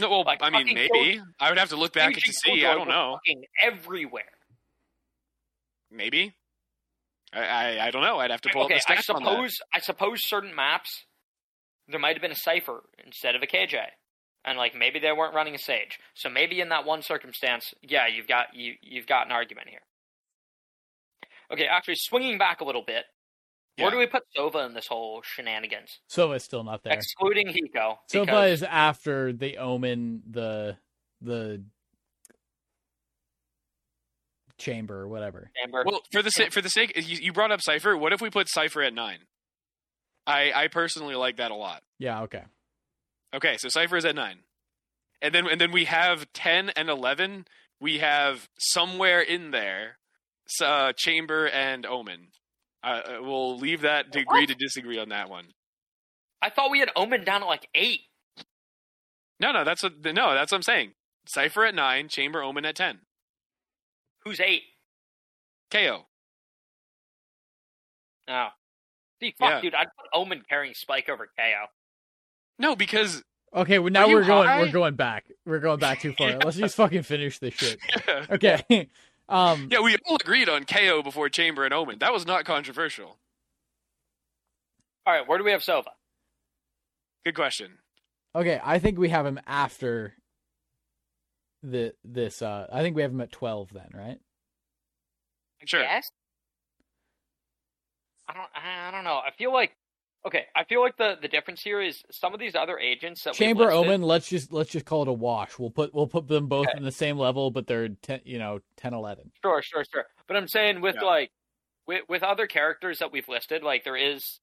[0.01, 1.21] No, well, like, I mean, maybe.
[1.39, 2.65] I would have to look back to and see.
[2.65, 3.19] I don't know.
[3.61, 4.23] Everywhere.
[5.91, 6.33] Maybe.
[7.33, 8.19] I, I I don't know.
[8.19, 9.29] I'd have to pull okay, up the I stats on that.
[9.29, 11.05] suppose I suppose certain maps
[11.87, 13.75] there might have been a Cypher instead of a KJ,
[14.45, 15.99] and like maybe they weren't running a Sage.
[16.15, 19.81] So maybe in that one circumstance, yeah, you've got you you've got an argument here.
[21.51, 23.05] Okay, actually, swinging back a little bit,
[23.77, 25.99] where do we put Sova in this whole shenanigans?
[26.09, 26.93] Sova's still not there.
[26.93, 27.97] Excluding Hiko.
[28.11, 30.77] Sova because- is after the Omen, the
[31.21, 31.63] the
[34.59, 35.51] chamber, or whatever.
[35.63, 35.83] Amber.
[35.85, 37.97] Well, for the sa- for the sake you, you brought up Cypher.
[37.97, 39.19] What if we put Cypher at nine?
[40.27, 41.81] I I personally like that a lot.
[41.97, 42.43] Yeah, okay.
[43.33, 44.39] Okay, so Cypher is at nine,
[45.21, 47.45] and then and then we have ten and eleven.
[47.81, 49.97] We have somewhere in there,
[50.61, 52.27] uh, Chamber and Omen.
[52.83, 55.45] Uh, uh, we'll leave that to agree to disagree on that one.
[56.41, 58.01] I thought we had Omen down at like eight.
[59.39, 60.91] No, no, that's what no, that's what I'm saying.
[61.27, 62.99] Cypher at nine, Chamber, Omen at ten.
[64.29, 64.61] Who's eight?
[65.71, 66.05] KAY/O.
[68.27, 68.47] Oh.
[69.19, 69.61] See, fuck, Yeah.
[69.61, 71.65] dude, I'd put Omen carrying Spike over KAY/O.
[72.59, 73.23] No, because
[73.55, 74.47] Okay, well, now we're going.
[74.47, 74.59] high?
[74.61, 75.25] We're going back.
[75.47, 76.29] We're going back too far.
[76.29, 76.37] Yeah.
[76.45, 77.79] Let's just fucking finish this shit.
[78.29, 78.87] Okay.
[79.29, 79.67] Um.
[79.71, 81.99] yeah, we all agreed on KAY/O before Chamber and Omen.
[81.99, 83.19] That was not controversial.
[85.07, 85.85] All right, where do we have Sova?
[87.25, 87.77] Good question.
[88.35, 90.13] Okay, I think we have him after
[91.63, 92.41] the this.
[92.41, 94.19] Uh, I think we have him at twelve then, right?
[95.65, 95.81] Sure.
[95.81, 96.09] Yes.
[98.27, 98.49] I don't.
[98.55, 99.17] I don't know.
[99.25, 99.71] I feel like.
[100.27, 103.33] Okay, I feel like the the difference here is some of these other agents that
[103.33, 104.01] we Chamber listed, Omen.
[104.01, 105.57] Let's just let's just call it a wash.
[105.57, 106.77] We'll put we'll put them both Okay.
[106.77, 109.31] in the same level, but they're ten, you know 10, 11.
[109.43, 110.05] Sure, sure, sure.
[110.27, 111.07] But I'm saying with Yeah.
[111.07, 111.31] like
[111.87, 114.41] with with other characters that we've listed, like there is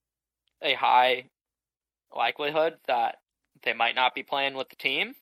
[0.62, 1.28] a high
[2.14, 3.16] likelihood that
[3.62, 5.14] they might not be playing with the team.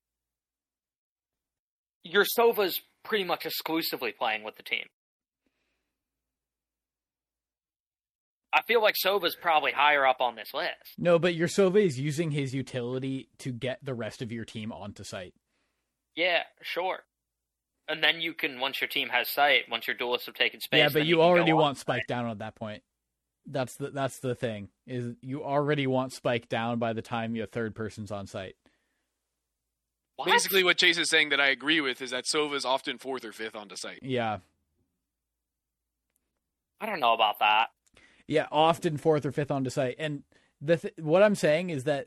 [2.05, 4.85] Your Sova's pretty much exclusively playing with the team.
[8.53, 10.95] I feel like Sova's probably higher up on this list.
[10.97, 14.71] No, but your Sova is using his utility to get the rest of your team
[14.71, 15.35] onto site.
[16.15, 17.01] Yeah, sure.
[17.89, 20.79] And then you can once your team has sight, once your duelists have taken space.
[20.79, 22.83] yeah, but then you already want Spike down at that point.
[23.47, 27.47] That's the that's the thing is you already want Spike down by the time your
[27.47, 28.55] third person's on site.
[30.17, 30.27] What?
[30.29, 33.25] Basically, what Chase is saying that I agree with is that Sova is often fourth
[33.25, 33.99] or fifth onto site.
[34.03, 34.39] Yeah,
[36.81, 37.71] I don't know about that.
[38.27, 39.97] yeah, often fourth or fifth onto site.
[39.99, 40.23] And
[40.61, 42.07] the th- what I'm saying is that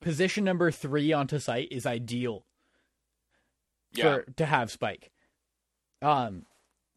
[0.00, 2.44] position number three onto site is ideal
[3.92, 4.02] Yeah.
[4.16, 5.10] for to have Spike.
[6.02, 6.46] Um,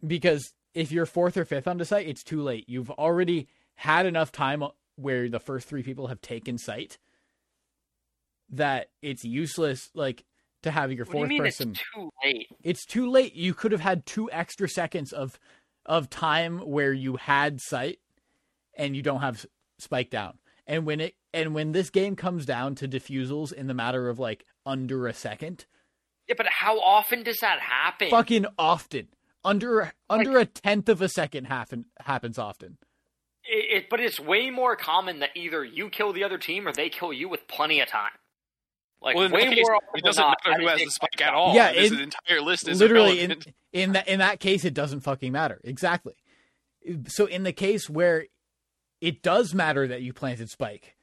[0.06, 2.66] because if you're fourth or fifth onto site, it's too late.
[2.68, 4.64] You've already had enough time
[4.96, 6.98] where the first three people have taken site
[8.52, 9.90] that it's useless.
[9.94, 10.23] Like
[10.64, 11.72] to have your What do you fourth mean person.
[11.72, 12.48] it's too late?
[12.64, 13.34] it's too late.
[13.36, 15.40] You could have had two extra seconds of
[15.86, 17.99] of time where you had sight
[18.78, 19.45] and you don't have
[19.80, 20.38] spike down.
[20.68, 24.19] And when it and when this game comes down to defusals in the matter of
[24.19, 25.65] like under a second,
[26.28, 28.10] Yeah, but how often does that happen?
[28.10, 29.07] fucking often.
[29.44, 32.78] Under under a tenth of a second happen happens often.
[33.44, 36.73] It, it, but it's way more common that either you kill the other team or
[36.73, 38.11] they kill you with plenty of time.
[39.02, 40.91] Like well, in way that case, more often it doesn't not, matter who has the
[40.91, 41.56] spike Spike at all.
[41.56, 43.56] Yeah, this in- entire list is literally in irrelevant.
[43.73, 46.14] in that in that case it doesn't fucking matter exactly
[47.07, 48.26] so in the case where
[49.02, 50.95] it does matter that you planted spike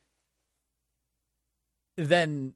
[1.97, 2.55] then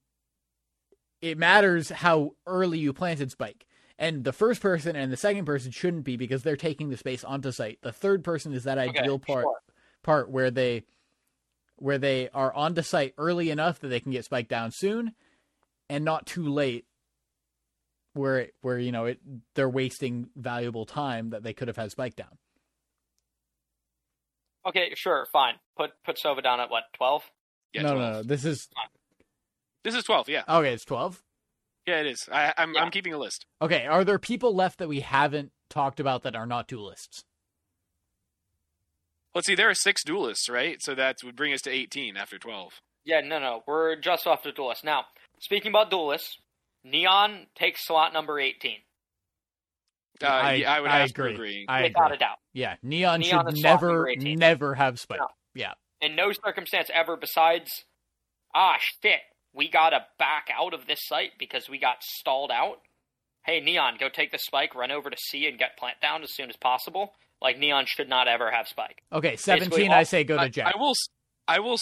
[1.20, 3.66] it matters how early you planted spike
[3.98, 7.24] and the first person and the second person shouldn't be because they're taking the space
[7.24, 9.56] onto site the third person is that Okay, ideal part sure.
[10.02, 10.84] part where they
[11.76, 15.14] where they are onto site early enough that they can get spiked down soon
[15.92, 16.86] and not too late
[18.14, 19.20] where it, where you know it
[19.54, 22.38] they're wasting valuable time that they could have had spike down.
[24.66, 25.54] Okay, sure, fine.
[25.76, 27.22] Put put Sova down at what twelve?
[27.72, 28.00] Yeah, no, 12.
[28.00, 28.22] no, no.
[28.22, 28.68] This is
[29.84, 30.42] This is 12, yeah.
[30.48, 30.72] okay.
[30.72, 31.22] It's twelve.
[31.86, 32.28] Yeah, it is.
[32.30, 32.82] I, I'm, Yeah.
[32.82, 33.44] I'm keeping a list.
[33.60, 37.24] Okay, are there people left that we haven't talked about that are not duelists?
[39.34, 40.76] Let's see, there are six duelists, right?
[40.80, 42.80] So that would bring us to 18 after 12.
[43.04, 45.06] Yeah, no, no, we're just off the duelist now.
[45.42, 46.38] Speaking about duelists,
[46.84, 48.78] Neon takes slot number eighteen,
[50.22, 51.28] Uh, I- yeah, I would I have agree.
[51.30, 51.66] to agree.
[51.68, 52.16] I without agree.
[52.16, 52.38] a doubt.
[52.52, 55.18] Yeah, neon, Neon should is slot number never never have spike.
[55.18, 55.28] No.
[55.54, 57.84] Yeah, In no circumstance ever, besides,
[58.54, 59.20] ah shit,
[59.52, 62.80] we gotta back out of this site because we got stalled out.
[63.44, 66.32] Hey, Neon, go take the spike, run over to C, and get plant down as
[66.32, 67.14] soon as possible.
[67.40, 69.02] Like Neon should not ever have spike.
[69.12, 69.88] Okay, seventeen.
[69.90, 70.72] all- I say go to Jack.
[70.72, 70.92] I will.
[71.48, 71.76] I will.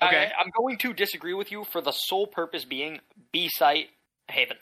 [0.00, 0.32] S- I- Okay.
[0.38, 3.00] I'm going to disagree with you for the sole purpose being
[3.32, 3.88] B site
[4.30, 4.56] Haven.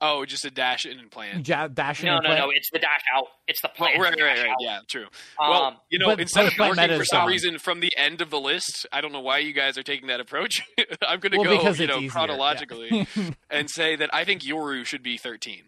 [0.00, 1.42] Oh, just a dash in and plan.
[1.44, 2.50] Ja- dash in No, and no, play- no.
[2.54, 3.26] It's the dash out.
[3.48, 4.00] It's the Well, plan.
[4.00, 4.50] right, the right, dash right.
[4.50, 4.56] out.
[4.60, 5.06] Yeah, true.
[5.40, 7.28] Um, well, you know, but- instead but of working meta for some gone.
[7.28, 10.06] reason from the end of the list, I don't know why you guys are taking
[10.06, 10.62] that approach.
[11.02, 13.30] I'm going to Well, go, you know, easier, chronologically yeah.
[13.50, 15.64] and say that I think Yoru should be 13.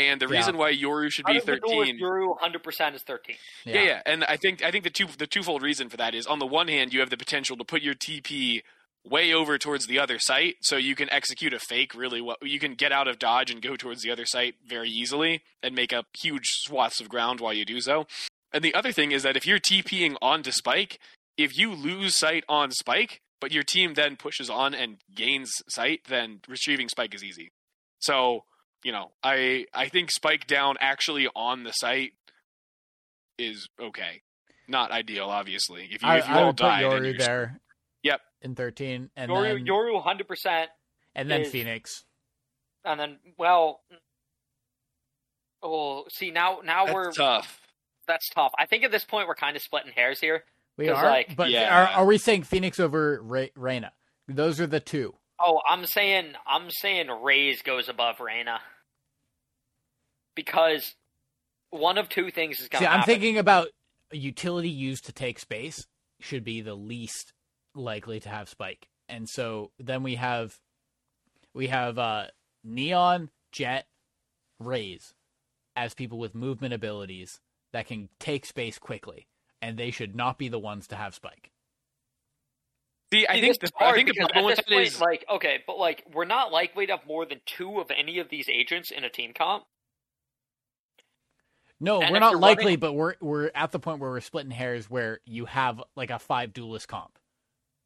[0.00, 0.36] And the Yeah.
[0.38, 3.36] reason why Yoru should Out be of the duelist, 13 Yoru 100% is 13.
[3.64, 3.82] Yeah.
[3.82, 6.38] yeah, and I think I think the two the twofold reason for that is on
[6.38, 8.62] the one hand you have the potential to put your TP
[9.04, 12.36] way over towards the other site, so you can execute a fake really well.
[12.42, 15.74] You can get out of dodge and go towards the other site very easily and
[15.74, 18.06] make up huge swaths of ground while you do so.
[18.52, 20.98] And the other thing is that if you're TPing onto Spike,
[21.38, 26.00] if you lose sight on Spike, but your team then pushes on and gains sight,
[26.08, 27.52] then retrieving Spike is easy.
[28.00, 28.44] So
[28.84, 32.12] you know, I I think Spike down actually on the site
[33.38, 34.22] is okay.
[34.68, 35.88] Not ideal, obviously.
[35.90, 37.60] If you I, if you I all would die, then Yoru you're there.
[38.02, 38.20] Yep.
[38.42, 40.66] In thirteen, and Yoru, then Yoru 100%,
[41.14, 42.04] and then is- Phoenix.
[42.84, 43.80] and then, well.
[45.62, 47.60] Oh, see, now now we're tough.
[48.06, 48.52] that's tough.
[48.58, 50.44] I think at this point we're kind of splitting hairs here.
[50.78, 51.84] We are, like- but Yeah.
[51.96, 53.92] are, are we saying Phoenix over Re- Reyna?
[54.26, 55.16] Those are the two.
[55.42, 58.60] Oh, I'm saying I'm saying Raze goes above Reyna
[60.34, 60.94] because
[61.70, 63.14] one of two things is going See, to I'm happen.
[63.14, 63.68] thinking about
[64.12, 65.86] a utility used to take space
[66.20, 67.32] should be the least
[67.74, 70.58] likely to have spike, and so then we have
[71.54, 72.26] we have uh,
[72.62, 73.86] Neon, Jett,
[74.58, 75.14] Rays
[75.76, 77.40] as people with movement abilities
[77.72, 79.26] that can take space quickly,
[79.62, 81.50] and they should not be the ones to have spike.
[83.12, 84.86] See, I See, think the, hard I think the problem at with this that point,
[84.86, 88.18] is like okay, but like we're not likely to have more than two of any
[88.18, 89.64] of these agents in a team comp.
[91.82, 94.50] No, And we're not likely, running- but we're we're at the point where we're splitting
[94.50, 97.18] hairs where you have like a five duelist comp.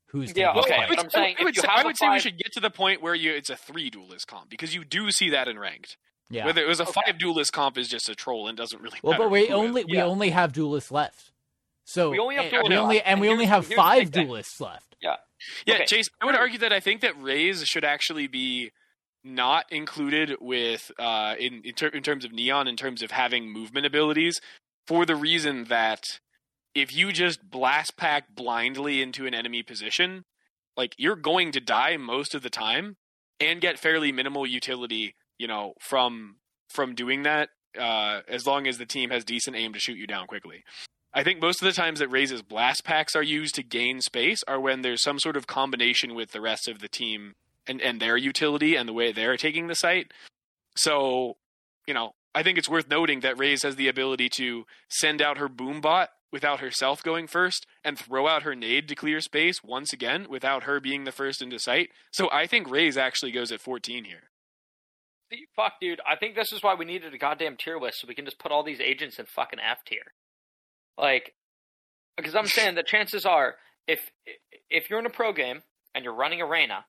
[0.08, 0.88] Who's Yeah, taking okay, I spike.
[0.90, 2.20] would, but I'm saying I would if you say, have I a would say we
[2.20, 5.10] should get to the point where you it's a three duelist comp because you do
[5.10, 5.96] see that in ranked.
[6.28, 6.44] yeah.
[6.44, 7.00] Whether it was a Okay.
[7.06, 9.24] five duelist comp is just a troll and doesn't really Well, matter.
[9.24, 9.86] but we who only is.
[9.88, 10.04] we Yeah.
[10.04, 11.30] only have duelists left.
[11.84, 14.60] So We only have and we only and and we only have five big duelists
[14.60, 14.96] left.
[15.66, 15.84] Yeah, Okay.
[15.84, 18.70] Chase, I would argue that I think that Raze should actually be
[19.22, 23.52] not included with uh, in in, ter- in terms of Neon in terms of having
[23.52, 24.40] movement abilities
[24.86, 26.02] for the reason that
[26.74, 30.24] if you just blast pack blindly into an enemy position,
[30.76, 32.96] like you're going to die most of the time
[33.40, 36.36] and get fairly minimal utility, you know, from
[36.68, 40.06] from doing that uh, as long as the team has decent aim to shoot you
[40.06, 40.64] down quickly.
[41.16, 44.42] I think most of the times that Raze's blast packs are used to gain space
[44.48, 47.34] are when there's some sort of combination with the rest of the team
[47.68, 50.12] and, and their utility and the way they're taking the site.
[50.76, 51.36] So,
[51.86, 55.38] you know, I think it's worth noting that Raze has the ability to send out
[55.38, 59.62] her boom bot without herself going first and throw out her nade to clear space
[59.62, 61.90] once again without her being the first into sight.
[62.10, 64.30] So I think Raze actually goes at 14 here.
[65.54, 66.00] Fuck, dude.
[66.04, 68.40] I think this is why we needed a goddamn tier list so we can just
[68.40, 70.12] put all these agents in fucking F tier.
[70.98, 71.34] Like,
[72.16, 73.56] because I'm saying the chances are,
[73.86, 74.00] if
[74.70, 75.62] if you're in a pro game
[75.94, 76.84] and you're running a Reyna,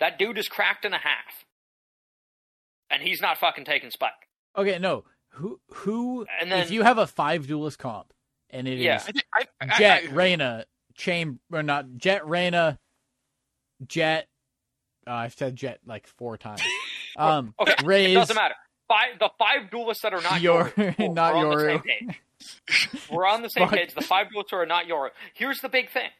[0.00, 1.44] that dude is cracked in a half,
[2.90, 4.12] and he's not fucking taking spike.
[4.56, 5.04] Okay, no.
[5.32, 8.12] Who who And then- if you have a five duelist comp
[8.50, 8.96] and it is Yeah.
[8.96, 10.64] I, think- I, I- Jett, I- Reyna,
[10.94, 12.78] Chain or not Jett, Reyna,
[13.86, 14.26] Jett.
[15.06, 16.62] Uh, I've said Jett like four times.
[17.16, 18.54] Um, Okay, Raze, it doesn't matter.
[18.86, 21.82] Five, the five duelists that are not Your- your, not we're
[22.40, 22.90] on the Yoru.
[22.90, 23.08] same page.
[23.10, 23.74] We're on the same Fuck.
[23.78, 23.94] page.
[23.94, 25.12] The five duelists are not your.
[25.34, 26.10] Here's the big thing: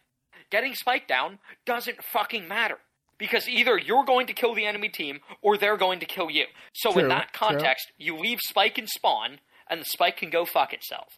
[0.50, 2.78] getting spike down doesn't fucking matter
[3.18, 6.44] because either you're going to kill the enemy team or they're going to kill you.
[6.74, 7.48] So True, in that true.
[7.48, 11.08] context, you leave spike and spawn, and the spike can go fuck itself.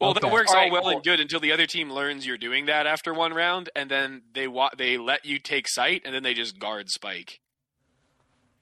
[0.00, 0.20] Well, Okay.
[0.22, 0.90] that works All all right, well cool.
[0.90, 4.22] and good until the other team learns you're doing that after one round, and then
[4.32, 7.38] they wa- they let you take sight, and then they just guard spike.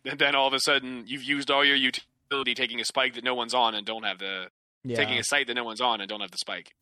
[0.05, 3.24] And then all of a sudden, you've used all your utility taking a spike that
[3.24, 4.48] no one's on, and don't have the
[4.85, 4.97] yeah.
[4.97, 6.73] taking a sight that no one's on, and don't have the spike.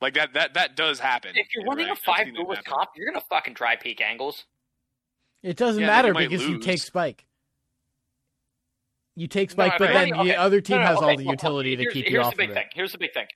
[0.00, 1.32] Like that that that does happen.
[1.34, 2.72] If you're in running a five seen that duelist happen.
[2.72, 4.44] comp, you're gonna fucking try peak angles.
[5.42, 7.24] It doesn't Yeah, matter you might because you take spike.
[9.16, 11.10] You take spike, if but then running- the other team No, no, has okay, all
[11.16, 12.26] the look, look, utility to keep you off.
[12.26, 12.66] here's the big of thing.
[12.74, 13.26] Here's the big thing.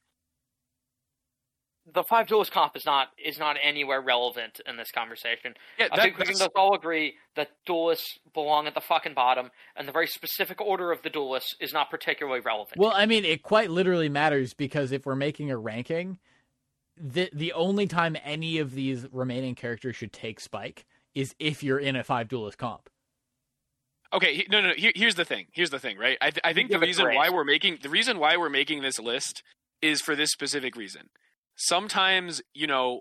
[1.95, 5.55] The five duelist comp is not is not anywhere relevant in this conversation.
[5.79, 9.51] Yeah, I think we can just all agree that duelists belong at the fucking bottom,
[9.77, 12.79] and the very specific order of the duelists is not particularly relevant.
[12.79, 16.19] Well, I mean, it quite literally matters because if we're making a ranking,
[16.97, 20.85] the the only time any of these remaining characters should take spike
[21.15, 22.89] is if you're in a five duelist comp.
[24.13, 24.69] Okay, no, no.
[24.69, 25.47] no, Here, here's the thing.
[25.53, 26.17] Here's the thing, right?
[26.21, 28.99] I, th- I think the reason why we're making the reason why we're making this
[28.99, 29.43] list
[29.83, 31.11] is for this specific reason.
[31.59, 33.01] Sometimes, you know,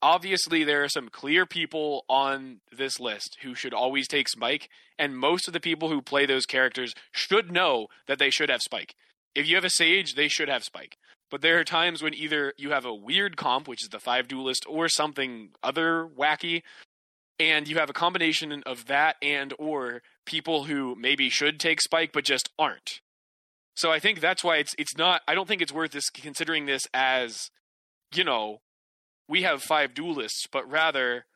[0.00, 4.68] obviously there are some clear people on this list who should always take Spike,
[4.98, 8.62] and most of the people who play those characters should know that they should have
[8.62, 8.94] Spike.
[9.34, 10.96] If you have a Sage, they should have Spike.
[11.30, 14.26] But there are times when either you have a weird comp, which is the five
[14.28, 16.62] duelist, or something other wacky,
[17.40, 22.10] and you have a combination of that and or people who maybe should take spike
[22.12, 23.00] but just aren't.
[23.74, 26.66] So I think that's why it's it's not I don't think it's worth this considering
[26.66, 27.50] this as
[28.14, 28.60] you know
[29.28, 31.26] we have five duelists but rather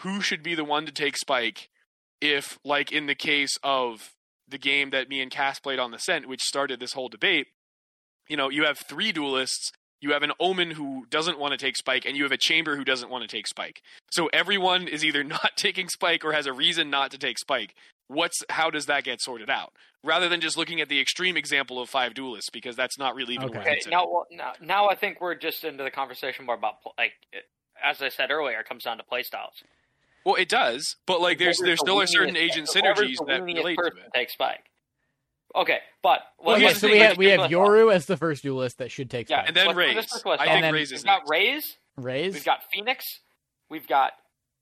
[0.00, 1.68] who should be the one to take spike
[2.20, 4.12] if like in the case of
[4.48, 7.46] the game that me and Cass played on the Ascent which started this whole debate
[8.28, 11.76] you know you have three duelists you have an omen who doesn't want to take
[11.76, 15.04] spike and you have a chamber who doesn't want to take spike so everyone is
[15.04, 17.74] either not taking spike or has a reason not to take spike.
[18.08, 19.72] What's how does that get sorted out?
[20.02, 23.34] Rather than just looking at the extreme example of five duelists because that's not really
[23.34, 23.58] even Okay.
[23.58, 23.98] worth okay, considering.
[23.98, 27.12] now, well, now now I think we're just into the conversation more about like
[27.84, 29.62] as I said earlier, it comes down to playstyles.
[30.24, 33.26] Well, it does, but like there's there Whoever's the still are certain agent whoever's synergies
[33.26, 34.10] that weeniest relate to it.
[34.14, 34.64] Take spike.
[35.56, 38.16] Okay, but Well, Okay, here's let's the so we have we have Yoru as the
[38.16, 39.48] first duelist that should take Yeah, Spike.
[39.48, 39.94] And then let's do Raze.
[39.96, 40.40] this first list.
[40.42, 41.30] I think then- Raze is We've got next.
[41.30, 41.76] Raze.
[41.96, 42.34] Raze.
[42.34, 43.04] We've got Phoenix.
[43.70, 44.12] We've got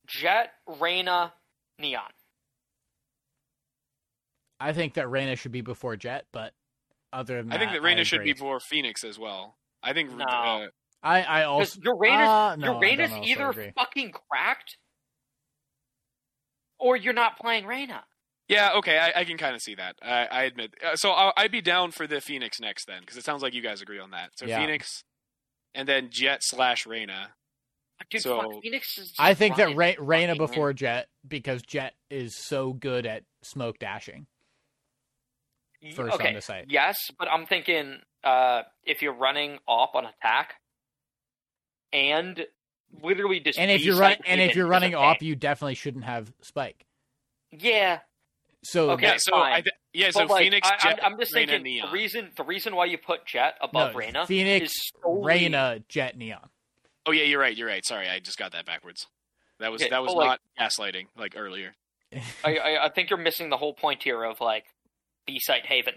[0.07, 1.33] Jett, Reyna,
[1.79, 2.03] Neon.
[4.61, 6.53] I think that Reyna should be before Jett, but
[7.13, 9.57] other than that, I think that I Reyna should be before Phoenix as well.
[9.83, 10.25] I think No.
[10.25, 10.67] uh,
[11.03, 13.73] I I also your Reyna's, Uh, no, your I Reyna's either agree.
[13.77, 14.79] fucking cracked,
[16.79, 18.05] or you're not playing Reyna.
[18.49, 19.97] Yeah, okay, I, I can kind of see that.
[20.01, 20.75] I, I admit.
[20.85, 23.55] Uh, so I'll, I'd be down for the Phoenix next then, because it sounds like
[23.55, 24.31] you guys agree on that.
[24.37, 24.61] So Yeah.
[24.61, 25.03] Phoenix,
[25.75, 27.35] and then Jett slash Reyna.
[28.11, 29.09] Dude, So- fuck, Phoenix is.
[29.09, 33.05] Just I think that running Re- Reyna fucking- before Jett because Jet is so good
[33.07, 34.27] at smoke dashing.
[35.93, 36.67] First on okay, the site.
[36.69, 40.55] Yes, but I'm thinking uh, if you're running op on attack,
[41.93, 42.45] and
[43.03, 45.05] literally just And if you're B-side running and if you're running okay.
[45.05, 46.85] op, you definitely shouldn't have Spike.
[47.51, 48.01] yeah.
[48.65, 49.07] So Okay.
[49.07, 49.53] Yeah, so fine.
[49.53, 51.87] I th- yeah, so like, Phoenix, I, Jett, I'm, I'm just Reyna, thinking Neon.
[51.87, 55.81] the reason the reason why you put Jett no, above Reyna Phoenix, is solely, Reyna,
[55.89, 56.49] Jett, Neon.
[57.07, 57.57] Oh yeah, you're right.
[57.57, 57.85] You're right.
[57.85, 59.07] Sorry, I just got that backwards.
[59.61, 61.77] That was Okay, that was but, like- not gaslighting like earlier.
[62.45, 64.65] I, I, I think you're missing the whole point here of like
[65.27, 65.95] B site Haven.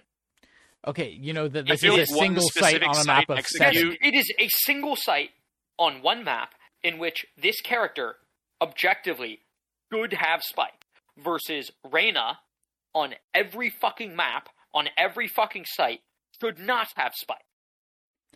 [0.87, 3.57] Okay, you know that this is like a single site on a map of next
[3.57, 3.97] seven.
[4.01, 5.31] it is a single site
[5.77, 6.53] on one map
[6.83, 8.15] in which this character
[8.61, 9.39] objectively
[9.91, 10.85] could have Spike
[11.17, 12.39] versus Reyna
[12.93, 15.99] on every fucking map on every fucking site
[16.41, 17.43] should not have Spike.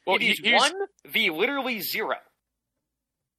[0.06, 2.18] Well, it is he- here's- one v literally zero.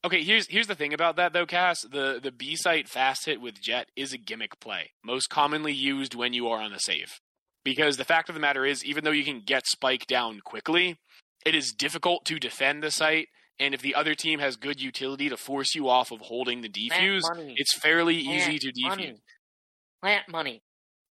[0.05, 1.81] Okay, here's here's the thing about that though, Cass.
[1.83, 6.15] The the B site fast hit with Jett is a gimmick play, most commonly used
[6.15, 7.21] when you are on the save.
[7.65, 10.99] Because the fact of the matter is, even though you can get Spike down quickly,
[11.47, 13.29] it is difficult to defend the site.
[13.59, 16.69] And if the other team has good utility to force you off of holding the
[16.69, 17.23] defuse,
[17.57, 18.89] it's fairly Plant easy to defuse.
[18.89, 19.15] Money.
[20.03, 20.63] Plant money.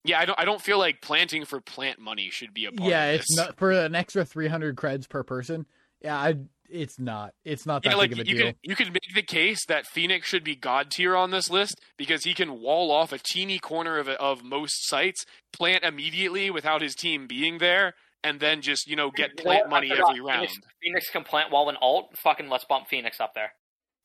[0.05, 2.89] Yeah, I don't I don't feel like planting for plant money should be a part
[2.89, 5.65] Yeah, of it's not for an extra 300 creds per person.
[6.01, 6.35] Yeah, I,
[6.69, 7.34] it's not.
[7.44, 8.45] It's not that Yeah, like big of a you deal.
[8.48, 11.80] could you can make the case that Phoenix should be god tier on this list
[11.98, 16.81] because he can wall off a teeny corner of of most sites, plant immediately without
[16.81, 20.48] his team being there, and then just you know get plant money every round.
[20.49, 22.18] Phoenix, Phoenix can plant wall and ult.
[22.18, 23.52] Fucking let's bump Phoenix up there.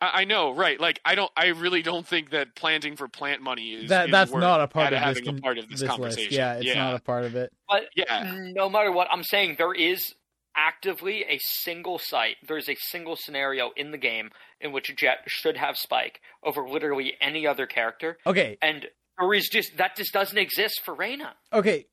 [0.00, 0.80] I, I know, right?
[0.80, 4.12] Like I don't, I really don't think that planting for plant money is that is
[4.12, 6.24] that's worth not a part of this, having con- a part of this, this conversation.
[6.24, 6.36] list.
[6.36, 7.52] Yeah, it's yeah, not a part of it.
[7.68, 8.32] But yeah.
[8.54, 10.14] no matter what, I'm saying there is
[10.58, 12.36] actively a single site.
[12.46, 14.30] There's a single scenario in the game
[14.60, 18.86] in which Jett should have Spike over literally any other character, Okay, and
[19.20, 21.34] or is just that just doesn't exist for Reyna.
[21.52, 21.86] okay.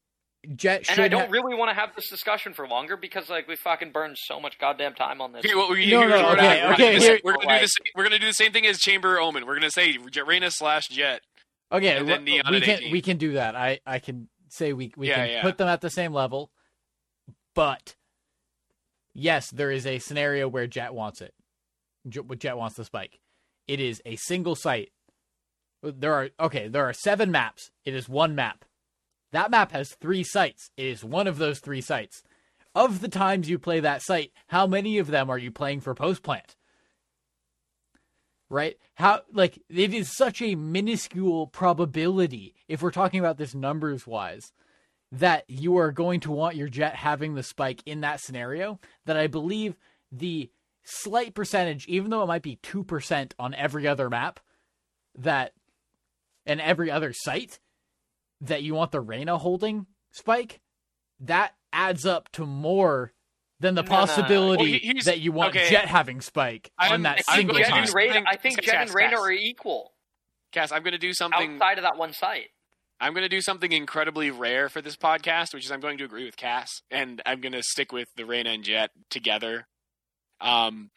[0.55, 3.29] Jett should And I don't ha- really want to have this discussion for longer because
[3.31, 5.43] like we fucking burned so much goddamn time on this.
[5.43, 7.33] Okay, well, we, No, here's no, what we're okay, gonna- okay, do the same- We're
[7.33, 9.47] gonna do the same, we're gonna do the same thing as Chamber Omen.
[9.47, 11.21] We're gonna say Reyna slash Jett.
[11.71, 12.91] Okay, And then Neon we can 18.
[12.91, 13.55] we can do that.
[13.55, 15.41] I I can say we we Yeah, can yeah.
[15.41, 16.51] put them at the same level,
[17.55, 17.95] but
[19.15, 21.33] yes, there is a scenario where Jett wants it.
[22.07, 23.19] Jett wants the spike.
[23.67, 24.91] It is a single site.
[25.81, 26.67] There are okay.
[26.67, 27.71] There are seven maps.
[27.83, 28.65] It is one map.
[29.31, 30.69] That map has three sites.
[30.77, 32.21] It is one of those three sites.
[32.75, 35.95] Of the times you play that site, how many of them are you playing for
[35.95, 36.55] post plant?
[38.49, 38.77] right?
[38.95, 44.51] How like it is such a minuscule probability if we're talking about this numbers wise
[45.19, 49.17] that you are going to want your Jett having the spike in that scenario that
[49.17, 49.75] I believe
[50.11, 50.49] the
[50.83, 54.39] slight percentage even though it might be 2% on every other map
[55.17, 55.53] that
[56.45, 57.59] and every other site
[58.41, 60.61] that you want the Reyna holding spike
[61.19, 63.13] that adds up to more
[63.59, 63.99] than the No, no, no.
[64.01, 65.69] possibility Well, that you want okay.
[65.69, 67.83] Jett having spike on I'm- that I think single going Jett to time.
[67.85, 69.93] and Reyna, I think Jett and Reyna are equal
[70.51, 71.53] Cass, I'm gonna do something.
[71.55, 72.49] outside of that one site.
[72.99, 76.05] I'm going to do something incredibly rare for this podcast, which is I'm going to
[76.05, 79.67] agree with Cass, and I'm going to stick with the Reyna and Jett together,
[80.41, 80.89] um,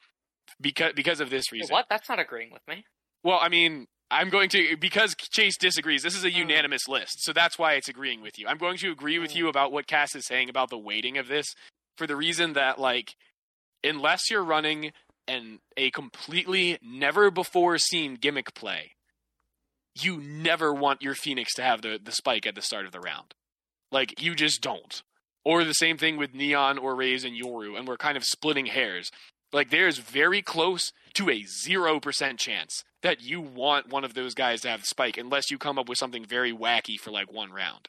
[0.61, 1.73] because because of this reason.
[1.73, 1.87] What?
[1.91, 2.85] That's not agreeing with me.
[3.25, 6.03] Well, I mean, I'm going to because Chase disagrees.
[6.03, 6.29] This is Oh.
[6.29, 8.47] a unanimous list, so that's why it's agreeing with you.
[8.47, 9.37] I'm going to agree with Mm.
[9.37, 11.55] you about what Cass is saying about the weighting of this,
[11.97, 13.15] for the reason that like,
[13.85, 14.93] unless you're running
[15.27, 18.93] an a completely never before seen gimmick play,
[20.05, 23.01] you never want your Phoenix to have the the spike at the start of the
[23.01, 23.35] round.
[23.91, 25.03] Like you just don't.
[25.45, 28.67] Or the same thing with Neon or Raze and Yoru, and we're kind of splitting
[28.67, 29.11] hairs.
[29.53, 34.35] Like there's very close to a zero percent chance that you want one of those
[34.35, 37.33] guys to have the spike unless you come up with something very wacky for like
[37.33, 37.89] one round.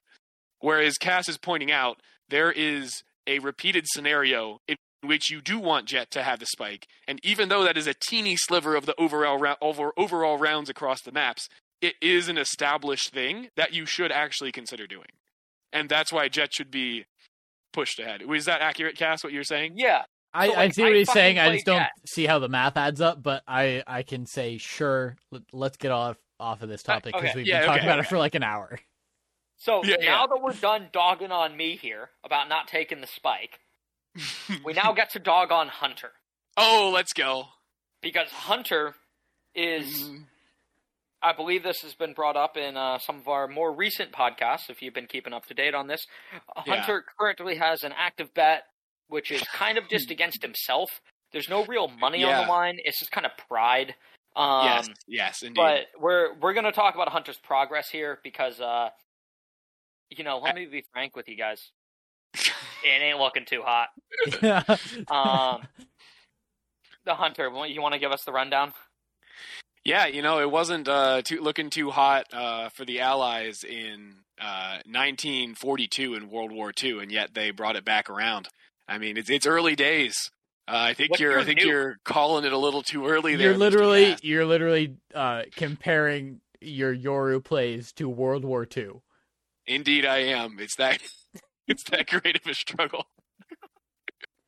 [0.62, 2.00] Whereas Cass is pointing out
[2.30, 6.88] there is a repeated scenario in which you do want Jett to have the spike,
[7.08, 10.70] and even though that is a teeny sliver of the overall rou- over, overall rounds
[10.70, 11.48] across the maps,
[11.82, 15.08] it is an established thing that you should actually consider doing.
[15.72, 17.06] and that's why Jett should be
[17.74, 18.26] pushed ahead.
[18.26, 19.24] Was that accurate, Cass?
[19.24, 19.74] What you're saying?
[19.76, 20.04] Yeah.
[20.34, 21.40] I, So, I like, see what I he's saying.
[21.40, 21.92] I just don't that.
[22.08, 23.22] see how the math adds up.
[23.22, 25.16] But I I can say sure.
[25.32, 27.38] Let, let's get off off of this Uh, topic because okay.
[27.40, 28.80] we've Yeah, been talking okay, about it for like an hour.
[29.58, 30.26] So Yeah, now yeah.
[30.28, 33.60] that we're done dogging on me here about not taking the spike,
[34.66, 36.12] we now get to dog on Hunter
[36.58, 37.46] oh, let's go.
[38.02, 38.96] because Hunter
[39.56, 39.86] is.
[40.10, 40.26] Mhm.
[41.22, 44.70] I believe this has been brought up in uh, some of our more recent podcasts.
[44.70, 46.06] If you've been keeping up to date on this,
[46.56, 46.76] Uh, Yeah.
[46.78, 48.64] Hunter currently has an active bet,
[49.08, 50.90] which is kind of just against himself.
[51.32, 52.78] There's no real money on the line.
[52.84, 53.96] It's just kind of pride.
[54.36, 55.56] Um, yes, yes, indeed.
[55.56, 58.90] But we're we're gonna talk about Hunter's progress here because uh
[60.10, 61.72] you know, let me be frank with you guys.
[62.34, 63.90] It ain't looking too hot.
[65.12, 65.68] Um
[67.06, 68.74] the Hunter, you want to give us the rundown?
[69.86, 74.16] Yeah, you know, it wasn't uh, too, looking too hot uh, for the Allies in
[74.40, 78.50] uh, 1942 in World War II, and yet they brought it back around.
[78.88, 80.32] I mean, it's it's early days.
[80.68, 83.36] Uh, I think What's you're I think new- you're calling it a little too early.
[83.36, 89.02] There, you're literally you're literally uh, comparing your Yoru plays to World War II.
[89.66, 90.58] Indeed, I am.
[90.60, 91.00] It's that
[91.68, 93.06] it's that great of a struggle.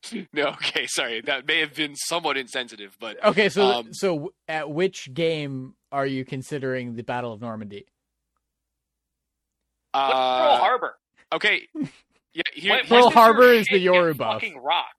[0.34, 1.22] no, okay, sorry.
[1.22, 6.06] That may have been somewhat insensitive, but Okay, so Um, so at which game are
[6.06, 7.86] you considering the Battle of Normandy?
[9.92, 10.18] What's Pearl
[10.54, 10.98] uh, Harbor?
[11.34, 11.68] okay.
[12.34, 14.18] Yeah, here, When- Pearl Harbor is the shit get Yoru.
[14.18, 14.96] Fucking rocked.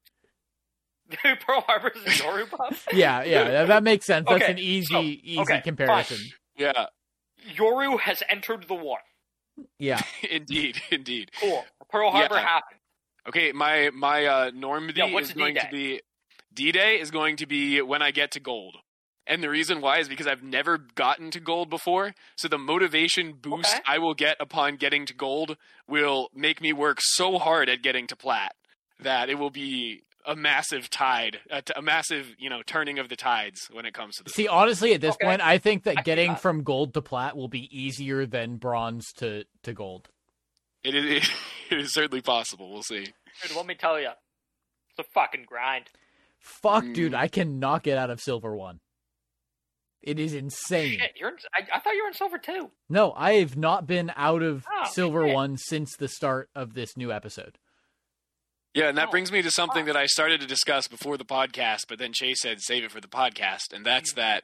[1.47, 2.87] Pearl Harbor is the Yoru buff.
[2.93, 4.27] Yeah, yeah, that, that makes sense.
[4.29, 5.63] That's Okay, an easy so- easy okay, fine.
[5.63, 6.19] comparison.
[6.57, 6.87] yeah,
[7.55, 8.99] Yoru has entered the war.
[9.79, 10.01] Yeah.
[10.31, 11.31] indeed, indeed.
[11.39, 11.65] Cool.
[11.91, 12.41] Pearl Harbor Yeah.
[12.41, 12.79] happened.
[13.29, 15.71] Okay, my my uh, Normandy Yeah, what's is going to D-Day?
[15.71, 16.01] be
[16.55, 18.77] D Day is going to be when I get to gold.
[19.25, 22.13] And the reason why is because I've never gotten to gold before.
[22.37, 23.83] So the motivation boost Okay.
[23.87, 25.57] I will get upon getting to gold
[25.89, 28.53] will make me work so hard at getting to plat
[29.01, 33.09] that it will be a massive tide, a, t- a massive, you know, turning of
[33.09, 34.35] the tides when it comes to this.
[34.35, 35.27] See, honestly, at this Okay.
[35.27, 36.41] point, I think that I getting that.
[36.41, 40.09] from gold to plat will be easier than bronze to, to gold.
[40.85, 41.31] It is,
[41.71, 42.73] it is certainly possible.
[42.73, 43.07] We'll see.
[43.43, 44.11] Dude, let me tell you.
[44.91, 45.87] It's a fucking grind.
[46.39, 46.95] Fuck, Mm.
[46.95, 48.81] dude, I cannot get out of silver one.
[50.03, 50.99] It is insane.
[50.99, 52.73] Shit, you're in, I, I thought you were in silver too.
[52.89, 55.35] No, I have not been out of Oh, silver shit.
[55.35, 57.57] one since the start of this new episode.
[58.75, 61.25] Yeah, and that Oh, brings me to something that I started to discuss before the
[61.25, 64.43] podcast, but then Chase said save it for the podcast, and that's that,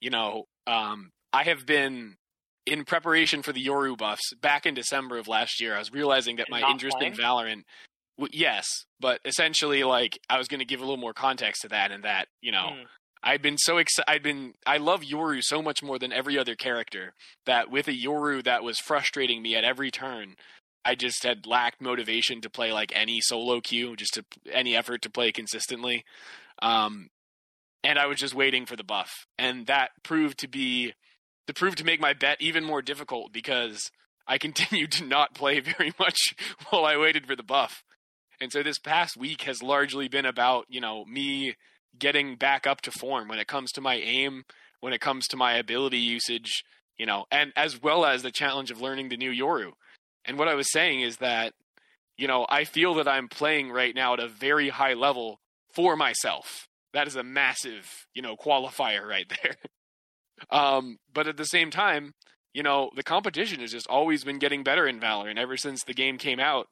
[0.00, 2.16] you know, um, I have been
[2.66, 5.74] in preparation for the Yoru buffs back in December of last year.
[5.74, 7.12] I was realizing that my interest in?
[7.14, 7.62] Valorant,
[8.18, 8.66] w- yes,
[9.00, 12.02] but essentially, like, I was going to give a little more context to that, and
[12.04, 12.82] that, you know, Hmm.
[13.22, 14.08] I'd been so excited.
[14.08, 17.14] I'd been I love Yoru so much more than every other character
[17.44, 20.36] that with a Yoru that was frustrating me at every turn,
[20.84, 25.02] I just had lacked motivation to play like any solo queue, just to any effort
[25.02, 26.04] to play consistently.
[26.62, 27.08] Um,
[27.82, 30.94] and I was just waiting for the buff, and that proved to be
[31.46, 33.90] to prove to make my bet even more difficult because
[34.26, 36.18] I continued to not play very much
[36.68, 37.82] while I waited for the buff.
[38.40, 41.56] And so this past week has largely been about, you know, me
[41.98, 44.44] getting back up to form when it comes to my aim,
[44.80, 46.62] when it comes to my ability usage,
[46.98, 49.72] you know, and as well as the challenge of learning the new Yoru.
[50.24, 51.54] And what I was saying is that,
[52.18, 55.40] you know, I feel that I'm playing right now at a very high level
[55.74, 56.68] for myself.
[56.92, 59.56] That is a massive, you know, qualifier right there.
[60.50, 62.12] Um, but at the same time,
[62.54, 65.94] you know, the competition has just always been getting better in Valorant ever since the
[65.94, 66.68] game came out.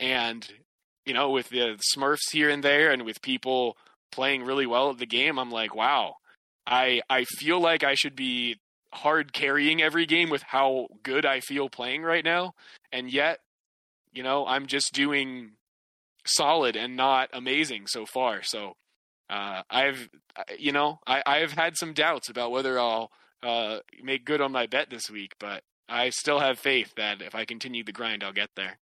[0.00, 0.46] And,
[1.06, 3.76] you know, with the Smurfs here and there and with people
[4.10, 6.14] playing really well at the game, I'm like, wow,
[6.66, 8.56] I I feel like I should be
[8.92, 12.54] hard carrying every game with how good I feel playing right now,
[12.92, 13.38] and yet,
[14.12, 15.52] you know, I'm just doing
[16.26, 18.42] solid and not amazing so far.
[18.42, 18.74] So,
[19.30, 20.08] uh, I've
[20.58, 23.10] you know I I've had some doubts about whether I'll
[23.42, 27.34] uh, make good on my bet this week, but I still have faith that if
[27.34, 28.78] I continue the grind, I'll get there.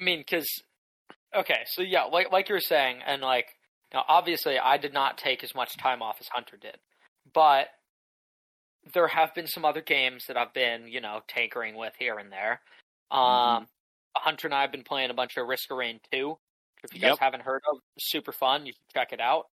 [0.00, 0.48] I mean, because
[1.34, 3.46] okay, so yeah, like like you were saying, and like
[3.92, 6.78] now, obviously, I did not take as much time off as Hunter did,
[7.32, 7.68] but
[8.94, 12.32] there have been some other games that I've been, you know, tinkering with here and
[12.32, 12.60] there.
[13.10, 13.68] Um,
[14.16, 16.36] Hunter and I have been playing a bunch of Risk of Rain 2.
[16.82, 18.66] Which If you guys haven't heard of, super fun.
[18.66, 19.46] You can check it out.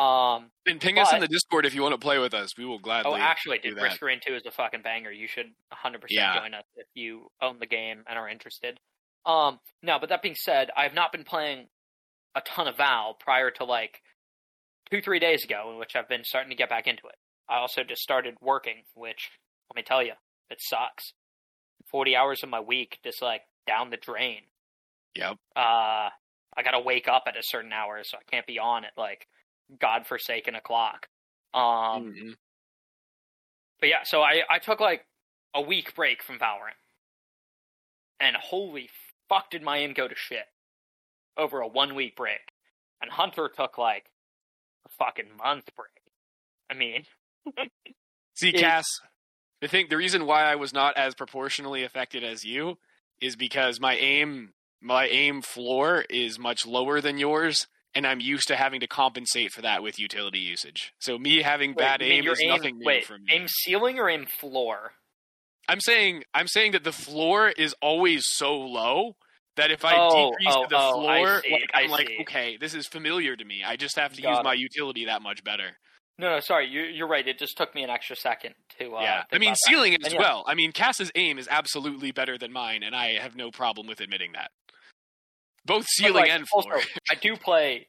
[0.00, 2.56] Um, And ping us in the Discord if you want to play with us.
[2.58, 3.12] We will gladly.
[3.12, 3.82] oh, actually, do dude, that.
[3.82, 5.10] Risk of Rain 2 is a fucking banger.
[5.10, 6.38] You should 100% Yeah.
[6.38, 8.78] join us if you own the game and are interested.
[9.24, 11.68] Um, no, but that being said, I've not been playing
[12.34, 14.02] a ton of Val prior to like
[14.90, 17.16] two, three days ago, in which I've been starting to get back into it.
[17.48, 19.30] I also just started working, which
[19.70, 20.12] let me tell you,
[20.50, 21.12] it sucks.
[21.90, 24.42] Forty hours of my week just like down the drain.
[25.14, 25.36] Yep.
[25.56, 26.10] Uh,
[26.56, 29.26] I gotta wake up at a certain hour, so I can't be on at like
[29.78, 31.08] godforsaken o'clock.
[31.54, 32.36] Um, Mhm.
[33.80, 35.06] but yeah, so I I took like
[35.54, 36.76] a week break from Valorant,
[38.20, 38.90] and holy
[39.28, 40.46] fuck, did my aim go to shit
[41.36, 42.52] over a one week break.
[43.00, 44.10] And Hunter took like
[44.86, 45.90] a fucking month break.
[46.70, 47.04] I mean,
[48.34, 48.86] See, Cass,
[49.62, 52.78] I think the reason why I was not as proportionally affected as you
[53.20, 54.54] is because my aim
[54.86, 59.52] my aim floor is much lower than yours, and I'm used to having to compensate
[59.52, 60.92] for that with utility usage.
[61.00, 63.24] So me having wait, bad aim is nothing new wait, for me.
[63.32, 64.92] aim ceiling or aim floor?
[65.68, 69.16] I'm saying I'm saying that the floor is always so low
[69.56, 72.18] that if I Oh, decrease oh, the oh, floor, see, like, I I'm like, see.
[72.20, 73.62] okay, this is familiar to me.
[73.64, 74.44] I just have to Got use it.
[74.44, 75.78] my utility that much better.
[76.18, 77.26] No, no, sorry, you, you're right.
[77.26, 78.96] It just took me an extra second to.
[78.96, 79.70] Uh, yeah, I mean about that.
[79.70, 80.44] ceiling as yeah, well.
[80.46, 84.00] I mean Cass's aim is absolutely better than mine, and I have no problem with
[84.00, 84.50] admitting that.
[85.66, 86.74] Both ceiling like, and floor.
[86.74, 87.88] Also, I do play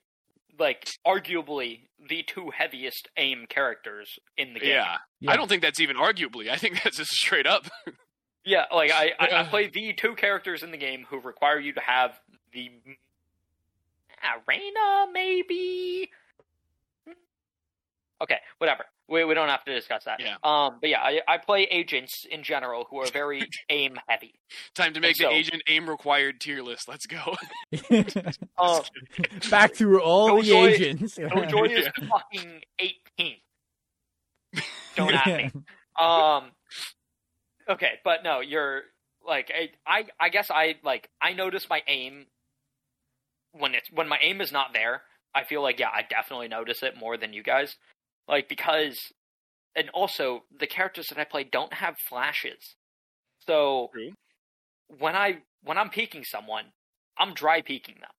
[0.60, 4.70] like arguably the two heaviest aim characters in the game.
[4.70, 4.98] yeah.
[5.20, 5.32] Yeah.
[5.32, 6.50] I don't think that's even arguably.
[6.50, 7.68] I think that's just straight up.
[8.46, 11.74] Yeah, like I, I, I play the two characters in the game who require you
[11.74, 12.20] to have
[12.54, 12.72] the
[14.48, 16.10] Arena, maybe.
[18.22, 18.86] Okay, whatever.
[19.08, 20.20] We we don't have to discuss that.
[20.20, 20.36] Yeah.
[20.44, 24.34] Um, but yeah, I, I play agents in general who are very aim heavy.
[24.76, 26.88] Time to make so- the agent aim required tier list.
[26.88, 27.36] Let's go.
[28.60, 28.82] Um,
[29.52, 31.14] Back through all the Killjoy- agents.
[31.16, 33.36] Killjoy is fucking eighteen.
[34.96, 35.52] Don't at me.
[36.00, 36.52] Um.
[37.70, 38.82] Okay, but no, you're
[39.26, 40.06] like I, I.
[40.20, 41.10] I guess I like.
[41.22, 42.26] I notice my aim
[43.52, 45.04] when it's when my aim is not there.
[45.36, 47.76] I feel like yeah, I definitely notice it more than you guys.
[48.28, 48.98] Like because,
[49.76, 52.76] and also the characters that I play don't have flashes,
[53.46, 54.12] so True.
[55.00, 56.66] when I when I'm peeking someone,
[57.18, 58.12] I'm dry peeking them,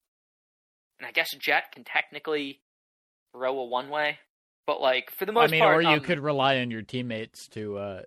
[0.99, 2.61] and I guess Jett can technically
[3.33, 4.17] throw a one way,
[4.65, 6.81] but like for the most I mean, part, or you um, could rely on your
[6.81, 8.01] teammates to uh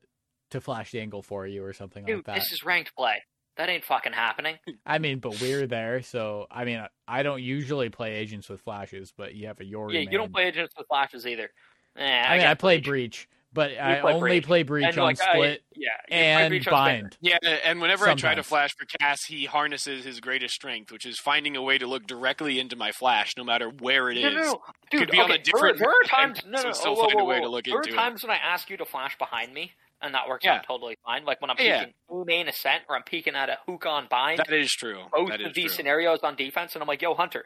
[0.51, 2.35] to flash the angle for you or something Dude, like that.
[2.37, 3.23] this is ranked play.
[3.57, 4.57] That ain't fucking happening.
[4.87, 9.12] I mean, but we're there, so I mean, I don't usually play agents with flashes,
[9.16, 9.93] but you have a Yoru.
[9.93, 11.51] yeah, you don't play agents with flashes either.
[11.97, 12.86] Eh, I mean, I play Breach.
[12.86, 14.44] breach, but I play only Breach.
[14.47, 17.16] play breach And, on like, I- split yeah, and Breach on bind.
[17.20, 21.05] Yeah, and whenever I try to flash for Cass, he harnesses his greatest strength, which
[21.05, 24.24] is finding a way to look directly into my flash, no matter where it is.
[24.24, 24.60] No, no, no.
[24.90, 26.40] Dude, Could be on okay, a different there, there are times.
[26.47, 27.97] No, so no, still whoa, find a whoa, way to look There are into it.
[27.97, 30.55] times when I ask you to flash behind me, and that works Yeah.
[30.56, 31.24] out totally fine.
[31.27, 31.81] Like when I'm Yeah.
[31.81, 34.39] peeking full main ascent, or I'm peeking at a hook on bind.
[34.39, 35.05] That is true.
[35.12, 35.74] both that of is these true.
[35.77, 37.44] scenarios on defense, and I'm like, "Yo, Hunter,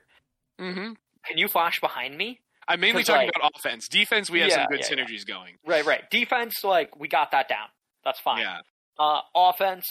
[0.60, 0.92] mm-hmm.
[1.24, 3.88] can you flash behind me?" I'm mainly talking like- about offense.
[3.88, 5.04] Defense, we have Yeah, some good yeah, yeah.
[5.04, 5.58] synergies going.
[5.64, 6.08] Right, right.
[6.10, 7.68] Defense, like we got that down.
[8.04, 8.42] That's fine.
[8.42, 8.60] Yeah,
[8.98, 9.86] Uh, offense,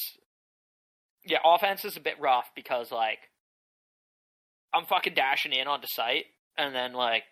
[1.25, 3.19] yeah, offense is a bit rough because like
[4.73, 6.25] I'm fucking dashing in onto site,
[6.57, 7.23] and then like,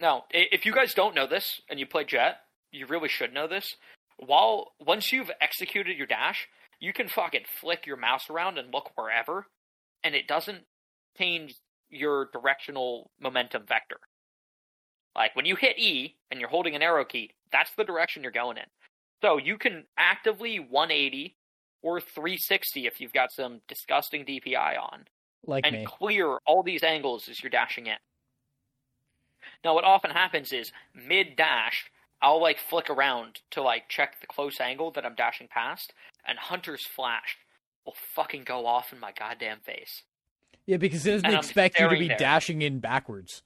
[0.00, 2.38] no, if you guys don't know this and you play Jett,
[2.72, 3.76] you really should know this.
[4.18, 6.48] While once you've executed your dash,
[6.80, 9.46] you can fucking flick your mouse around and look wherever,
[10.02, 10.64] and it doesn't
[11.18, 11.54] change
[11.88, 13.98] your directional momentum vector.
[15.16, 18.32] Like when you hit E and you're holding an arrow key, that's the direction you're
[18.32, 18.64] going in.
[19.22, 21.36] So you can actively 180
[21.82, 25.06] or 360 if you've got some disgusting DPI on,
[25.46, 25.84] like and me.
[25.86, 27.96] clear all these angles as you're dashing in.
[29.64, 31.90] Now, what often happens is mid dash,
[32.20, 35.94] I'll like flick around to like check the close angle that I'm dashing past,
[36.26, 37.38] and Hunter's flash
[37.86, 40.02] will fucking go off in my goddamn face.
[40.66, 42.18] Yeah, because it doesn't expect you to be there.
[42.18, 43.42] dashing in backwards.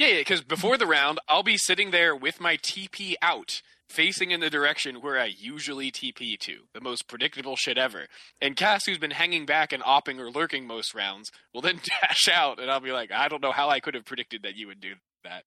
[0.00, 4.40] Yeah, because before the round, I'll be sitting there with my TP out, facing in
[4.40, 8.06] the direction where I usually TP to, the most predictable shit ever.
[8.40, 12.28] And Cass, who's been hanging back and opping or lurking most rounds, will then dash
[12.32, 14.68] out, and I'll be like, I don't know how I could have predicted that you
[14.68, 14.94] would do
[15.24, 15.44] that.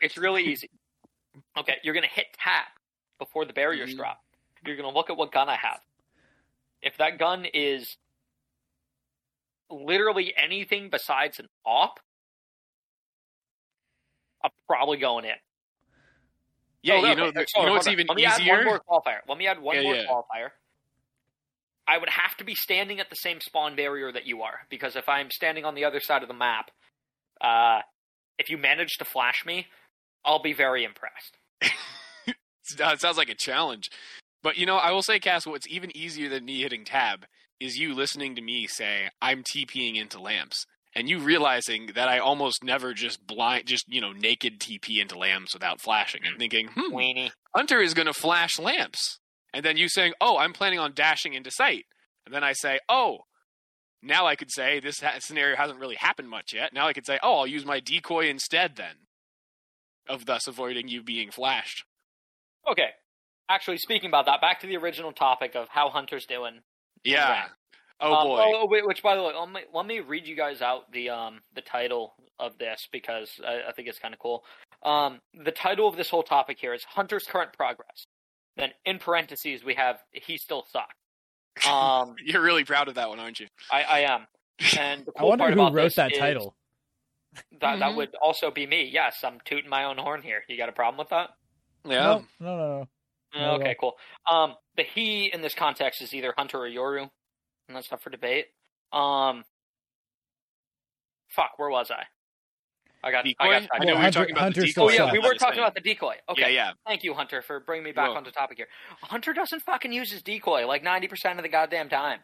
[0.00, 0.70] It's really easy.
[1.58, 2.66] Okay, you're gonna hit tab
[3.18, 3.96] before the barriers Mhm.
[3.96, 4.20] drop.
[4.64, 5.80] You're gonna look at what gun I have.
[6.80, 7.96] If that gun is
[9.68, 11.98] literally anything besides an op,
[14.46, 15.32] I'm probably going in.
[16.82, 17.92] yeah, Oh, no, you know, okay, you know on, what's on.
[17.92, 18.56] even Let me add easier?
[18.56, 19.18] one more qualifier.
[19.28, 20.06] Let me add one Yeah, more yeah.
[20.08, 20.48] qualifier.
[21.88, 24.96] I would have to be standing at the same spawn barrier that you are, because
[24.96, 26.70] if I'm standing on the other side of the map,
[27.40, 27.80] uh,
[28.38, 29.66] if you manage to flash me,
[30.24, 31.36] I'll be very impressed.
[32.68, 33.90] It sounds like a challenge.
[34.42, 37.24] But you know, I will say, Cass, what's even easier than me hitting tab
[37.60, 40.66] is you listening to me say, I'm TPing into lamps.
[40.96, 45.18] And you realizing that I almost never just blind, just, you know, naked TP into
[45.18, 47.30] lamps without flashing and thinking, hmm, Weenie.
[47.54, 49.20] Hunter is going to flash lamps.
[49.52, 51.84] And then you saying, oh, I'm planning on dashing into site.
[52.24, 53.18] And then I say, oh,
[54.02, 56.72] now I could say this ha- scenario hasn't really happened much yet.
[56.72, 59.06] Now I could say, oh, I'll use my decoy instead then,
[60.08, 61.84] of thus avoiding you being flashed.
[62.70, 62.88] Okay.
[63.50, 66.60] Actually, speaking about that, back to the original topic of how Hunter's doing.
[67.04, 67.48] Yeah.
[68.00, 68.08] Right.
[68.08, 68.42] Oh Um, boy.
[68.44, 71.10] oh, wait, which, by the way, let me, let me read you guys out the
[71.10, 74.44] um the title of this because I, I think it's kind of cool.
[74.82, 78.04] Um, the title of this whole topic here is Hunter's current progress.
[78.56, 80.94] Then in parentheses we have he still sucks.
[81.66, 83.46] Um, You're really proud of that one, aren't you?
[83.72, 84.26] I, I am.
[84.78, 86.54] And the I cool wonder part who about wrote that title.
[87.60, 87.96] That that Mhm.
[87.96, 88.84] would also be me.
[88.92, 90.42] Yes, I'm tooting my own horn here.
[90.48, 91.30] You got a problem with that?
[91.84, 92.02] Yeah.
[92.02, 92.88] No, no, no, no.
[93.34, 93.94] Not at Okay, cool.
[94.30, 97.10] Um, the he in this context is either Hunter or Yoru,
[97.68, 98.46] and that's up for debate.
[98.92, 99.44] Um,
[101.28, 102.04] fuck, where was I?
[103.04, 103.24] I got.
[103.38, 103.46] I got.
[103.46, 103.84] I sidetracked.
[103.84, 105.58] know we were Hunter- talking about Hunter the still Oh yeah, we were talking thing.
[105.62, 106.14] about the decoy.
[106.28, 106.70] Okay, Yeah, yeah.
[106.86, 108.66] thank you, Hunter, for bringing me back You're onto topic here.
[109.02, 112.20] Hunter doesn't fucking use his decoy like ninety percent of the goddamn time,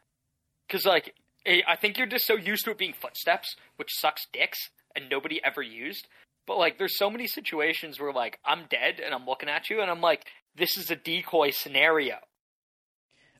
[0.66, 1.14] because like
[1.46, 4.58] eh, I think you're just so used to it being footsteps, which sucks dicks,
[4.96, 6.08] and nobody ever used.
[6.46, 9.80] But like, there's so many situations where like I'm dead and I'm looking at you,
[9.82, 12.16] and I'm like, this is a decoy scenario,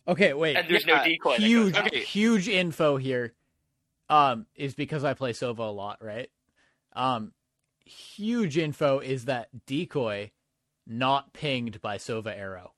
[0.09, 0.57] Okay, wait.
[0.57, 1.31] and there's Yeah, no decoy.
[1.33, 1.77] that goes huge.
[1.77, 2.01] Okay.
[2.01, 3.35] huge info here.
[4.09, 6.29] Um, is because I play Sova a lot, right?
[6.95, 7.33] Um,
[7.85, 10.33] huge info is that decoy
[10.87, 12.73] not pinged by Sova arrow.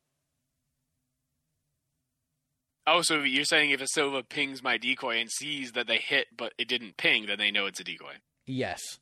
[2.87, 6.27] Oh, so you're saying if a Sova pings my decoy and sees that they hit
[6.37, 8.15] but it didn't ping, then they know it's a decoy.
[8.47, 9.01] Yes.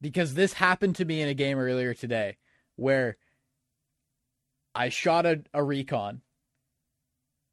[0.00, 2.36] Because this happened to me in a game earlier today
[2.74, 3.16] where
[4.74, 6.20] I shot a, a recon.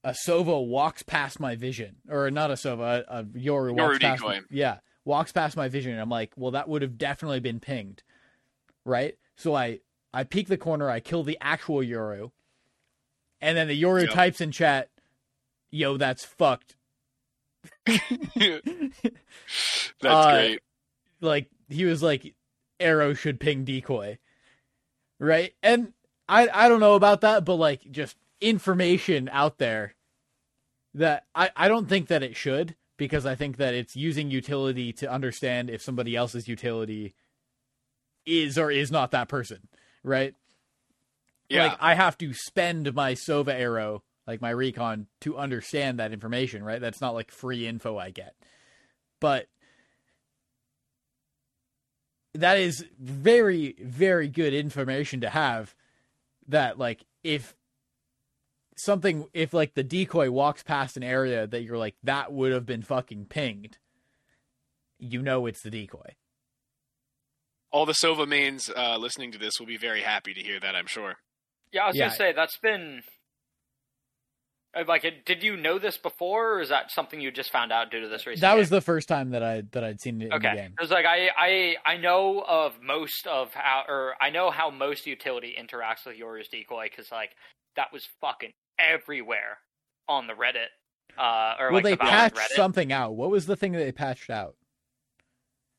[0.03, 1.95] A Sova walks past my vision.
[2.09, 4.41] Or not a Sova, a, a Yoru walks Yoru past decoy.
[4.49, 4.77] Yeah.
[5.05, 8.03] Walks past my vision and I'm like, well that would have definitely been pinged.
[8.85, 9.17] Right?
[9.37, 9.79] So I
[10.13, 12.31] I peek the corner, I kill the actual Yoru.
[13.41, 14.11] And then the Yoru Yep.
[14.13, 14.89] types in chat,
[15.71, 16.75] yo, that's fucked.
[17.85, 18.93] That's
[20.03, 20.59] Uh, great.
[21.21, 22.35] like he was like
[22.79, 24.17] arrow should ping decoy
[25.19, 25.93] right and
[26.27, 29.95] i i don't know about that but like just information out there
[30.93, 34.93] that i i don't think that it should because i think that it's using utility
[34.93, 37.15] to understand if somebody else's utility
[38.25, 39.67] is or is not that person
[40.03, 40.35] right?
[41.49, 41.67] Yeah.
[41.67, 46.63] like i have to spend my sova arrow like my recon to understand that information
[46.63, 46.81] right?
[46.81, 48.35] That's not like free info i get.
[49.19, 49.47] But
[52.33, 55.75] that is very very good information to have
[56.47, 57.55] that like if
[58.77, 62.65] something if like the decoy walks past an area that you're like that would have
[62.65, 63.77] been fucking pinged
[64.99, 66.15] you know it's the decoy
[67.71, 70.75] All the Sova mains uh, listening to this will be very happy to hear that,
[70.75, 71.15] I'm sure.
[71.71, 72.05] Yeah, I was Yeah.
[72.05, 73.01] gonna say that's been
[74.75, 75.03] uh, like.
[75.25, 78.07] Did you know this before, or is that something you just found out due to
[78.07, 78.41] this recent?
[78.41, 78.77] that was game?
[78.77, 80.55] the first time that i that i'd seen it in the okay.
[80.55, 84.51] game It was like I I I know of most of how, or I know
[84.51, 87.31] how most utility interacts with Yoru's decoy because like
[87.75, 89.57] that was fucking everywhere
[90.07, 90.67] on the Reddit.
[91.17, 92.55] Uh, or well like they the patched Reddit.
[92.55, 94.55] something out what was the thing that they patched out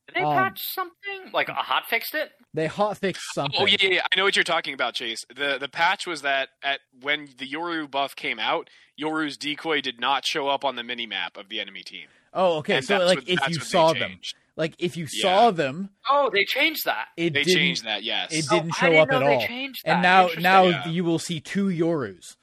[0.06, 1.32] Did they um, patch something?
[1.32, 2.30] Like a hot fixed it?
[2.52, 5.24] they hot fixed something Oh yeah, yeah, yeah, I know what you're talking about, Chase.
[5.34, 9.98] The the patch was that at when the Yoru buff came out, Yoru's decoy did
[9.98, 12.06] not show up on the mini map of the enemy team.
[12.32, 14.20] oh okay And so like what- if you saw them
[14.56, 15.22] like if you Yeah.
[15.22, 17.08] saw them Oh, they changed that.
[17.16, 18.32] it They didn't changed that, yes.
[18.32, 19.46] it Oh, didn't I show didn't up know at they all.
[19.48, 20.86] changed and now now Yeah.
[20.88, 22.36] you will see two yorus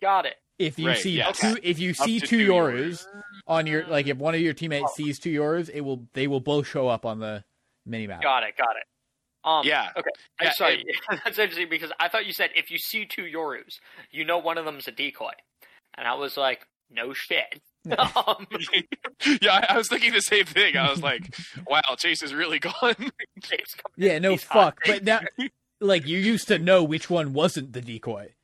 [0.00, 0.36] got it.
[0.58, 1.38] if you Right, see yes.
[1.40, 3.06] two if you Up see two two yorus
[3.46, 6.40] on your like if one of your teammates sees two yorus it will they will
[6.40, 7.44] both show up on the
[7.86, 8.54] mini map Got it.
[8.56, 8.84] Got it.
[9.44, 9.90] Um, Yeah.
[9.96, 10.10] Okay.
[10.40, 10.84] I'm Yeah, sorry.
[11.24, 13.78] That's interesting because I thought you said if you see two Yorus,
[14.10, 15.30] you know one of them's a decoy,
[15.96, 17.60] and I was like, no shit.
[17.98, 18.46] um,
[19.40, 20.76] yeah, I, I was thinking the same thing.
[20.76, 21.34] I was like,
[21.66, 22.96] "Wow, Chase is really gone."
[23.40, 25.04] James yeah no with hot fuck but takes.
[25.06, 25.20] now
[25.80, 28.34] like you used to know which one wasn't the decoy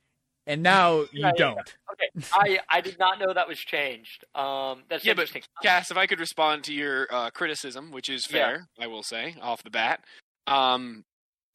[0.47, 4.25] and now you Yeah, yeah, don't okay, I I did not know that was changed.
[4.35, 5.31] Um, that's Yeah, but.
[5.63, 8.45] Cass, if I could respond to your uh, criticism, which is Yeah.
[8.45, 10.03] fair, I will say off the bat,
[10.47, 11.03] um,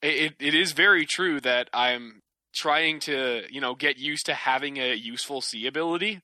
[0.03, 2.21] it it is very true that I'm
[2.55, 6.21] trying to you know get used to having a useful C ability.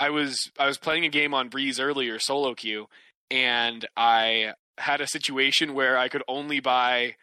[0.00, 2.86] I was I was playing a game on Breeze earlier, solo queue,
[3.30, 7.16] and I had a situation where I could only buy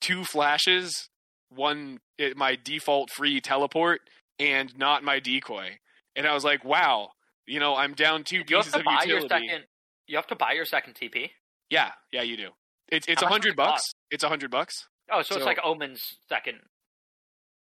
[0.00, 1.08] two flashes,
[1.50, 4.00] one it, my default free teleport,
[4.38, 5.78] and not my decoy.
[6.14, 7.10] And I was like, wow,
[7.46, 9.10] you know, I'm down two you pieces to of utility.
[9.10, 9.64] your second.
[10.06, 11.30] You have to buy your second TP.
[11.70, 12.48] Yeah, yeah, you do.
[12.88, 13.82] It's it's a hundred bucks.
[14.10, 14.86] It's a hundred bucks.
[15.10, 16.58] Oh, so, it's like Omen's second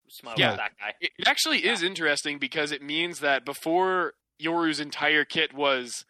[0.08, 0.38] smoke.
[0.38, 0.56] Yeah.
[0.56, 0.94] that guy.
[1.00, 6.04] It, it actually is interesting because it means that before Yoru's entire kit was,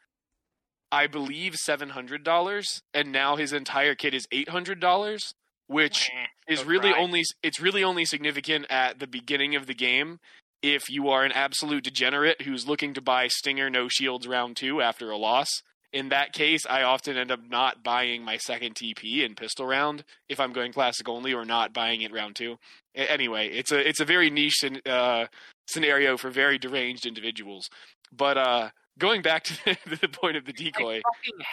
[0.92, 5.34] I believe, seven hundred dollars, and now his entire kit is eight hundred dollars,
[5.66, 6.10] which
[6.46, 10.18] is really only it's really only significant at the beginning of the game
[10.62, 14.80] if you are an absolute degenerate who's looking to buy Stinger no shields round two
[14.80, 15.48] after a loss.
[15.90, 20.04] In that case, I often end up not buying my second TP in pistol round
[20.28, 22.58] if I'm going classic only, or not buying it round two.
[22.94, 25.26] Anyway, it's a it's a very niche uh,
[25.66, 27.70] scenario for very deranged individuals.
[28.12, 29.54] But uh, going back to
[30.00, 31.02] the point of the decoy, Like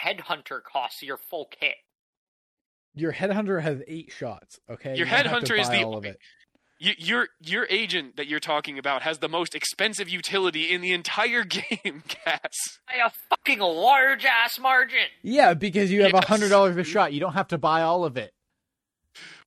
[0.04, 1.76] fucking headhunter costs your full kit.
[2.94, 4.58] Your headhunter has eight shots.
[4.70, 6.16] Okay, Your You don't have to headhunter is buy the-
[6.80, 6.86] all.
[6.88, 10.92] Y- your your agent that you're talking about has the most expensive utility in the
[10.92, 12.78] entire game, Cass.
[12.86, 14.98] By a fucking large ass margin.
[15.22, 16.24] Yeah, because you have a Yes.
[16.26, 17.12] hundred dollars a shot.
[17.12, 18.32] You don't have to buy all of it.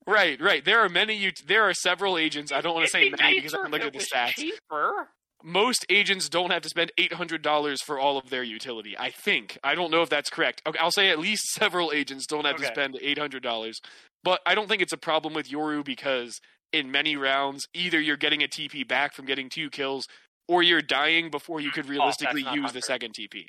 [0.08, 0.66] Right, right.
[0.66, 1.28] There are many.
[1.28, 2.52] Ut- there are several agents.
[2.52, 4.30] I don't want to say many because I can look at the stats.
[4.30, 5.10] Cheaper.
[5.44, 8.96] Most agents don't have to spend eight hundred dollars for all of their utility.
[8.98, 9.58] I think.
[9.64, 10.62] I don't know if that's correct.
[10.68, 13.80] Okay, I'll say at least several agents don't have to spend eight hundred dollars.
[14.24, 16.42] But I don't think it's a problem with Yoru because
[16.74, 20.08] in many rounds, either you're getting a TP back from getting two kills,
[20.48, 23.46] or you're dying before you could oh, realistically not use the second TP.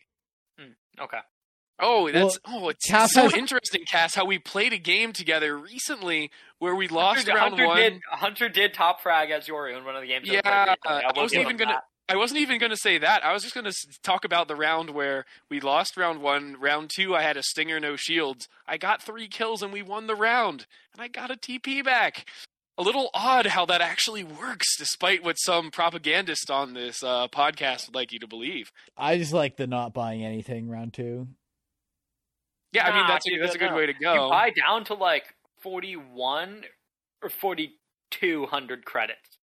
[0.59, 1.21] Hmm, okay.
[1.83, 4.15] Oh, that's oh, it's Cass so has- interesting, Cass.
[4.15, 7.77] How we played a game together recently where we lost Hunter, round Hunter one.
[7.77, 10.29] did Hunter did top frag as Yoru in one of the games.
[10.29, 10.77] Yeah, I.
[10.87, 11.85] I wasn't even gonna- that.
[12.11, 13.25] I wasn't even going to say that.
[13.25, 16.57] I was just going to talk about the round where we lost round one.
[16.59, 18.49] Round two, I had a stinger, no shields.
[18.67, 22.29] I got three kills and we won the round, and I got a TP back.
[22.81, 27.86] A little odd how that actually works, despite what some propagandist on this uh, podcast
[27.89, 28.73] would like you to believe.
[28.97, 31.28] I just like the not buying anything round two.
[32.73, 33.77] Yeah, I mean Nah, that's a, that's a good no.
[33.77, 34.12] way to go.
[34.15, 34.31] You go.
[34.31, 35.24] buy down to like
[35.59, 36.62] forty-one
[37.23, 39.36] or forty-two hundred credits.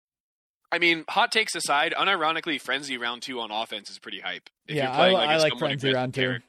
[0.72, 4.48] I mean, hot takes aside, unironically, Frenzy round two on offense is pretty hype.
[4.66, 6.20] If Yeah, you're I playing li- like I a like Frenzy round two.
[6.22, 6.46] character.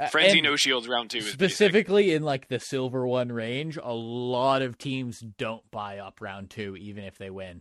[0.00, 3.30] Uh, Frenzy and no shields round two is pretty specifically in like the silver one
[3.30, 3.78] range.
[3.82, 7.60] A lot of teams don't buy up round two, even if they win.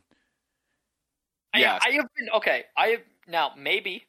[1.56, 1.82] Yes.
[1.86, 2.64] I, I have been okay.
[2.78, 4.06] I have now maybe,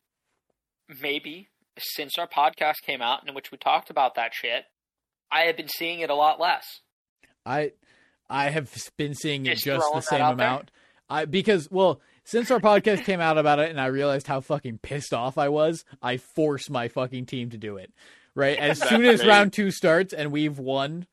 [1.01, 4.65] maybe since our podcast came out in which we talked about that shit,
[5.31, 6.65] I have been seeing it a lot less.
[7.45, 7.73] I
[8.31, 10.47] I have been seeing it Just just the same out there?
[10.47, 10.71] amount.
[11.11, 14.79] I because well, since our podcast came out about it and I realized how fucking
[14.79, 17.93] pissed off I was, I forced my fucking team to do it.
[18.35, 18.57] Right?
[18.59, 19.29] As That's soon as great.
[19.29, 21.07] round 2 starts and we've won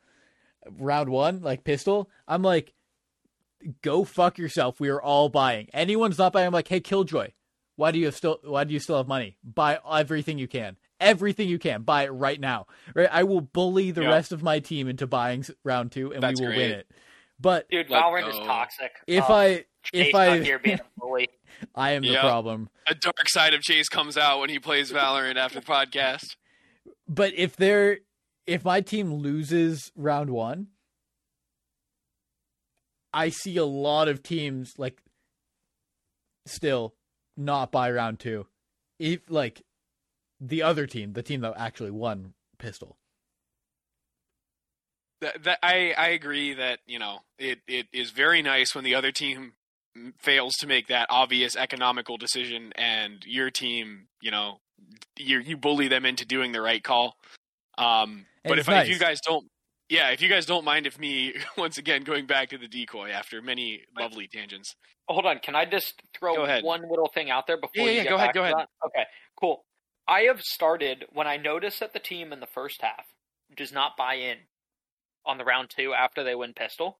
[0.77, 2.73] round 1 like pistol, I'm like
[3.81, 4.79] go fuck yourself.
[4.79, 5.67] We are all buying.
[5.73, 7.29] Anyone's not buying I'm like, "Hey Killjoy,
[7.75, 9.37] why do you still why do you still have money?
[9.43, 10.77] Buy everything you can.
[11.01, 11.81] Everything you can.
[11.81, 13.09] Buy it right now." Right?
[13.11, 14.09] I will bully the Yeah.
[14.11, 16.87] rest of my team into buying round 2 and That's we will win it.
[17.37, 18.91] But Dude, Let's Valorant is toxic.
[19.07, 21.29] if Oh, I if Chase I out here being a bully.
[21.75, 22.69] I am the problem.
[22.87, 26.35] A dark side of Chase comes out when he plays Valorant after the podcast.
[27.07, 27.99] But if they're
[28.45, 30.67] if my team loses round 1,
[33.13, 35.01] I see a lot of teams like
[36.45, 36.95] still
[37.37, 38.45] not by round 2.
[38.99, 39.63] If like
[40.39, 42.97] the other team, the team that actually won pistol.
[45.21, 48.95] That, that I I agree that you know it it is very nice when the
[48.95, 49.53] other team
[50.17, 54.59] fails to make that obvious economical decision and your team you know
[55.17, 57.15] you you bully them into doing the right call.
[57.77, 59.45] Um, but it's if, I, if you guys don't.
[59.89, 63.09] Yeah, if you guys don't mind if me once again going back to the decoy
[63.09, 64.75] after many lovely tangents.
[65.07, 66.63] Hold on, can I just throw ahead.
[66.63, 68.55] one little thing out there before Yeah, you yeah, get go ahead, go ahead.
[68.55, 68.69] that?
[68.85, 69.03] Okay,
[69.39, 69.65] cool.
[70.07, 73.05] I have started when I notice that the team in the first half
[73.55, 74.37] does not buy in
[75.25, 76.99] on the round two after they win pistol.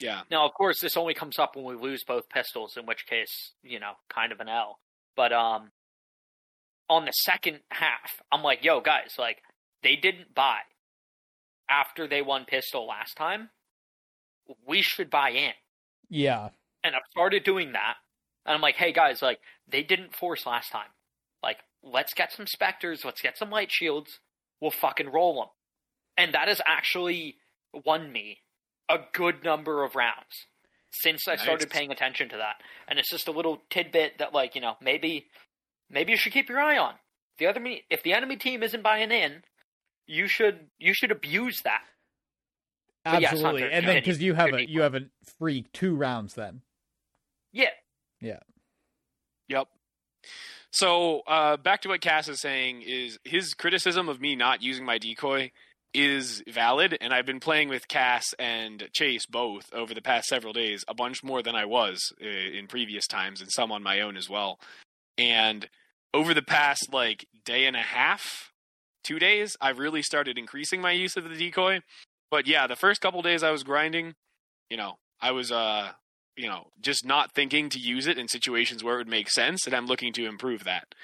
[0.00, 3.04] Yeah, Now, of course, this only comes up when we lose both pistols, in which
[3.06, 4.78] case, you know, kind of an L.
[5.16, 5.72] But um,
[6.88, 9.38] on the second half, I'm like, yo, guys, like
[9.82, 10.58] they didn't buy
[11.68, 13.50] after they won pistol last time.
[14.66, 15.52] We should buy in
[16.08, 16.50] Yeah.
[16.84, 17.96] and I've started doing that.
[18.46, 20.88] And I'm like, hey guys, like they didn't force last time.
[21.42, 24.20] Like, let's get some specters, let's get some light shields.
[24.60, 25.48] We'll fucking roll them.
[26.16, 27.36] And that has actually
[27.84, 28.38] won me
[28.88, 30.46] a good number of rounds
[30.90, 31.78] since I started Nice.
[31.78, 32.62] paying attention to that.
[32.88, 35.26] And it's just a little tidbit that, like, you know, maybe
[35.90, 36.94] maybe you should keep your eye on.
[37.38, 39.42] The other me, if the enemy team isn't buying in,
[40.06, 41.82] you should you should abuse that.
[43.04, 43.62] But yes, Absolutely.
[43.62, 45.02] Hunter, and then cuz you have a you have a
[45.38, 46.62] free two rounds then.
[47.52, 47.70] Yeah.
[48.20, 48.40] Yeah,
[49.48, 49.68] Yep.
[50.72, 54.84] So uh, back to what Cass is saying is his criticism of me not using
[54.84, 55.52] my decoy
[55.94, 60.52] is valid, and I've been playing with Cass and Chase both over the past several
[60.52, 64.00] days, a bunch more than I was uh, in previous times, and some on my
[64.00, 64.58] own as well.
[65.16, 65.68] And
[66.14, 68.52] over the past like day and a half,
[69.02, 71.80] two days, I've really started increasing my use of the decoy.
[72.30, 74.14] But yeah, the first couple days I was grinding,
[74.70, 75.92] you know, I was uh
[76.36, 79.66] you know, just not thinking to use it in situations where it would make sense,
[79.66, 80.94] and I'm looking to improve that.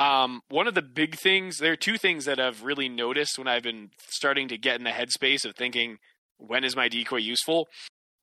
[0.00, 3.46] Um, one of the big things, there are two things that I've really noticed when
[3.46, 5.98] I've been starting to get in the headspace of thinking,
[6.38, 7.68] when is my decoy useful?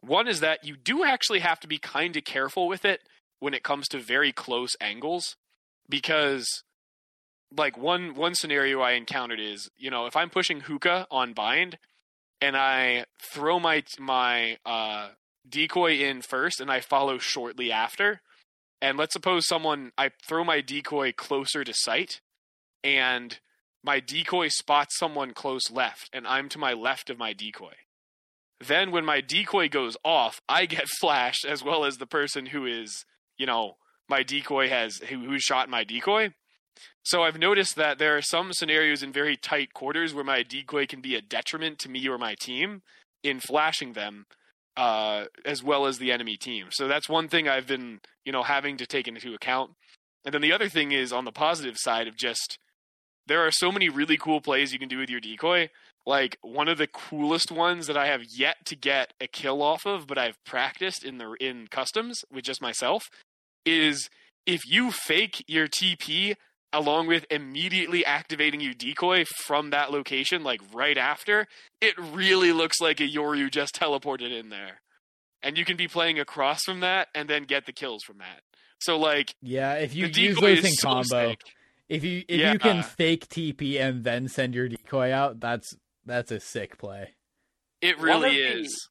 [0.01, 3.01] One is that you do actually have to be kind of careful with it
[3.39, 5.35] when it comes to very close angles,
[5.87, 6.47] because
[7.55, 11.77] like one one scenario I encountered is, you know, if I'm pushing hookah on bind
[12.41, 15.09] and I throw my my uh,
[15.47, 18.21] decoy in first and I follow shortly after.
[18.81, 22.21] And let's suppose someone, I throw my decoy closer to site
[22.83, 23.39] and
[23.83, 27.73] my decoy spots someone close left and I'm to my left of my decoy.
[28.65, 32.65] Then when my decoy goes off, I get flashed as well as the person who
[32.65, 33.05] is,
[33.37, 33.77] you know,
[34.09, 36.33] my decoy has, who, who shot my decoy.
[37.03, 40.85] So I've noticed that there are some scenarios in very tight quarters where my decoy
[40.85, 42.81] can be a detriment to me or my team
[43.23, 44.25] in flashing them
[44.75, 46.67] uh, as well as the enemy team.
[46.69, 49.71] So that's one thing I've been, you know, having to take into account.
[50.25, 52.59] And then the other thing is on the positive side of just
[53.25, 55.69] there are so many really cool plays you can do with your decoy.
[56.05, 59.85] Like one of the coolest ones that I have yet to get a kill off
[59.85, 63.03] of, but I've practiced in the in customs with just myself,
[63.65, 64.09] is
[64.45, 66.35] if you fake your TP
[66.73, 71.47] along with immediately activating your decoy from that location, like right after,
[71.79, 74.81] it really looks like a Yoru just teleported in there.
[75.47, 78.41] And you can be playing across from that and then get the kills from that.
[78.79, 81.41] So like Yeah, if you use decoy those in so combo, sick.
[81.89, 82.51] if you if Yeah.
[82.53, 85.73] you can fake TP and then send your decoy out, that's
[86.05, 87.15] that's a sick play.
[87.81, 88.89] It One of really the- is.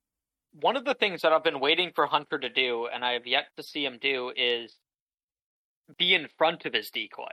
[0.58, 3.26] One of the things that I've been waiting for Hunter to do, and I have
[3.26, 4.74] yet to see him do, is
[5.98, 7.28] be in front of his decoy.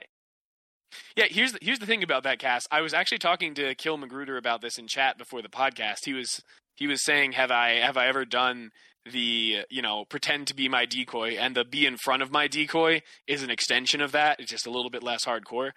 [1.16, 2.64] Yeah, here's the, here's the thing about that Cass.
[2.70, 6.00] I was actually talking to Kill Magruder about this in chat before the podcast.
[6.06, 6.42] He was
[6.76, 8.72] he was saying, "Have I have I ever done
[9.12, 12.48] the you know pretend to be my decoy and the be in front of my
[12.48, 14.40] decoy is an extension of that.
[14.40, 15.72] It's just a little bit less hardcore.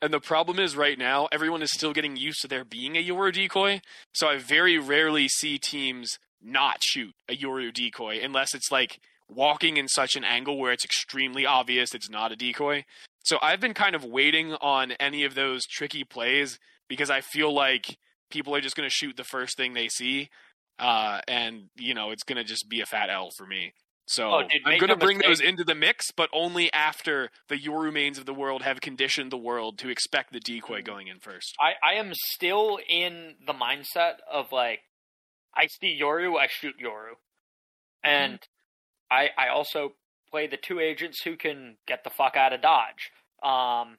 [0.00, 3.04] And the problem is right now everyone is still getting used to there being a
[3.04, 3.80] Yoru decoy.
[4.12, 9.76] So I very rarely see teams not shoot a Yoru decoy unless it's like walking
[9.76, 12.84] in such an angle where it's extremely obvious it's not a decoy.
[13.24, 17.54] So I've been kind of waiting on any of those tricky plays because I feel
[17.54, 17.96] like
[18.30, 20.28] people are just going to shoot the first thing they see,
[20.78, 23.72] uh, and you know it's going to just be a fat L for me.
[24.06, 27.30] So Oh, dude, I'm going to no bring those into the mix, but only after
[27.48, 30.84] the Yoru mains of the world have conditioned the world to expect the decoy Mm.
[30.84, 31.54] going in first.
[31.60, 34.80] I, I am still in the mindset of like
[35.54, 37.14] I see Yoru, I shoot Yoru.
[38.02, 38.40] And
[39.10, 39.92] I I also
[40.30, 43.10] play the two agents who can get the fuck out of dodge.
[43.42, 43.98] Um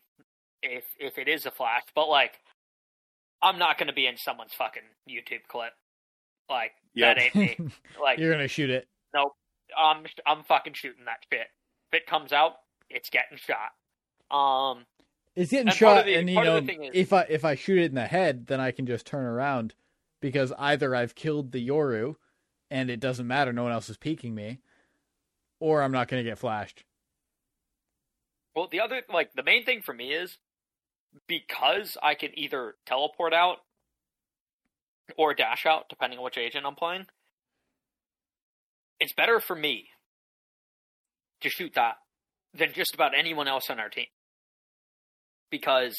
[0.62, 1.84] if if it is a flash.
[1.96, 2.34] But like
[3.42, 5.72] I'm not gonna be in someone's fucking YouTube clip.
[6.50, 7.16] Like Yep.
[7.16, 7.58] that ain't me.
[8.02, 8.88] Like You're gonna shoot it.
[9.76, 11.48] I'm I'm fucking shooting that shit.
[11.92, 12.58] If it comes out,
[12.90, 13.72] it's getting shot.
[14.36, 14.86] Um
[15.36, 17.86] It's getting And shot, the- and you know, is- if I if I shoot it
[17.86, 19.74] in the head, then I can just turn around
[20.22, 22.16] because either I've killed the Yoru,
[22.72, 24.60] and it doesn't matter, no one else is peeking me,
[25.60, 26.84] or I'm not going to get flashed.
[28.56, 30.38] Well, the other like the main thing for me is
[31.28, 33.58] because I can either teleport out
[35.18, 37.06] or dash out, depending on which agent I'm playing.
[39.00, 39.88] It's better for me
[41.42, 41.96] to shoot that
[42.54, 44.06] than just about anyone else on our team.
[45.50, 45.96] Because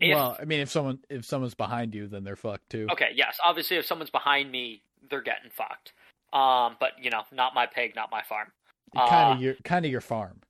[0.00, 2.88] if well, I mean, if someone if someone's behind you, then they're fucked too.
[2.90, 5.92] okay, yes, obviously if someone's behind me, they're getting fucked.
[6.32, 8.48] Um, but you know, not my pig, not my farm.
[8.96, 10.40] kind uh, of your kind of your farm.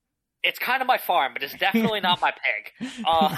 [0.42, 2.90] It's kind of my farm, but it's definitely not my pig.
[3.06, 3.36] Uh,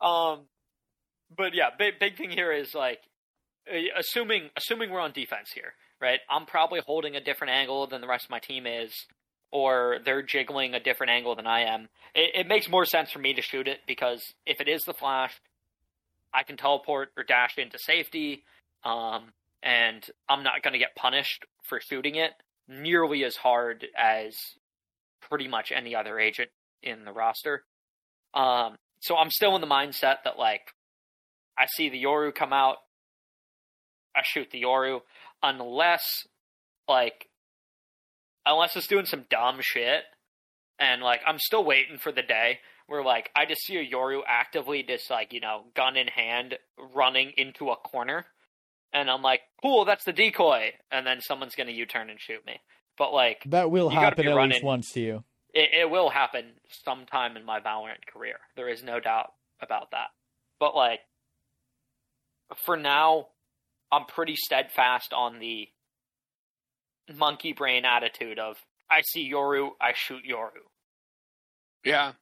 [0.04, 0.40] um,
[1.36, 3.00] but yeah, big big thing here is like
[3.96, 6.20] assuming assuming we're on defense here, right?
[6.30, 8.92] I'm probably holding a different angle than the rest of my team is,
[9.50, 11.88] or they're jiggling a different angle than I am.
[12.14, 14.94] It, it makes more sense for me to shoot it because if it is the
[14.94, 15.40] flash,
[16.34, 18.44] I can teleport or dash into safety,
[18.84, 19.32] um,
[19.62, 22.32] and I'm not going to get punished for shooting it
[22.68, 24.34] nearly as hard as
[25.20, 26.50] pretty much any other agent
[26.82, 27.64] in the roster.
[28.34, 30.62] Um, so I'm still in the mindset that like
[31.58, 32.76] I see the Yoru come out,
[34.16, 35.00] I shoot the Yoru,
[35.42, 36.26] unless
[36.88, 37.28] like
[38.44, 40.02] unless it's doing some dumb shit,
[40.78, 44.20] and like I'm still waiting for the day where like I just see a Yoru
[44.26, 46.58] actively just like you know gun in hand
[46.94, 48.26] running into a corner,
[48.92, 52.60] and I'm like, cool, that's the decoy, and then someone's gonna U-turn and shoot me.
[52.98, 54.52] But like That will happen at running.
[54.52, 55.24] least once to you.
[55.54, 56.52] it, it will happen
[56.84, 58.36] sometime in my Valorant career.
[58.56, 60.08] There is no doubt about that.
[60.60, 61.00] But like,
[62.64, 63.28] for now,
[63.90, 65.68] I'm pretty steadfast on the
[67.16, 68.56] monkey brain attitude of
[68.90, 70.50] I see Yoru, I shoot Yoru.
[71.84, 72.12] Yeah.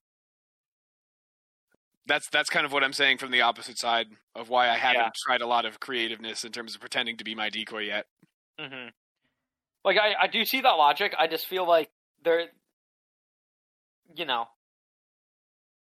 [2.07, 5.01] That's that's kind of what I'm saying from the opposite side of why I haven't
[5.03, 5.11] Yeah.
[5.27, 8.07] tried a lot of creativeness in terms of pretending to be my decoy yet.
[8.59, 8.89] hmm
[9.85, 11.15] Like I, I do see that logic.
[11.19, 11.91] I just feel like
[12.25, 12.47] there,
[14.17, 14.47] you know,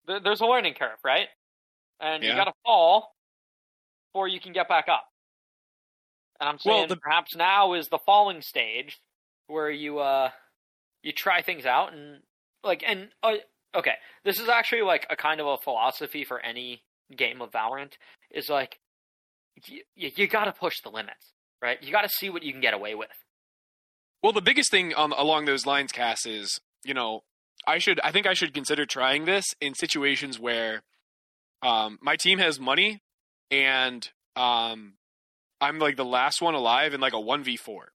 [0.07, 1.27] there, there's a learning curve, right?
[1.99, 3.15] And you got to fall
[4.11, 5.05] before you can get back up.
[6.39, 8.99] And I'm Well, saying the- perhaps now is the falling stage
[9.47, 10.31] where you uh
[11.01, 12.21] you try things out and
[12.63, 13.35] like and uh,
[13.75, 16.83] okay, this is actually like a kind of a philosophy for any
[17.15, 17.93] game of Valorant
[18.31, 18.79] is like
[19.65, 21.81] you, you got to push the limits, right?
[21.81, 23.09] You got to see what you can get away with.
[24.23, 27.21] Well, the biggest thing on along those lines, Cass, is you know
[27.67, 30.83] I should I think I should consider trying this in situations where
[31.61, 33.01] um, my team has money
[33.51, 34.93] and um,
[35.61, 37.91] I'm like the last one alive in like a one v four,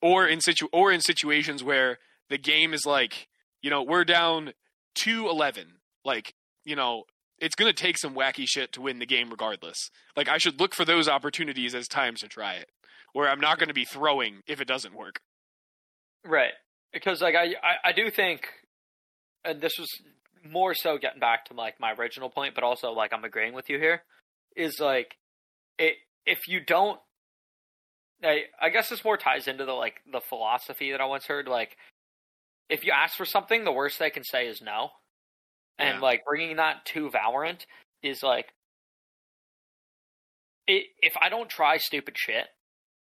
[0.00, 1.98] or in situ or in situations where
[2.28, 3.28] the game is like
[3.62, 4.52] you know we're down
[4.94, 6.34] two eleven, like
[6.64, 7.04] you know
[7.38, 9.90] it's gonna take some wacky shit to win the game regardless.
[10.16, 12.68] Like I should look for those opportunities as times to try it,
[13.12, 15.20] where I'm not going to be throwing if it doesn't work.
[16.24, 16.52] Right.
[16.92, 18.48] Because like I, I, I do think
[19.46, 19.88] and this was
[20.44, 23.70] more so getting back to like my original point, but also like I'm agreeing with
[23.70, 24.02] you here,
[24.56, 25.16] is like
[25.78, 27.00] it if you don't
[28.24, 31.48] I I guess this more ties into the like the philosophy that I once heard,
[31.48, 31.76] like
[32.68, 34.90] if you ask for something, the worst they can say is no.
[35.78, 36.00] And Yeah.
[36.00, 37.66] like bringing that to Valorant
[38.02, 38.52] is like
[40.68, 42.46] i if I don't try stupid shit,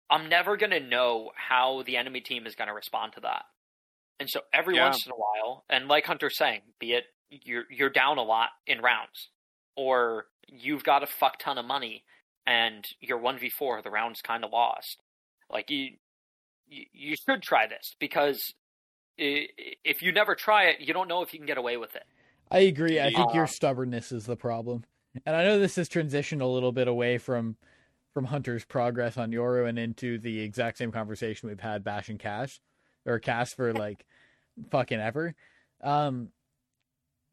[0.10, 3.46] I'm never gonna know how the enemy team is gonna respond to that.
[4.20, 4.84] And so every Yeah.
[4.84, 8.50] once in a while, and like Hunter's saying, be it you're you're down a lot
[8.68, 9.30] in rounds,
[9.76, 12.04] or you've got a fuck ton of money
[12.48, 15.02] and you're one v four, the round's kind of lost.
[15.50, 15.92] Like you,
[16.68, 18.54] you, you should try this because
[19.18, 22.04] if you never try it, you don't know if you can get away with it.
[22.52, 23.00] I agree.
[23.00, 24.84] I think Uh, your stubbornness is the problem.
[25.26, 27.56] And I know this has transitioned a little bit away from
[28.14, 32.60] from Hunter's progress on Yoru and into the exact same conversation we've had bashing Cass
[33.06, 34.06] or Cass for like
[34.72, 35.36] fucking ever.
[35.82, 36.30] Um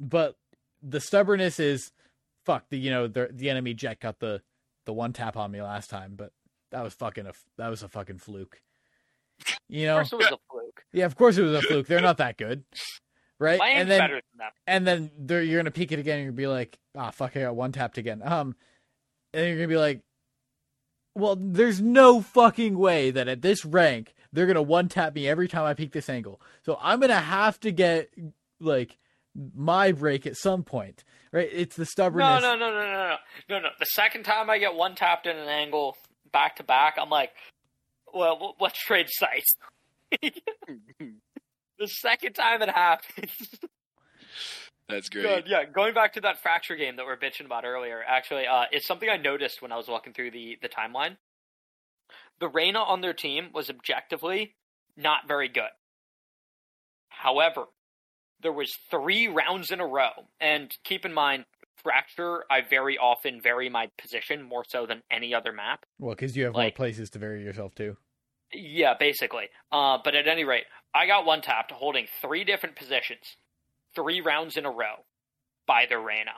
[0.01, 0.37] but
[0.83, 1.93] the stubbornness is
[2.44, 4.43] fuck the you know the the enemy Jett got the
[4.86, 6.32] the one tap on me last time, but
[6.70, 8.60] that was fucking a that was a fucking fluke.
[9.69, 9.94] You Of know?
[9.97, 10.85] course, it was a fluke.
[10.93, 11.86] Yeah, of course it was a fluke.
[11.86, 12.64] They're not that good.
[13.39, 13.60] Right?
[13.60, 14.51] And then better than them.
[14.66, 15.10] and then
[15.48, 17.73] you're gonna peek it again and you're gonna be like, ah, fuck, I got one
[17.73, 18.23] tapped again.
[18.24, 18.55] Um,
[19.35, 20.01] and you're gonna be like,
[21.14, 25.48] well, there's no fucking way that at this rank they're gonna one tap me every
[25.48, 26.40] time I peek this angle.
[26.64, 28.10] So I'm gonna have to get
[28.60, 28.97] like
[29.55, 31.49] my break at some point, right?
[31.51, 32.43] It's the No, stubbornness.
[32.43, 33.17] no, no, no, no, no, no,
[33.49, 33.59] no.
[33.61, 33.69] no.
[33.79, 35.97] The second time I get one tapped in an angle
[36.33, 37.31] back to back, I'm like,
[38.13, 39.57] well, w- let's trade sites.
[41.79, 43.31] the second time it happens.
[44.89, 45.23] That's great.
[45.23, 45.65] Good, yeah.
[45.65, 48.87] Going back to that fracture game that we are bitching about earlier, actually, uh, it's
[48.87, 51.17] something I noticed when I was walking through the the timeline.
[52.41, 54.55] The Reyna on their team was objectively
[54.97, 55.71] not very good.
[57.09, 57.67] However,
[58.43, 60.10] there was three rounds in a row,
[60.40, 61.44] and keep in mind,
[61.82, 62.44] fracture.
[62.51, 65.85] I very often vary my position more so than any other map.
[65.98, 67.97] Well, because you have Like- more places to vary yourself too.
[68.52, 69.48] Yeah, basically.
[69.70, 70.64] Uh, but at any rate,
[70.94, 73.36] I got one tapped holding three different positions,
[73.94, 75.05] three rounds in a row
[75.66, 76.35] by the Reyna.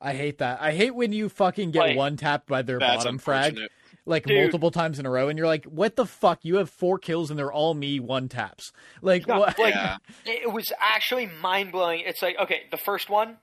[0.00, 0.60] I hate that.
[0.60, 3.58] I hate when you fucking get Like- one tapped by their That's bottom frag.
[4.06, 4.10] Unfortunate.
[4.10, 4.38] like Dude.
[4.42, 6.40] multiple times in a row, and you're like, "What the fuck?
[6.44, 8.72] You have four kills, and they're all me one taps."
[9.02, 9.58] Like, Yeah, what?
[9.58, 9.96] like Yeah.
[10.24, 12.00] it was actually mind blowing.
[12.06, 13.38] It's like okay, the first one,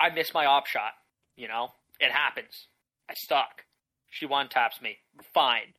[0.00, 0.92] I missed my op shot.
[1.36, 2.66] You know, it happens.
[3.10, 3.64] I stuck.
[4.10, 4.98] She one taps me.
[5.34, 5.74] Fine.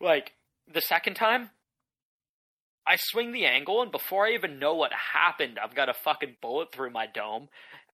[0.00, 0.32] Like
[0.72, 1.50] the second time,
[2.86, 6.36] I swing the angle, and before I even know what happened, I've got a fucking
[6.40, 7.48] bullet through my dome,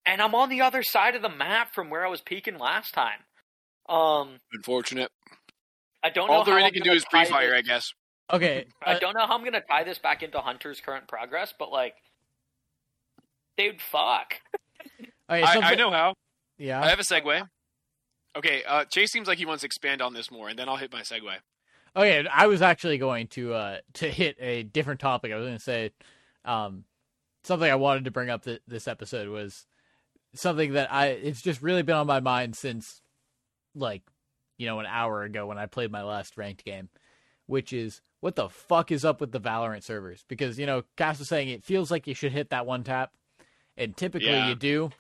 [0.07, 2.95] and I'm on the other side of the map from where I was peeking last
[2.95, 3.21] time.
[3.89, 5.11] Um, Unfortunate.
[6.03, 6.35] I don't know.
[6.35, 7.93] All the how Reyna I'm can do is pre-fire, this- I guess.
[8.33, 11.53] okay, I uh, don't know how I'm gonna tie this back into Hunter's current progress,
[11.59, 11.95] but like,
[13.57, 14.35] dude, fuck.
[15.01, 16.15] okay, I, I know how.
[16.59, 17.43] Yeah, I have a segue.
[18.37, 20.77] Okay, uh, Chase seems like he wants to expand on this more, and then I'll
[20.77, 21.35] hit my segue.
[21.97, 25.33] Okay, I was actually going to uh to hit a different topic.
[25.33, 25.91] I was going to say
[26.45, 26.85] um
[27.45, 29.67] something I wanted to bring up th- this episode was
[30.35, 33.01] something that I it's just really been on my mind since
[33.75, 34.03] like
[34.59, 36.91] you know an hour ago when I played my last ranked game,
[37.47, 40.25] which is what the fuck is up with the Valorant servers?
[40.29, 43.13] Because you know, Cass was saying it feels like you should hit that one tap,
[43.77, 44.49] and typically Yeah.
[44.49, 44.91] you do.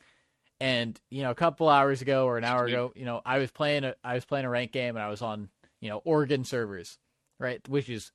[0.60, 3.50] And you know, a couple hours ago or an hour ago, you know, I was
[3.50, 6.44] playing a I was playing a ranked game and I was on you know Oregon
[6.44, 6.98] servers,
[7.38, 8.10] right, which is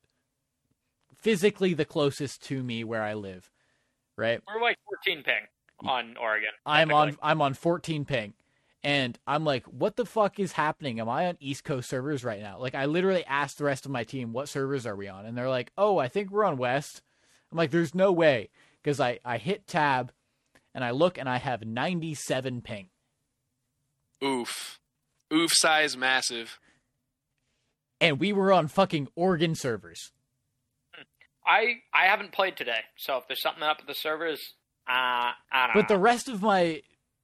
[1.18, 3.50] physically the closest to me where I live,
[4.18, 4.42] right.
[4.48, 6.50] We're like 14 ping on Oregon.
[6.66, 7.18] I'm on.
[7.22, 8.34] I'm on 14 ping.
[8.84, 11.00] And I'm like, what the fuck is happening?
[11.00, 12.60] Am I on East Coast servers right now?
[12.60, 15.26] Like I literally asked the rest of my team, what servers are we on?
[15.26, 17.02] And they're like, "Oh, I think we're on West."
[17.52, 18.50] I'm like, "There's no way."
[18.84, 20.12] Cuz I I hit tab
[20.76, 22.90] and I look and I have 97 ping.
[24.24, 24.80] Oof.
[25.32, 26.60] Oof size massive.
[28.02, 30.12] And we were on fucking Oregon servers.
[31.46, 34.42] I I haven't played today, so if there's something up with the servers,
[34.88, 36.82] uh, I don't But the rest of my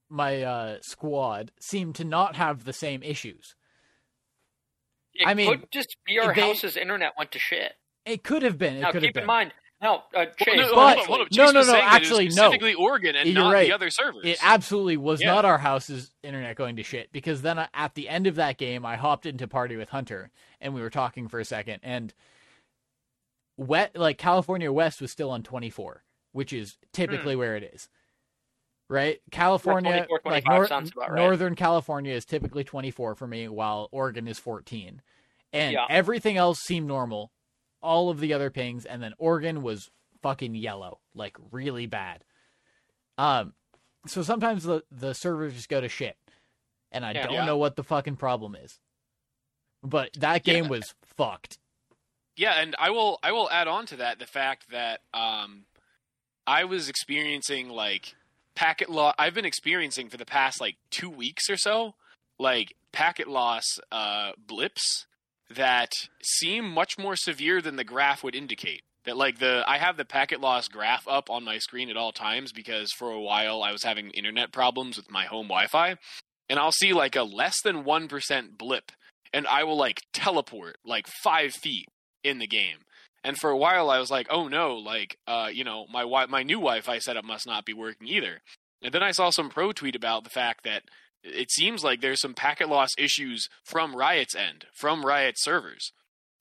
[0.10, 3.56] my uh squad seemed to not have the same issues.
[5.14, 7.74] it I mean, could just be our they- house's internet went to shit.
[8.06, 8.78] It could have been.
[8.78, 9.24] It Now could keep have been.
[9.24, 11.28] in mind, no, uh, Chase, Well, no, But- hold on, hold on.
[11.32, 12.32] no, Chase no, was no, saying that it was actually, no.
[12.32, 13.68] specifically Oregon and You're not right.
[13.68, 14.26] the other servers.
[14.26, 15.28] It absolutely was Yeah.
[15.34, 18.58] not our house's internet going to shit because then I, at the end of that
[18.58, 22.14] game, I hopped into party with Hunter and we were talking for a second and
[23.58, 27.90] wet like California West was still on 24, which is typically where it is.
[28.90, 29.22] Right?
[29.32, 31.14] California like nor- about right.
[31.14, 35.02] Northern California is typically 24 for me while Oregon is 14.
[35.54, 35.86] And Yeah.
[35.90, 37.32] everything else seemed normal.
[37.82, 39.92] All of the other pings and then Oregon was
[40.24, 42.24] fucking yellow, like really bad.
[43.18, 43.54] Um
[44.08, 46.18] so sometimes the the servers just go to shit,
[46.92, 47.24] and I Yeah.
[47.26, 47.46] don't Yeah.
[47.46, 48.80] know what the fucking problem is.
[49.84, 51.60] But that game was fucked.
[52.36, 55.66] Yeah, and I will I will add on to that the fact that um
[56.48, 58.16] I was experiencing like
[58.60, 61.96] packet loss I've been experiencing for the past like 2 weeks or so
[62.38, 65.06] like packet loss uh blips
[65.50, 68.82] that seem much more severe than the graph would indicate.
[69.06, 72.12] That like the I have the packet loss graph up on my screen at all
[72.12, 75.96] times because for a while I was having internet problems with my home Wi-Fi
[76.50, 78.92] and I'll see like a less than 1% blip
[79.32, 81.88] and I will like teleport like 5 feet
[82.26, 82.80] in the game.
[83.24, 86.28] And for a while, I was like, "Oh no!" Like, uh, you know, my wi-
[86.28, 88.42] my new Wi-Fi setup must not be working either.
[88.82, 90.84] And then I saw some pro tweet about the fact that
[91.24, 95.92] it seems like there's some packet loss issues from Riot's end, from Riot servers.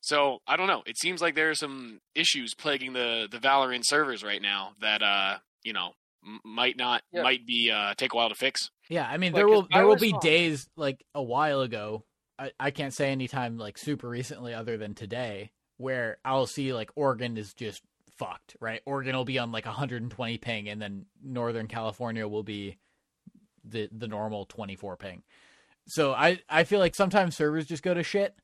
[0.00, 0.84] So I don't know.
[0.86, 5.02] It seems like there are some issues plaguing the the Valorant servers right now that
[5.02, 5.94] uh, you know,
[6.24, 7.22] m- might not Yeah.
[7.22, 8.70] might be uh take a while to fix.
[8.88, 11.22] Yeah, I mean Like, there will 'cause I there will be on- days like a
[11.22, 12.04] while ago.
[12.38, 16.72] I, I can't say any time like super recently other than today where I'll see
[16.74, 17.82] like Oregon is just
[18.18, 18.82] fucked, right?
[18.84, 22.76] Oregon will be on like 120 ping and then Northern California will be
[23.64, 25.22] the the normal 24 ping.
[25.86, 28.34] So I I feel like sometimes servers just go to shit.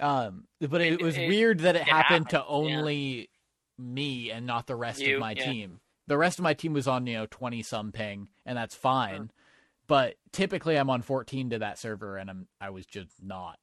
[0.00, 2.76] Um but it, It- was it- weird that it, it happened to happens, yeah.
[2.78, 3.30] only
[3.78, 5.44] me and not the rest You, of my yeah.
[5.52, 5.80] team.
[6.06, 9.30] The rest of my team was on, you know, 20 some ping and that's fine.
[9.88, 13.58] But typically I'm on 14 to that server and I'm I was just not.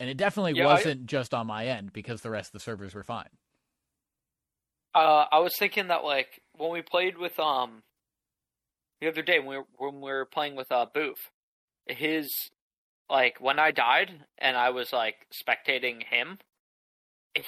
[0.00, 2.94] And it definitely Yeah, wasn't just on my end because the rest of the servers
[2.94, 3.28] were fine.
[4.94, 7.82] Uh, I was thinking that like when we played with um
[9.00, 11.30] the other day when we were, when we were playing with uh Booth,
[11.88, 12.30] his
[13.10, 16.38] like when I died and I was like spectating him,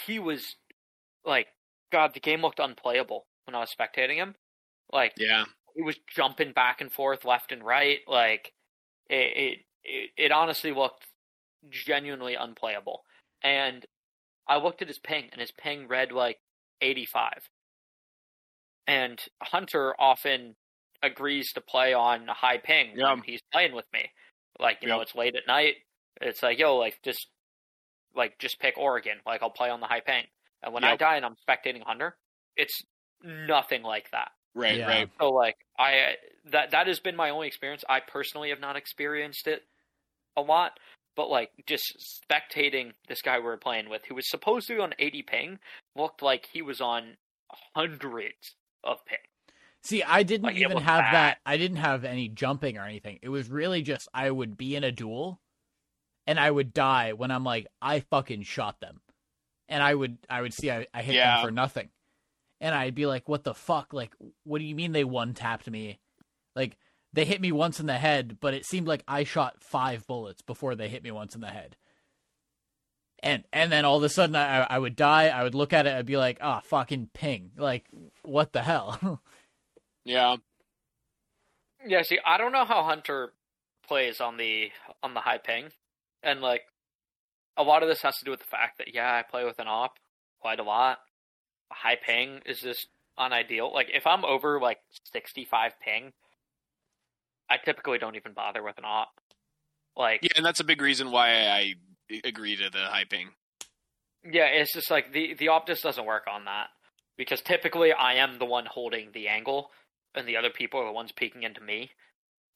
[0.07, 0.57] he was
[1.24, 1.49] like
[1.93, 4.37] God, the game looked unplayable when I was spectating him.
[4.93, 5.45] Like Yeah.
[5.77, 8.01] he was jumping back and forth left and right.
[8.09, 8.53] Like
[9.09, 11.07] it, it, it, it honestly looked
[11.70, 13.02] genuinely unplayable.
[13.43, 13.84] And
[14.48, 16.39] I looked at his ping, and his ping read like
[16.80, 17.48] 85.
[18.86, 20.56] And Hunter often
[21.02, 23.12] agrees to play on a high ping Yeah.
[23.14, 24.10] when he's playing with me.
[24.59, 25.76] Like you know, it's late at night.
[26.20, 27.28] It's like yo, like just
[28.14, 29.18] like just pick Oregon.
[29.26, 30.24] Like I'll play on the high ping.
[30.62, 32.16] And when I die and I'm spectating Hunter,
[32.56, 32.82] it's
[33.24, 34.30] nothing like that.
[34.55, 34.76] Right.
[34.78, 34.86] Yeah.
[34.86, 35.10] Right.
[35.20, 36.14] So like I
[36.51, 37.84] that that has been my only experience.
[37.89, 39.62] I personally have not experienced it
[40.36, 40.78] a lot,
[41.16, 44.80] but like just spectating this guy we were playing with, who was supposed to be
[44.80, 45.59] on 80 ping,
[45.97, 47.16] looked like he was on
[47.74, 49.18] hundreds of ping.
[49.84, 51.12] See, I didn't Like, even have bad.
[51.12, 51.39] that.
[51.44, 53.18] I didn't have any jumping or anything.
[53.20, 55.40] It was really just I would be in a duel
[56.26, 59.01] and I would die when I'm like, I fucking shot them.
[59.68, 61.36] And I would I would see I, I hit Yeah.
[61.36, 61.89] them for nothing.
[62.60, 63.93] And I'd be like, what the fuck?
[63.93, 64.12] Like,
[64.44, 65.98] what do you mean they one tapped me?
[66.55, 66.76] Like,
[67.12, 70.43] they hit me once in the head, but it seemed like I shot five bullets
[70.43, 71.76] before they hit me once in the head.
[73.22, 75.86] And and then all of a sudden I I would die, I would look at
[75.86, 77.52] it, I'd be like, ah, fucking ping.
[77.56, 77.84] Like,
[78.22, 79.20] what the hell?
[80.05, 80.36] Yeah.
[81.86, 83.32] Yeah, see, I don't know how Hunter
[83.86, 84.70] plays on the
[85.02, 85.68] on the high ping,
[86.22, 86.62] and like
[87.56, 89.59] a lot of this has to do with the fact that yeah, I play with
[89.59, 89.98] an op,
[90.40, 90.98] quite a lot.
[91.70, 93.72] High ping is just unideal.
[93.72, 94.78] Like if I'm over like
[95.12, 96.12] 65 ping,
[97.53, 99.11] I typically don't even bother with an op.
[99.97, 101.74] Like Yeah, and that's a big reason why I
[102.24, 103.31] agree to the high ping.
[104.24, 106.69] Yeah, it's just like the the op just doesn't work on that
[107.19, 109.70] because typically I am the one holding the angle,
[110.15, 111.91] and the other people are the ones peeking into me.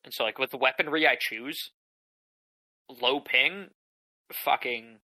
[0.05, 1.59] And so, like with the weaponry I choose,
[2.89, 3.69] low ping,
[4.45, 4.99] fucking,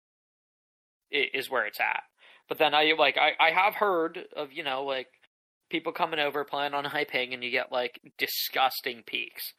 [1.11, 2.03] is where it's at.
[2.49, 5.09] But then I like I I have heard of you know like
[5.71, 9.55] people coming over playing on high ping, and you get like disgusting peeks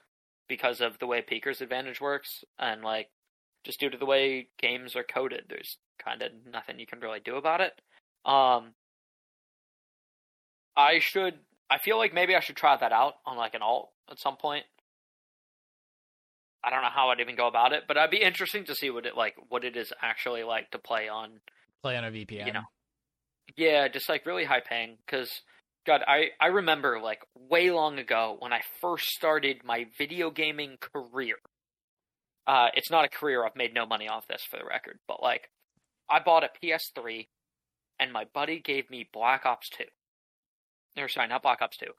[0.50, 3.08] because of the way peeker's advantage works, and like
[3.64, 7.22] just due to the way games are coded, there's kind of nothing you can really
[7.24, 7.74] do about it.
[8.26, 8.74] Um,
[10.76, 11.36] I should.
[11.70, 14.36] I feel like maybe I should try that out on like an alt at some
[14.36, 14.66] point.
[16.64, 18.90] I don't know how I'd even go about it, but I'd be interesting to see
[18.90, 21.40] what it like what it is actually like to play on.
[21.82, 22.48] Play on a VPN.
[22.48, 22.64] You know.
[23.56, 25.42] Yeah, just like really high paying because
[25.90, 30.78] God, I I remember like way long ago when I first started my video gaming
[30.80, 31.38] career.
[32.46, 33.44] Uh, it's not a career.
[33.44, 35.50] I've made no money off this for the record, but like,
[36.08, 37.28] I bought a PS3,
[38.00, 39.86] and my buddy gave me Black Ops Two.
[40.96, 41.94] Or sorry, not Black Ops Two,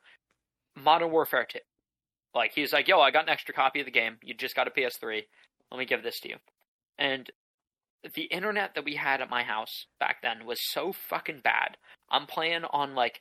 [0.80, 1.58] Modern Warfare Two.
[2.32, 4.18] Like he's like, "Yo, I got an extra copy of the game.
[4.22, 5.22] You just got a PS3.
[5.72, 6.36] Let me give this to you."
[6.96, 7.28] And
[8.14, 11.76] the internet that we had at my house back then was so fucking bad.
[12.08, 13.18] I'm playing on like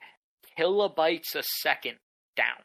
[0.59, 1.97] kilobytes a second
[2.35, 2.63] down.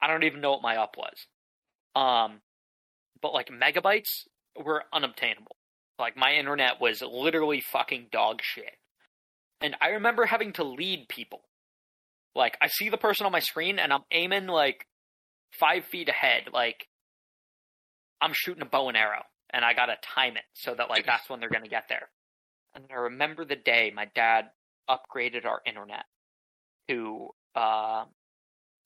[0.00, 1.26] I don't even know what my up was.
[1.94, 2.40] Um,
[3.22, 4.26] but like megabytes
[4.62, 5.56] were unobtainable.
[5.98, 8.74] Like my internet was literally fucking dog shit.
[9.60, 11.40] And I remember having to lead people.
[12.34, 14.86] Like I see the person on my screen and I'm aiming like
[15.58, 16.86] five feet ahead, like
[18.20, 21.30] I'm shooting a bow and arrow, and I gotta time it so that like that's
[21.30, 22.10] when they're gonna get there.
[22.74, 24.50] And I remember the day my dad
[24.88, 26.04] upgraded our internet
[26.88, 28.04] to uh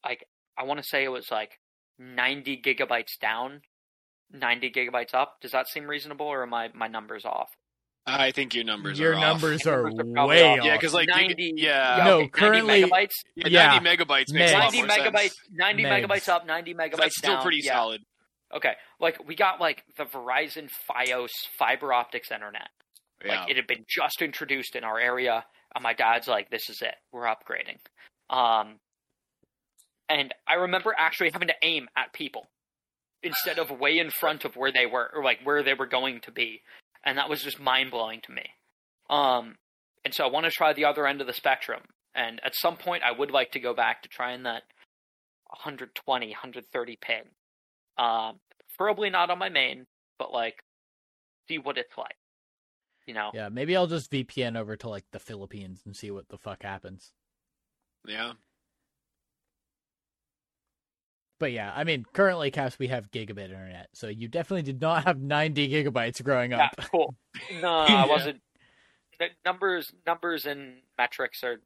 [0.05, 0.25] like
[0.59, 1.53] I want to say it was like
[1.99, 3.61] 90 gigabytes down,
[4.33, 5.37] 90 gigabytes up.
[5.41, 7.49] Does that seem reasonable, or am I my numbers off?
[8.07, 9.21] I think your numbers Your are off.
[9.21, 10.59] numbers are Numbers are way off.
[10.61, 10.65] off.
[10.65, 13.67] Yeah, because like you- 90 yeah, No, 90 currently- megabytes, yeah, yeah.
[13.79, 15.37] 90 megabytes makes a lot 90 more megabytes, sense.
[15.53, 16.05] 90 Megs.
[16.07, 17.43] megabytes up, 90 megabytes That's still down.
[17.43, 17.75] pretty yeah.
[17.75, 18.01] solid.
[18.57, 22.69] Okay, like we got like the Verizon FiOS fiber optics internet.
[23.25, 23.41] Yeah.
[23.43, 25.45] Like it had been just introduced in our area,
[25.75, 26.95] and my dad's like, "This is it.
[27.13, 27.79] We're upgrading."
[28.29, 28.79] Um,
[30.09, 32.49] and I remember actually having to aim at people
[33.23, 36.21] instead of way in front of where they were, or like where they were going
[36.23, 36.63] to be,
[37.05, 38.45] and that was just mind blowing to me.
[39.09, 39.57] Um,
[40.05, 41.83] and so I want to try the other end of the spectrum,
[42.15, 44.63] and at some point I would like to go back to trying that
[45.49, 47.23] 120, 130 ping.
[47.99, 48.41] Um,
[48.77, 49.87] preferably not on my main,
[50.19, 50.63] but like
[51.49, 52.17] see what it's like.
[53.11, 56.29] You know, Yeah, maybe I'll just VPN over to like the Philippines and see what
[56.29, 57.11] the fuck happens.
[58.07, 58.35] yeah.
[61.41, 65.05] But yeah, I mean, currently, Caps, we have gigabit internet, so you definitely did not
[65.07, 66.77] have 90 gigabytes growing yeah, up.
[66.93, 67.17] cool.
[67.61, 68.43] No, I wasn't.
[69.19, 71.57] The numbers, numbers, and metrics are.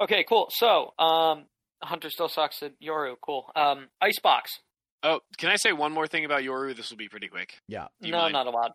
[0.00, 0.50] Okay, cool.
[0.50, 1.46] So, um,
[1.82, 3.16] Hunter still sucks at Yoru.
[3.20, 3.50] Cool.
[3.56, 4.60] Um, Icebox.
[5.02, 6.76] Oh, can I say one more thing about Yoru?
[6.76, 7.54] This will be pretty quick.
[7.66, 7.86] Yeah.
[8.00, 8.34] You no, mind?
[8.34, 8.72] not allowed.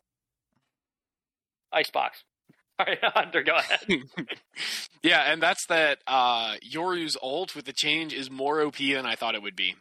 [1.71, 2.23] Icebox.
[2.79, 3.79] All right, Hunter, go ahead.
[5.03, 9.15] yeah, and that's that uh, Yoru's ult with the change is more OP than I
[9.15, 9.75] thought it would be.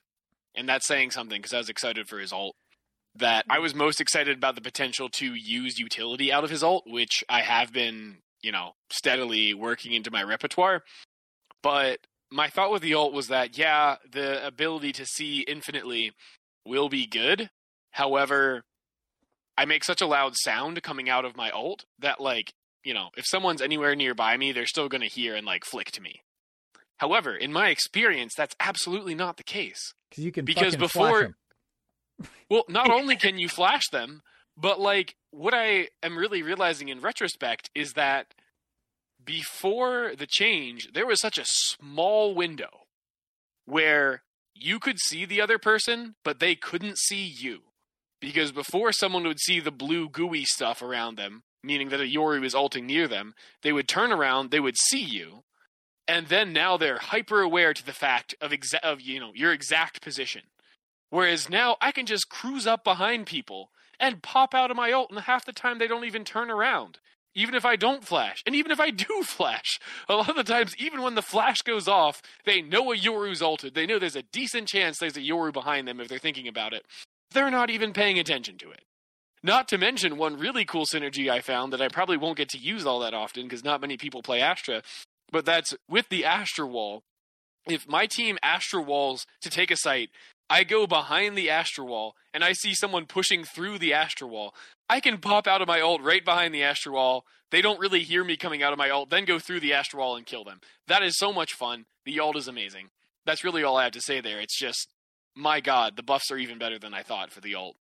[0.55, 2.55] And that's saying something because I was excited for his ult.
[3.16, 6.85] That I was most excited about the potential to use utility out of his ult,
[6.86, 10.82] which I have been, you know, steadily working into my repertoire.
[11.62, 11.98] But
[12.31, 16.12] my thought with the ult was that, yeah, the ability to see infinitely
[16.66, 17.51] will be good.
[17.93, 18.65] However,
[19.56, 23.09] I make such a loud sound coming out of my ult that, like, you know,
[23.16, 26.22] if someone's anywhere nearby me, they're still going to hear and like flick to me.
[26.98, 29.94] However, in my experience, that's absolutely not the case.
[30.10, 31.36] Because you can Because before-.
[32.48, 34.22] Well, not only can you flash them,
[34.56, 38.35] but like what I am really realizing in retrospect is that
[39.24, 42.86] before the change, there was such a small window
[43.64, 44.22] where
[44.55, 47.62] you could see the other person, but they couldn't see you.
[48.25, 52.41] Because before someone would see the blue gooey stuff around them, meaning that a Yoru
[52.41, 55.43] was ulting near them, they would turn around, they would see you,
[56.09, 59.53] and then now they're hyper aware to the fact of exa- of you know your
[59.53, 60.41] exact position.
[61.11, 63.69] Whereas now I can just cruise up behind people
[64.01, 67.01] and pop out of my ult, and half the time they don't even turn around.
[67.35, 69.79] Even if I don't flash, and even if I do flash,
[70.09, 73.43] a lot of the times, even when the flash goes off, they know a Yoru's
[73.43, 73.75] ulted.
[73.75, 76.73] They know there's a decent chance there's a Yoru behind them if they're thinking about
[76.73, 76.87] it.
[77.35, 78.81] They're not even paying attention to it.
[79.43, 82.59] Not to mention one really cool synergy I found that I probably won't get to
[82.59, 84.82] use all that often because not many people play Astra,
[85.31, 87.02] but that's with the Astra Wall.
[87.69, 90.09] If my team Astra Walls to take a site,
[90.48, 94.55] I go behind the Astra Wall and I see someone pushing through the Astra Wall.
[94.89, 97.24] I can pop out of my ult right behind the Astra Wall.
[97.51, 99.98] They don't really hear me coming out of my ult, then go through the Astra
[100.01, 100.61] Wall and kill them.
[100.86, 101.86] That is so much fun.
[102.05, 102.90] The ult is amazing.
[103.27, 104.40] That's really all I have to say there.
[104.40, 104.89] It's just,
[105.35, 107.77] my god, the buffs are even better than I thought for the ult.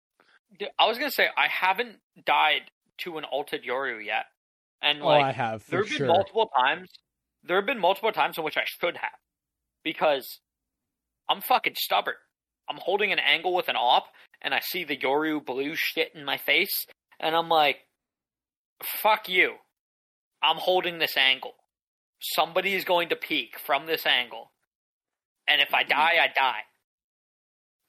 [0.78, 2.62] I was gonna say I haven't died
[2.98, 4.26] to an ulted Yoru yet,
[4.82, 6.88] and oh, like I have there have been multiple times.
[7.42, 9.18] There have been multiple times in which I should have,
[9.84, 10.40] because
[11.28, 12.16] I'm fucking stubborn.
[12.68, 14.06] I'm holding an angle with an op,
[14.42, 16.86] and I see the Yoru blue shit in my face,
[17.18, 17.78] and I'm like,
[18.82, 19.54] "Fuck you!
[20.42, 21.54] I'm holding this angle.
[22.20, 24.52] Somebody is going to peek from this angle,
[25.48, 25.90] and if I mm-hmm.
[25.90, 26.60] die, I die."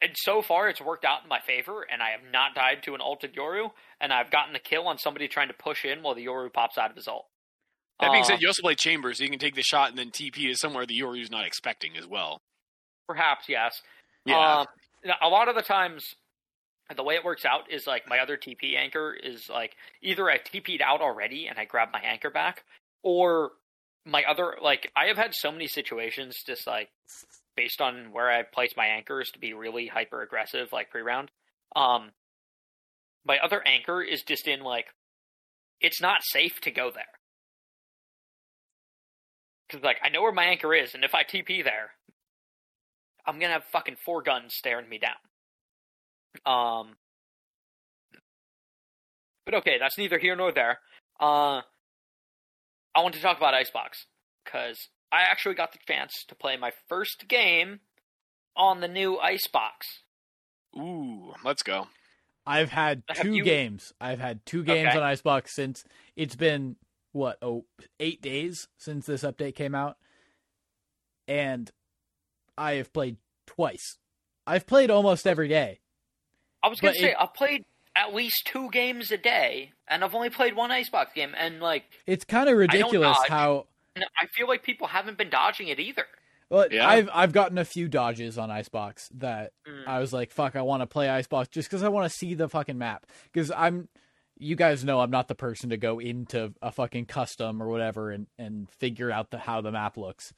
[0.02, 2.96] And so far, it's worked out in my favor, and I have not died to
[2.96, 3.70] an ulted Yoru,
[4.00, 6.78] and I've gotten the kill on somebody trying to push in while the Yoru pops
[6.78, 7.28] out of his ult.
[8.00, 9.98] That being Uh, said, you also play Chambers, so you can take the shot and
[10.00, 12.42] then TP to somewhere the Yoru's not expecting as well.
[13.08, 13.82] perhaps yes.
[14.26, 14.62] Yeah.
[14.62, 14.68] Um,
[15.22, 16.16] a lot of the times,
[16.96, 20.38] the way it works out is like my other TP anchor is like either I
[20.38, 22.64] TP'd out already and I grab my anchor back,
[23.04, 23.52] or
[24.06, 26.90] my other like I have had so many situations just like
[27.56, 31.32] based on where I place my anchors to be really hyper aggressive like pre round.
[31.76, 32.12] Um,
[33.26, 34.88] my other anchor is just in like
[35.80, 37.04] it's not safe to go there.
[39.70, 41.92] Cause like I know where my anchor is, and if I TP there,
[43.26, 45.12] I'm gonna have fucking four guns staring me down.
[46.46, 46.96] Um,
[49.46, 50.80] but okay, that's neither here nor there.
[51.20, 51.62] Uh,
[52.94, 54.06] I want to talk about Icebox
[54.44, 57.80] because I actually got the chance to play my first game
[58.56, 60.04] on the new Icebox.
[60.78, 61.88] Ooh, let's go.
[62.46, 63.94] I've had Have two you- games.
[64.02, 64.98] I've had two games Okay.
[64.98, 65.84] on Icebox since
[66.16, 66.76] it's been
[67.12, 67.66] what oh
[68.00, 69.98] eight days since this update came out,
[71.28, 71.70] and
[72.58, 73.98] I have played twice.
[74.48, 75.82] I've played almost every day.
[76.64, 77.66] I was gonna say it- I've played
[77.96, 81.84] at least two games a day, and I've only played one Icebox game, and like
[82.06, 83.68] It's kind of ridiculous how and
[83.98, 86.06] I feel like people haven't been dodging it either.
[86.50, 86.88] well Yeah.
[86.88, 89.88] I've I've gotten a few dodges on Icebox that Mm.
[89.88, 92.34] I was like fuck I want to play Icebox just because I want to see
[92.34, 93.90] the fucking map because I'm
[94.38, 98.12] you guys know I'm not the person to go into a fucking custom or whatever
[98.12, 100.34] and and figure out the how the map looks.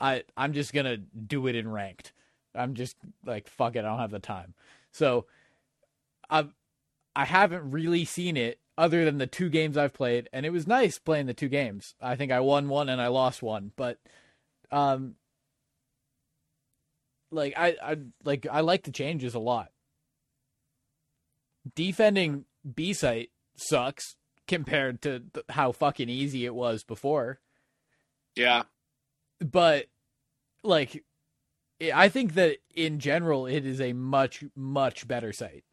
[0.00, 2.12] I I'm just gonna do it in ranked.
[2.54, 3.80] I'm just like fuck it.
[3.80, 4.54] I don't have the time.
[4.92, 5.26] So
[6.28, 6.52] I've
[7.16, 10.66] I haven't really seen it other than the two games I've played, and it was
[10.66, 11.94] nice playing the two games.
[12.00, 13.98] I think I won one and I lost one, but
[14.70, 15.16] um,
[17.30, 19.70] like I I like I like the changes a lot.
[21.74, 22.44] Defending
[22.74, 27.38] B site sucks compared to th- how fucking easy it was before
[28.34, 28.62] Yeah.
[29.40, 29.86] but
[30.62, 31.04] like
[31.82, 35.64] I- I think that in general it is a much much better site.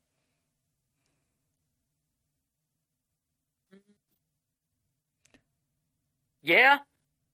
[6.46, 6.78] Yeah,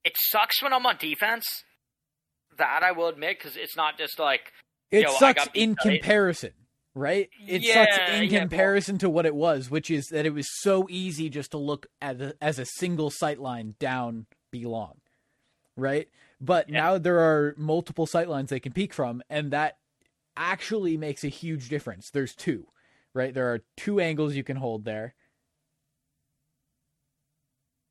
[0.06, 1.46] it sucks when I'm on defense.
[2.58, 4.52] That I will admit, because it's not just like
[4.90, 6.52] It Yo, sucks in comparison,
[6.96, 7.30] right?
[7.48, 10.48] It Yeah, sucks in yeah, comparison to what it was, which is that it was
[10.62, 15.02] so easy just to look at the, as a single sight line down B long,
[15.76, 16.08] right?
[16.40, 16.76] But Yeah.
[16.82, 19.78] now there are multiple sight lines they can peek from, and that
[20.38, 22.10] actually makes a huge difference.
[22.12, 22.68] There's two,
[23.14, 23.34] right?
[23.34, 25.16] There are two angles you can hold there.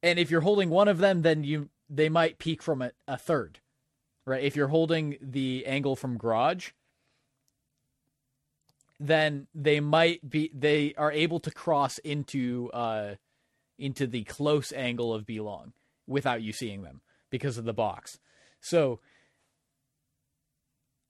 [0.02, 3.18] And if you're holding one of them, then you they might peek from a, a
[3.18, 3.58] third,
[4.24, 4.42] right?
[4.42, 6.70] If you're holding the angle from garage,
[8.98, 13.14] then they might be they are able to cross into uh
[13.78, 15.72] into the close angle of B long
[16.06, 17.00] without you seeing them
[17.30, 18.18] because of the box.
[18.60, 19.00] So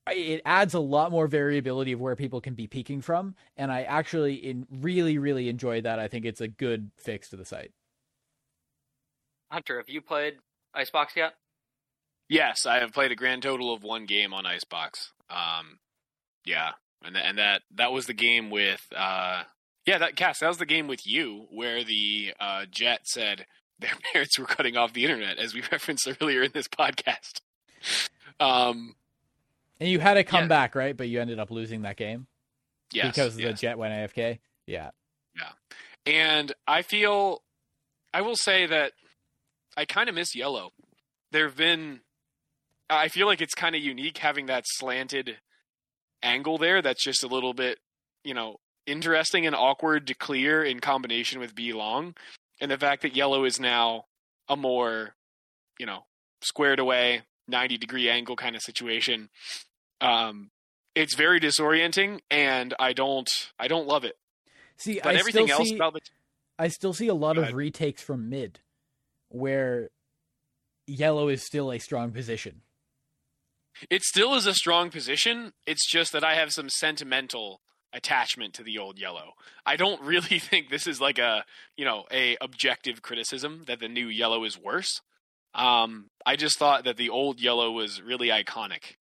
[0.06, 3.82] it adds a lot more variability of where people can be peeking from and I
[3.82, 5.98] actually in really really enjoy that.
[5.98, 7.72] I think it's a good fix to the site.
[9.50, 9.78] Hunter.
[9.78, 10.34] Have you played
[10.74, 11.34] Icebox yet?
[12.28, 15.12] Yes, I have played a grand total of one game on Icebox.
[15.28, 15.78] Um,
[16.44, 16.70] yeah,
[17.04, 19.42] and th- and that that was the game with uh,
[19.86, 20.38] yeah, that Cass.
[20.40, 23.46] That was the game with you where the uh, Jett said
[23.80, 27.40] their parents were cutting off the internet, as we referenced earlier in this podcast.
[28.38, 28.94] Um,
[29.80, 30.80] And you had a comeback, Yeah.
[30.82, 30.96] right?
[30.96, 32.26] But you ended up losing that game
[32.92, 34.38] yes, because the Jett went AFK.
[34.66, 34.90] Yeah.
[35.36, 35.52] Yeah.
[36.06, 37.42] And I feel,
[38.14, 38.92] I will say that
[39.80, 40.72] I kind of miss yellow.
[41.32, 42.00] There have been,
[42.90, 45.38] I feel like it's kind of unique having that slanted
[46.22, 46.82] angle there.
[46.82, 47.78] That's just a little bit,
[48.22, 52.14] you know, interesting and awkward to clear in combination with B long,
[52.60, 54.04] and the fact that yellow is now
[54.50, 55.14] a more,
[55.78, 56.04] you know,
[56.42, 59.30] squared away, ninety degree angle kind of situation.
[60.02, 60.50] Um,
[60.94, 64.18] it's very disorienting, and I don't, I don't love it.
[64.76, 66.00] See, But I everything still else see, about the
[66.58, 68.60] I still see a lot of retakes from mid,
[69.30, 69.90] where
[70.86, 72.62] yellow is still a strong position.
[73.88, 75.52] It still is a strong position.
[75.66, 77.60] It's just that I have some sentimental
[77.92, 79.32] attachment to the old yellow.
[79.64, 81.44] I don't really think this is like a,
[81.76, 85.00] you know, a objective criticism that the new yellow is worse.
[85.54, 88.94] Um, I just thought that the old yellow was really iconic,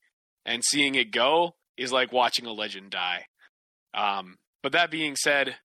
[0.45, 3.25] and seeing it go is like watching a legend die.
[3.93, 5.55] Um, but that being said,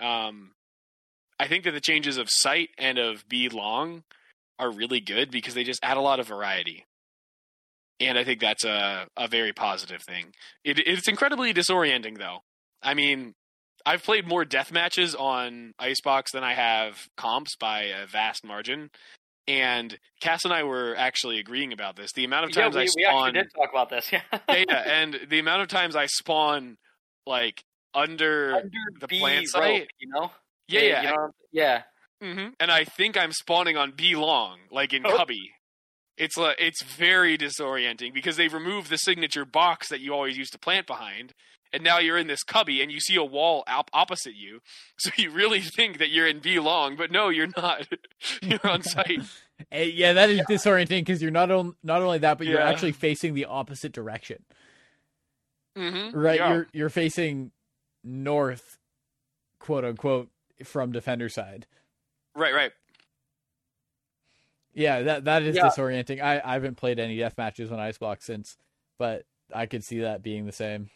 [0.00, 0.52] um,
[1.42, 4.04] I think that the changes of site and of B long
[4.58, 6.84] are really good because they just add a lot of variety
[8.00, 10.32] and I think that's a a very positive thing.
[10.64, 12.38] It, it's incredibly disorienting, though.
[12.82, 13.34] I mean,
[13.86, 18.90] I've played more death matches on Icebox than I have comps by a vast margin,
[19.46, 22.12] and Cass and I were actually agreeing about this.
[22.12, 24.08] The amount of Yeah, times we, I we spawn, actually did talk about this.
[24.12, 24.22] Yeah.
[24.48, 26.76] yeah, yeah, and the amount of times I spawn
[27.26, 27.62] like
[27.94, 30.30] under, Under the B plant rope, you know.
[30.72, 31.82] Yeah, yeah, You know, yeah.
[32.20, 35.16] hmm And I think I'm spawning on B long, like in Oh.
[35.16, 35.50] Cubby.
[36.18, 40.52] It's like it's very disorienting because they've removed the signature box that you always used
[40.52, 41.32] to plant behind,
[41.72, 44.60] and now you're in this cubby and you see a wall op- opposite you.
[44.98, 47.88] So you really think that you're in B long, but no, you're not.
[48.42, 49.20] you're on site.
[49.70, 52.90] Eh, yeah, that is disorienting because you're not on, not only that, but you're actually
[52.90, 54.42] facing the opposite direction.
[55.78, 56.18] Mm-hmm.
[56.18, 56.52] Right, Yeah.
[56.52, 57.52] you're you're facing
[58.04, 58.78] north,
[59.60, 60.28] quote unquote,
[60.66, 61.66] from defender side.
[62.34, 62.72] Right, right.
[64.74, 65.68] Yeah, that that is Yeah.
[65.68, 66.22] disorienting.
[66.22, 68.56] I, I haven't played any death matches on Icebox since,
[68.98, 70.90] but I could see that being the same.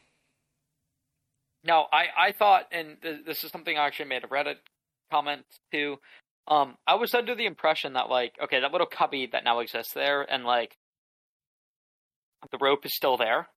[1.63, 4.57] No, I, I thought, and th- this is something I actually made a Reddit
[5.11, 5.97] comment to.
[6.49, 9.93] Um, I was under the impression that like, okay, that little cubby that now exists
[9.93, 10.77] there, and like,
[12.53, 13.49] the rope is still there.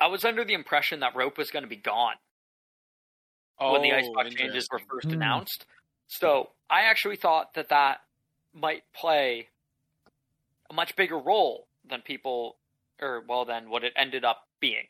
[0.00, 2.14] I was under the impression that rope was going to be gone
[3.64, 5.14] when the Oh, icebox changes were first Hmm.
[5.14, 5.66] announced.
[6.08, 8.00] So I actually thought that that
[8.52, 9.48] might play
[10.70, 12.58] a much bigger role than people,
[13.00, 14.88] or well, than what it ended up being.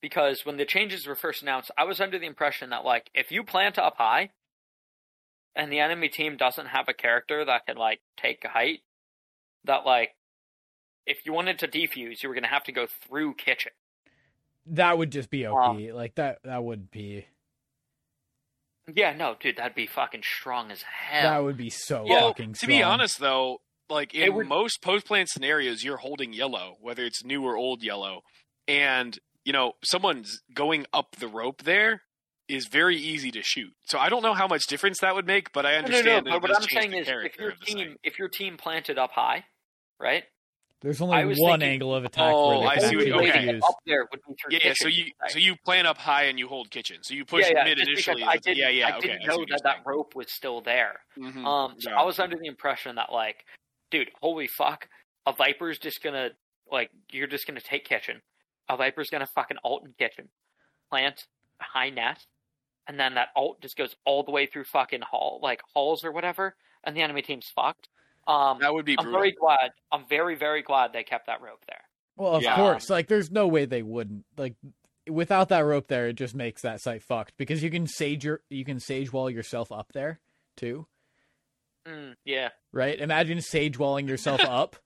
[0.00, 3.32] Because when the changes were first announced, I was under the impression that like if
[3.32, 4.30] you plant up high,
[5.56, 8.80] and the enemy team doesn't have a character that can like take height,
[9.64, 10.14] that like
[11.06, 13.72] if you wanted to defuse, you were going to have to go through kitchen.
[14.66, 15.56] That would just be OP.
[15.56, 17.26] Um, like that that would be
[18.92, 21.22] Yeah, no, dude, that'd be fucking strong as hell.
[21.30, 22.68] that would be so Yeah, fucking To strong.
[22.68, 27.24] be honest, though, like in would- most post plant scenarios, you're holding yellow, whether it's
[27.24, 28.22] new or old yellow,
[28.68, 32.02] and you know someone's going up the rope there
[32.48, 33.72] is very easy to shoot.
[33.86, 36.24] So I don't know how much difference that would make, but I No, no, understand.
[36.26, 38.00] no, that but it what I'm saying is, if your team, site.
[38.02, 39.46] if your team planted up high,
[39.98, 40.24] right?
[40.84, 43.58] There's only one thinking- angle of attack Oh, where they I can see what- okay.
[43.58, 45.30] up there would be through Yeah, yeah, so you right?
[45.30, 47.02] so you plan up high and you hold kitchen.
[47.02, 48.22] So you push yeah, yeah, mid just initially.
[48.22, 49.08] I didn't, yeah, yeah, I okay.
[49.08, 51.00] didn't see know what that that rope was still there.
[51.16, 51.32] saying.
[51.32, 51.98] Mhm, Um, so yeah.
[51.98, 53.46] I was under the impression that like,
[53.90, 54.88] dude, holy fuck,
[55.24, 56.32] a Viper's just gonna
[56.70, 58.20] like, you're just gonna take kitchen.
[58.68, 60.28] A Viper's gonna fucking ult in kitchen,
[60.90, 61.26] plant
[61.60, 62.28] a high nest,
[62.86, 66.12] and then that ult just goes all the way through fucking hall, like halls or
[66.12, 67.88] whatever, and the enemy team's fucked.
[68.26, 69.72] Um, that would be I'm very glad.
[69.92, 71.80] I'm very very glad they kept that rope there.
[72.16, 72.56] Well, of Yeah.
[72.56, 72.88] course.
[72.90, 74.24] Like there's no way they wouldn't.
[74.36, 74.54] Like
[75.08, 78.40] without that rope there, it just makes that site fucked because you can sage your
[78.50, 80.20] you can sage wall yourself up there
[80.56, 80.86] too,
[81.86, 82.48] Mm, yeah.
[82.72, 82.98] right?
[82.98, 84.76] Imagine sage walling yourself up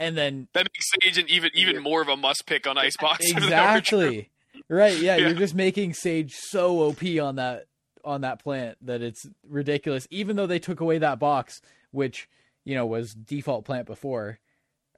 [0.00, 3.26] and then That makes Sage an even even more of a must pick on Icebox.
[3.30, 3.98] if that were true.
[4.00, 4.28] exactly
[4.68, 5.28] right yeah, Yeah.
[5.28, 7.66] you're just making sage so op on that
[8.04, 11.60] on that plant that it's ridiculous even though they took away that box
[11.92, 12.28] which
[12.64, 14.38] you know was default plant before.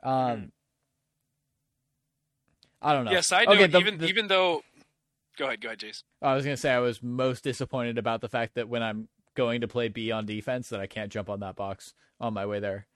[0.03, 0.53] Um
[2.83, 3.13] i don't know.
[3.13, 4.63] Yeah, side Okay, the- even the- even though
[5.37, 6.03] Go ahead, go ahead, Jace.
[6.23, 9.63] i was gonna say i was most disappointed about the fact that when i'm going
[9.63, 12.61] to play b on defense that i can't jump on that box on my way
[12.61, 12.87] there.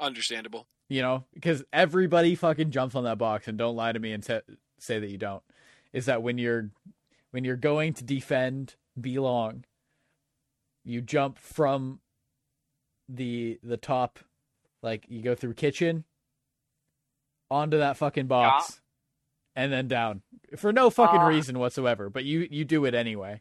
[0.00, 0.66] Understandable.
[0.88, 4.22] you know because everybody fucking jumps on that box and don't lie to me and
[4.22, 4.40] t-
[4.78, 5.42] say that you don't.
[5.94, 6.70] Is that when you're
[7.30, 9.64] when you're going to defend B belong
[10.84, 12.00] you jump from
[13.08, 14.18] the the top
[14.82, 16.04] like you go through kitchen
[17.50, 18.80] onto that fucking box
[19.54, 20.22] and then down
[20.56, 21.26] for no fucking Ah.
[21.26, 23.40] reason whatsoever but you you do it anyway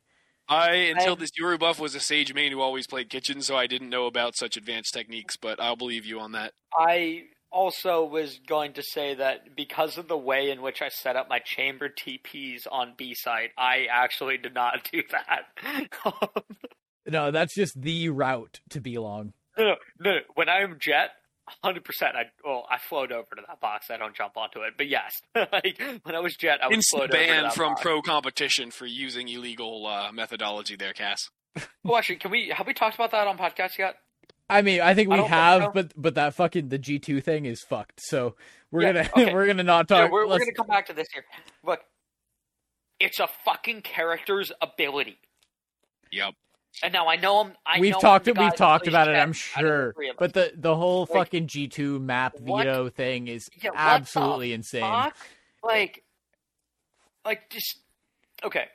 [0.49, 3.55] I until I- this Yoru buff was a Sage main who always played kitchen, so
[3.55, 5.37] I didn't know about such advanced techniques.
[5.37, 6.51] But I'll believe you on that.
[6.77, 11.15] I also was going to say that because of the way in which I set
[11.15, 15.45] up my chamber TPs on B site, I actually did not do that.
[17.05, 19.31] No, that's just the route to B long.
[19.57, 20.17] No, no, no.
[20.35, 21.11] When I'm Jett,
[21.63, 22.15] hundred percent.
[22.15, 23.87] I well, I float over to that box.
[23.91, 27.11] I don't jump onto it, but yes, like when I was Jett, I was Instant
[27.11, 27.81] float over to ban from box.
[27.81, 31.19] pro competition for using illegal uh, methodology there, Cass.
[31.85, 33.95] Oh, actually, can we have we talked about that on podcast yet?
[34.49, 35.71] I mean, I think we don't think have, so.
[35.73, 37.99] but but that fucking the G two thing is fucked.
[38.01, 38.35] So
[38.71, 39.33] we're Yeah, gonna okay.
[39.35, 40.11] we're gonna not Yeah, talk.
[40.11, 41.23] we're, we're gonna come back to this here.
[41.63, 41.79] Look,
[42.99, 45.19] it's a fucking character's ability.
[46.11, 46.33] Yep.
[46.81, 47.53] And now I know I'm.
[47.65, 49.11] I we've know talked I'm the guy we've talked about it.
[49.11, 50.19] I'm out the sure, three of us.
[50.19, 54.53] but the the whole Like, fucking G two map what veto thing is Yeah, absolutely
[54.53, 54.81] insane.
[54.81, 55.15] fuck?
[55.63, 56.03] Like,
[57.23, 57.79] like just
[58.43, 58.65] okay.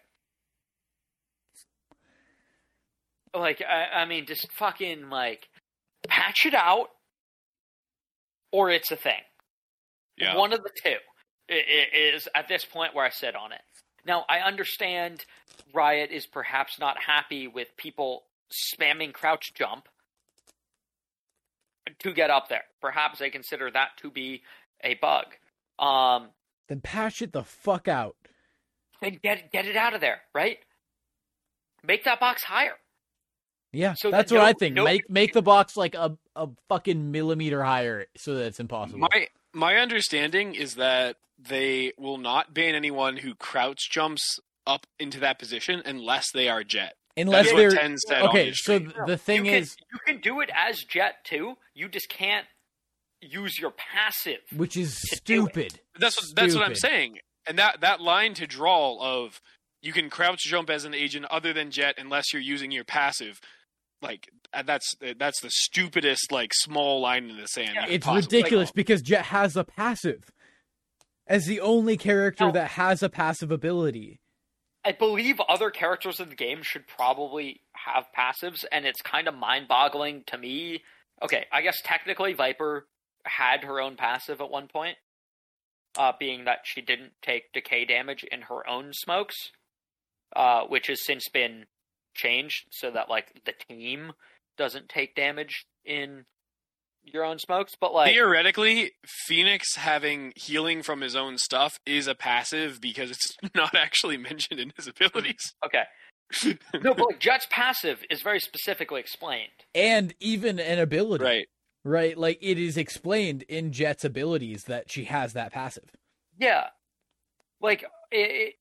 [3.35, 5.49] Like I, I mean, just fucking like
[6.09, 6.89] patch it out,
[8.53, 9.21] or it's a thing.
[10.17, 10.37] Yeah.
[10.37, 10.97] One of the two
[11.51, 13.61] i- i- is at this point where I sit on it.
[14.09, 15.25] Now I understand
[15.75, 19.87] Riot is perhaps not happy with people spamming crouch jump
[22.01, 22.65] to get up there.
[22.81, 24.43] Perhaps they consider that to be
[24.83, 25.27] a bug.
[25.79, 26.31] Um,
[26.69, 28.17] Then patch it the fuck out.
[29.01, 30.59] then get get it out of there, right?
[31.85, 32.75] Make that box higher.
[33.71, 34.75] Yeah, So that's what no- I think.
[34.75, 39.01] no- make make the box like a a fucking millimeter higher so that it's impossible.
[39.01, 45.21] My my understanding is that they will not ban anyone who crouch jumps up into
[45.21, 46.95] that position unless they are Jett.
[47.17, 48.47] Unless they're what Ten said okay.
[48.49, 51.55] his So th- the thing you can, is, you can do it as Jett too.
[51.75, 52.47] You just can't
[53.21, 54.41] use your passive.
[54.55, 55.51] which is to do it.
[55.51, 55.81] stupid.
[55.99, 57.19] That's what, that's what I'm saying.
[57.47, 59.41] And that that line to draw of
[59.83, 63.41] you can crouch jump as an agent other than Jett unless you're using your passive.
[64.01, 67.71] Like uh, that's that's the stupidest like small line in the sand.
[67.75, 67.87] Yeah.
[67.89, 68.75] It's possibly ridiculous go.
[68.77, 70.31] because Jett has a passive.
[71.29, 72.53] As the only character No.
[72.53, 74.21] that has a passive ability.
[74.85, 79.35] I believe other characters in the game should probably have passives, and it's kind of
[79.35, 80.83] mind-boggling to me.
[81.21, 82.87] Okay, I guess technically Viper
[83.25, 84.97] had her own passive at one point,
[85.99, 89.51] uh, being that she didn't take decay damage in her own smokes,
[90.35, 91.67] uh, which has since been
[92.15, 94.13] changed so that like the team
[94.57, 96.25] doesn't take damage in
[97.13, 97.75] your own smokes.
[97.81, 103.37] But like, Theoretically, Phoenix having healing from his own stuff is a passive because it's
[103.55, 105.55] not actually mentioned in his abilities.
[105.65, 105.85] okay,
[106.83, 109.51] no, but like Jett's passive is very specifically explained.
[109.75, 111.25] And even an ability.
[111.25, 111.47] right.
[111.85, 112.19] Right?
[112.19, 115.91] Like it is explained in Jett's abilities that she has that passive.
[116.39, 116.67] Yeah,
[117.61, 118.55] like it, it,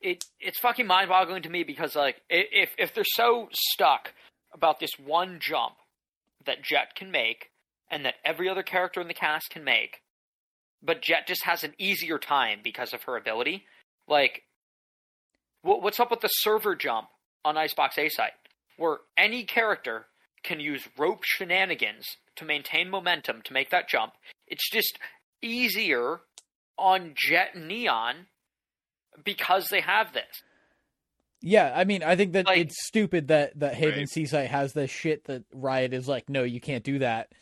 [0.00, 4.12] it it's fucking mind-boggling to me because like if if they're so stuck
[4.52, 5.74] about this one jump
[6.46, 7.50] that Jett can make
[7.90, 10.02] and that every other character in the cast can make,
[10.82, 13.64] but Jett just has an easier time because of her ability,
[14.08, 14.42] like
[15.62, 17.08] what's up with the server jump
[17.44, 18.32] on Icebox A site,
[18.76, 20.06] where any character
[20.42, 24.14] can use rope shenanigans to maintain momentum to make that jump?
[24.46, 24.98] It's just
[25.42, 26.20] easier
[26.78, 28.26] on Jett Neon
[29.22, 30.42] because they have this.
[31.42, 34.08] Yeah, I mean, I think that Like- it's stupid that that Haven Right.
[34.08, 37.32] C site has this shit that Riot is like, no, you can't do that.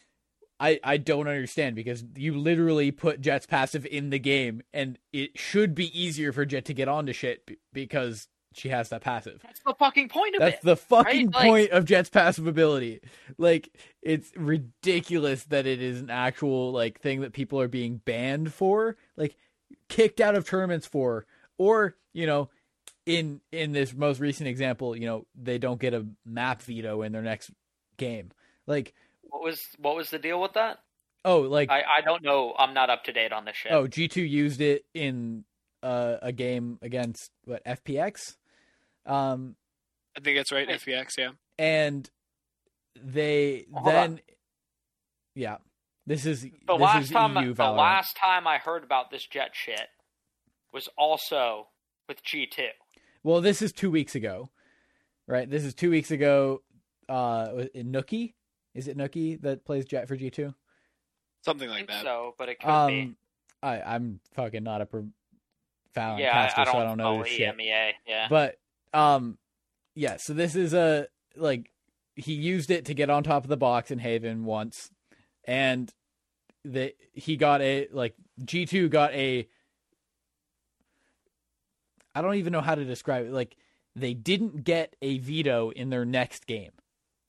[0.60, 5.38] I I don't understand because you literally put Jett's passive in the game, and it
[5.38, 9.40] should be easier for Jett to get onto shit b- because she has that passive.
[9.42, 10.64] That's the fucking point of That's it.
[10.64, 11.34] the fucking right?
[11.34, 13.00] Like- point of Jett's passive ability.
[13.36, 13.68] Like,
[14.02, 18.96] it's ridiculous that it is an actual like thing that people are being banned for,
[19.16, 19.36] like
[19.88, 22.48] kicked out of tournaments for, or you know,
[23.06, 27.12] in in this most recent example, you know, they don't get a map veto in
[27.12, 27.50] their next
[27.96, 28.30] game.
[28.66, 28.92] Like,
[29.28, 30.78] What was what was the deal with that?
[31.24, 32.54] oh, like I, I don't know.
[32.58, 33.72] I'm not up to date on this shit.
[33.72, 35.44] oh, G two used it in
[35.82, 38.36] uh, a game against what FPX.
[39.06, 39.56] Um,
[40.16, 40.66] I think that's right.
[40.66, 40.80] Wait.
[40.80, 41.30] FPX, yeah.
[41.58, 42.08] and
[43.00, 43.92] they Hold on.
[43.92, 44.20] then
[45.36, 45.58] yeah
[46.06, 47.76] this is the this last is time EU the Valorant.
[47.76, 49.86] last time I heard about this Jett shit
[50.72, 51.68] was also
[52.08, 52.68] with G2.
[53.22, 54.50] well this is two weeks ago
[55.28, 56.62] right this is two weeks ago
[57.08, 58.34] uh was it nukkye
[58.78, 60.54] is it nukkye that plays Jett for G2
[61.44, 62.02] Something I like think that.
[62.04, 62.72] so, but it could be.
[62.72, 63.16] um
[63.62, 67.22] I I'm fucking not a profound Yeah, caster I, I don't so I don't know
[67.22, 67.92] this shit EMEA.
[68.06, 68.26] Yeah.
[68.28, 68.56] But
[68.94, 69.38] um
[69.94, 71.70] yeah, so this is a like
[72.16, 74.90] he used it to get on top of the box in Haven once
[75.44, 75.92] and
[76.64, 79.48] the he got a like G2 got a
[82.14, 83.32] I don't even know how to describe it.
[83.32, 83.56] Like
[83.94, 86.72] they didn't get a veto in their next game.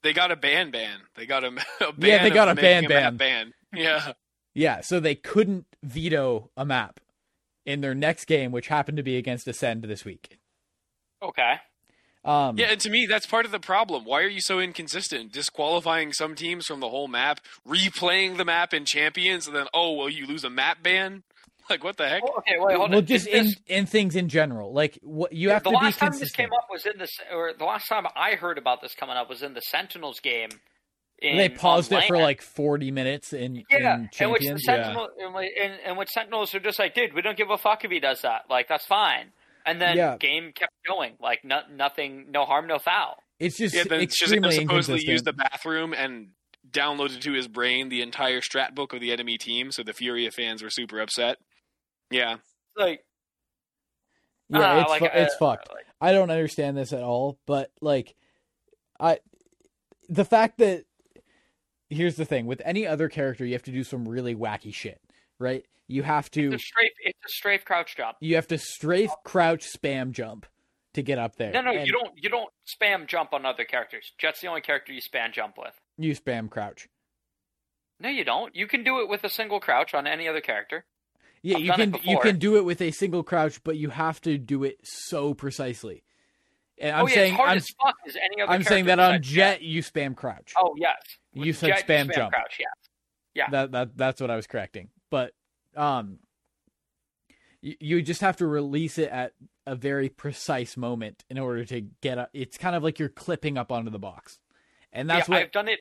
[0.01, 0.99] They got a ban ban.
[1.15, 1.47] They got a,
[1.81, 2.09] a ban.
[2.09, 3.53] Yeah, they got a making ban map ban.
[3.73, 4.13] Yeah.
[4.53, 6.99] Yeah, so they couldn't veto a map
[7.65, 10.39] in their next game, which happened to be against Acend this week.
[11.21, 11.55] Okay.
[12.25, 14.05] Um, Yeah, and to me, that's part of the problem.
[14.05, 15.31] Why are you so inconsistent?
[15.31, 19.93] Disqualifying some teams from the whole map, replaying the map in Champions, and then, oh,
[19.93, 21.23] well, you lose a map ban?
[21.69, 22.23] Like, what the heck?
[22.23, 23.05] Well, okay, wait, hold well, on.
[23.05, 25.85] just Is this- in in things in general, like what you have the to be
[25.85, 26.29] last time consistent.
[26.29, 29.15] this came up was in the or the last time I heard about this coming
[29.17, 30.49] up was in the Sentinels game.
[31.21, 34.63] In, they paused it for like forty minutes in, yeah, in in which the Champions.
[34.65, 34.83] yeah.
[34.83, 37.57] Sentinel, in, which- in, in which Sentinels are just like, dude, we don't give a
[37.57, 38.43] fuck if he does that.
[38.49, 39.31] Like that's fine.
[39.65, 40.15] And then Yeah.
[40.17, 43.17] game kept going, like no, nothing, no harm, no foul.
[43.39, 46.29] It's just Yeah, then ShahZaM extremely supposedly used the bathroom and
[46.71, 50.29] downloaded to his brain the entire strat book of the enemy team, so the Furia
[50.31, 51.37] fans were super upset.
[52.11, 52.37] Yeah.
[52.77, 53.03] Like,
[54.49, 55.69] yeah, ah, it's like, fu- uh, it's fucked.
[55.69, 58.15] like- I don't understand this at all, but like
[58.99, 59.19] I
[60.07, 60.85] the fact that
[61.89, 65.01] here's the thing, with any other character you have to do some really wacky shit,
[65.39, 65.65] right?
[65.87, 66.91] You have to It's a strafe.
[67.03, 68.15] It's a strafe crouch job.
[68.21, 70.45] you have to strafe crouch spam jump
[70.93, 71.51] to get up there.
[71.51, 72.11] No, no, And you don't.
[72.15, 74.13] You don't spam jump on other characters.
[74.17, 75.79] Jett's the only character you spam jump with.
[75.97, 76.87] you spam crouch.
[77.99, 78.55] No, you don't.
[78.55, 80.85] You can do it with a single crouch on any other character.
[81.41, 84.19] Yeah, I've you can you can do it with a single crouch, but you have
[84.21, 86.03] to do it so precisely.
[86.77, 88.51] And I'm oh yeah, saying I'm, as fuck as any other.
[88.51, 90.53] I'm saying that on Jett you spam crouch.
[90.57, 90.97] Oh yes,
[91.33, 92.33] You With said Jett, spam jump.
[92.33, 92.57] crouch.
[92.59, 92.65] Yeah.
[93.35, 93.49] yeah.
[93.51, 94.89] That that that's what I was correcting.
[95.09, 95.33] But
[95.75, 96.19] um
[97.61, 99.33] you, you just have to release it at
[99.65, 103.57] a very precise moment in order to get a, it's kind of like you're clipping
[103.57, 104.39] up onto the box.
[104.91, 105.79] And that's yeah, what I've done it.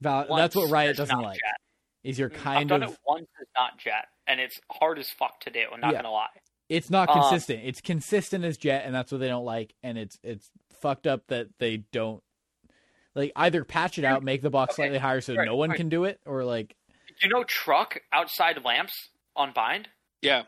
[0.00, 1.38] Val, that's what Riot doesn't like.
[1.38, 1.60] Jett.
[2.02, 5.08] Is you're I've kind done of it once is not Jett, and it's hard as
[5.10, 5.60] fuck to do.
[5.72, 5.98] I'm not Yeah.
[6.02, 6.28] gonna lie.
[6.70, 7.62] it's not Um, consistent.
[7.64, 9.74] it's consistent as Jett, and that's what they don't like.
[9.82, 12.22] And it's it's fucked up that they don't
[13.14, 15.70] like either patch it out, make the box Okay, slightly higher so right, no one
[15.70, 15.76] right.
[15.76, 16.74] can do it, or like
[17.20, 19.88] You know, truck outside lamps on bind.
[20.22, 20.44] Yeah.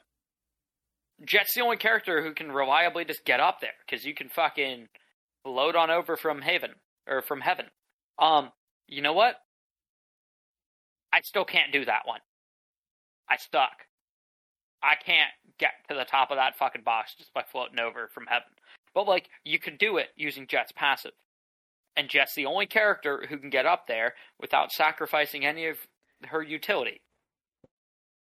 [1.25, 4.89] Jett's the only character who can reliably just get up there because you can fucking
[5.45, 6.75] load on over from Haven
[7.07, 7.71] or from Heaven.
[8.19, 8.53] Um,
[8.89, 9.37] you know what?
[11.13, 12.21] I still can't do that one.
[13.29, 13.87] I stuck.
[14.83, 18.27] I can't get to the top of that fucking box just by floating over from
[18.29, 18.49] Heaven.
[18.95, 21.13] But like, you can do it using Jett's passive,
[21.97, 25.79] and Jett's the only character who can get up there without sacrificing any of
[26.25, 27.01] her utility.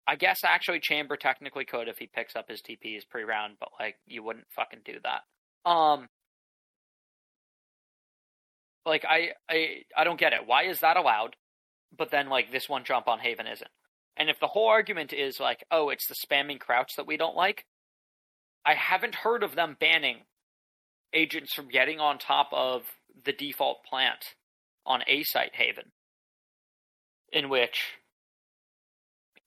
[0.07, 3.97] I guess actually Chamber technically could if he picks up his TPs pre-round, but like
[4.07, 5.69] you wouldn't fucking do that.
[5.69, 6.07] Um
[8.85, 10.45] like I I I don't get it.
[10.45, 11.35] Why is that allowed?
[11.95, 13.69] But then like this one jump on Haven isn't.
[14.17, 17.35] And if the whole argument is like, oh, it's the spamming crouch that we don't
[17.35, 17.65] like,
[18.65, 20.17] I haven't heard of them banning
[21.13, 22.81] agents from getting on top of
[23.23, 24.35] the default plant
[24.85, 25.91] on A site Haven.
[27.31, 27.93] In which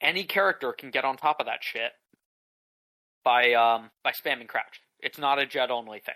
[0.00, 1.92] any character can get on top of that shit
[3.24, 4.80] by um by spamming crouch.
[5.00, 6.14] It's not a Jett only thing.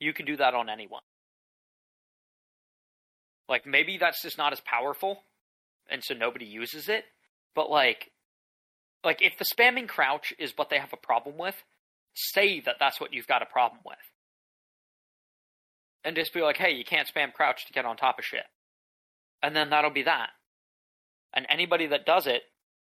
[0.00, 1.02] You can do that on anyone.
[3.48, 5.22] Like maybe that's just not as powerful
[5.90, 7.04] and so nobody uses it,
[7.54, 8.10] but like
[9.04, 11.62] like if the spamming crouch is what they have a problem with,
[12.14, 13.98] say that that's what you've got a problem with.
[16.04, 18.44] And just be like, "Hey, you can't spam crouch to get on top of shit."
[19.42, 20.30] And then that'll be that
[21.36, 22.42] and anybody that does it,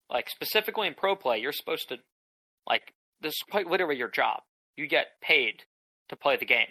[0.10, 1.98] like specifically in pro play, you're supposed to,
[2.70, 4.42] like, this is quite literally your job.
[4.78, 5.64] You get paid
[6.10, 6.68] to play the game,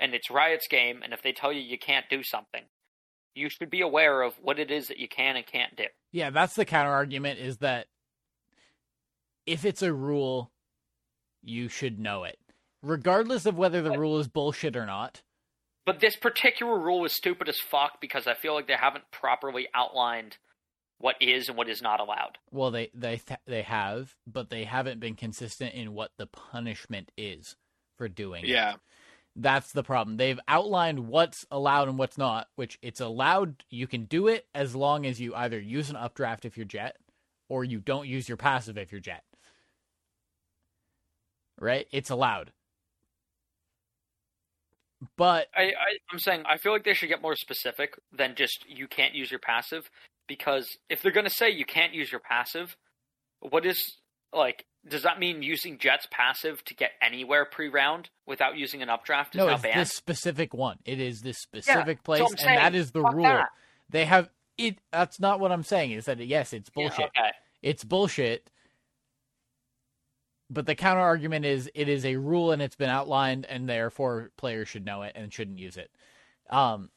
[0.00, 1.02] and it's Riot's game.
[1.04, 2.64] And if they tell you you can't do something,
[3.34, 5.84] you should be aware of what it is that you can and can't do.
[6.12, 7.86] Yeah, that's the counter argument is that
[9.46, 10.50] if it's a rule,
[11.42, 12.38] you should know it.
[12.82, 15.22] Regardless of whether the rule is bullshit or not.
[15.84, 19.68] But this particular rule is stupid as fuck because I feel like they haven't properly
[19.74, 20.38] outlined
[20.98, 22.38] what is and what is not allowed.
[22.50, 27.10] Well, they they th- they have, but they haven't been consistent in what the punishment
[27.16, 27.56] is
[27.96, 28.48] for doing it.
[29.36, 30.16] That's the problem.
[30.16, 34.74] They've outlined what's allowed and what's not, which it's allowed you can do it as
[34.74, 36.96] long as you either use an updraft if you're Jett
[37.48, 39.22] or you don't use your passive if you're Jett.
[41.58, 41.86] Right?
[41.92, 42.52] It's allowed.
[45.16, 48.66] But I, I I'm saying I feel like they should get more specific than just
[48.68, 49.88] you can't use your passive
[50.28, 52.76] because if they're gonna say you can't use your passive,
[53.40, 53.96] what is
[54.32, 59.34] like does that mean using Jett's passive to get anywhere pre-round without using an updraft
[59.34, 59.78] is no, it's banned?
[59.80, 60.78] this specific one.
[60.84, 63.24] It is this specific so place and that is the fuck rule.
[63.24, 63.48] that.
[63.90, 65.92] They have it that's not what I'm saying.
[65.92, 67.04] Is that yes, it's Yeah, bullshit.
[67.16, 67.30] okay.
[67.62, 68.50] it's bullshit.
[70.48, 74.30] But the counter argument is it is a rule and it's been outlined and therefore
[74.36, 75.90] players should know it and shouldn't use it.
[76.48, 76.90] Um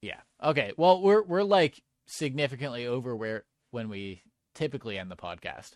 [0.00, 0.20] Yeah.
[0.42, 0.72] Okay.
[0.76, 4.22] Well, we're we're like significantly over where when we
[4.54, 5.72] typically end the podcast.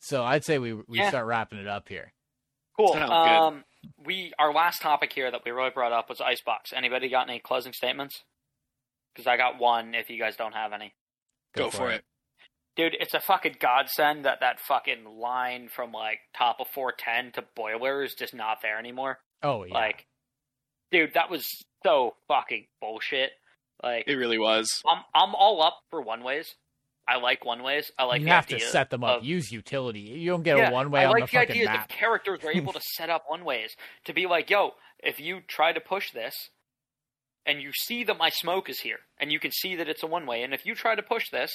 [0.00, 1.08] So I'd say we we Yeah.
[1.08, 2.12] start wrapping it up here.
[2.76, 2.92] Cool.
[2.94, 3.12] Sounds good.
[3.12, 3.64] Um,
[3.98, 6.72] we our last topic here that we really brought up was Icebox.
[6.72, 8.22] Anybody got any closing statements?
[9.14, 9.94] Because I got one.
[9.94, 10.94] If you guys don't have any,
[11.54, 12.04] Go, for it.
[12.76, 17.42] dude, it's a fucking godsend that that fucking line from like top of 410 to
[17.54, 19.20] boiler is just not there anymore.
[19.42, 19.74] Oh yeah.
[19.74, 20.06] Like,
[20.90, 21.46] dude, that was
[21.84, 23.32] so fucking bullshit.
[23.82, 24.82] Like, It really was.
[24.88, 26.54] I'm I'm all up for one ways.
[27.08, 27.90] I like one ways.
[27.98, 29.18] I like you the have to set them up.
[29.18, 30.00] of- Use utility.
[30.00, 31.88] You don't get yeah, a one way I on like the the, fucking idea map.
[31.88, 35.40] that characters are able to set up one ways to be like, yo, if you
[35.48, 36.50] try to push this,
[37.44, 40.06] and you see that my smoke is here, and you can see that it's a
[40.06, 41.50] one way, and if you try to push this,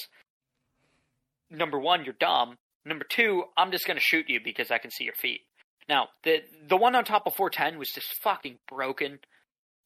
[1.49, 2.57] number one, you're dumb.
[2.85, 5.41] Number two, I'm just gonna shoot you because I can see your feet.
[5.89, 9.19] Now, the the one on top of 410 was just fucking broken.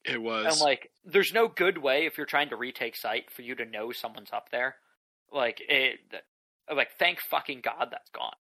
[0.04, 0.46] It was.
[0.56, 3.64] And like, there's no good way if you're trying to retake site for you to
[3.64, 4.76] know someone's up there.
[5.32, 6.00] Like it,
[6.74, 8.34] like thank fucking god that's gone.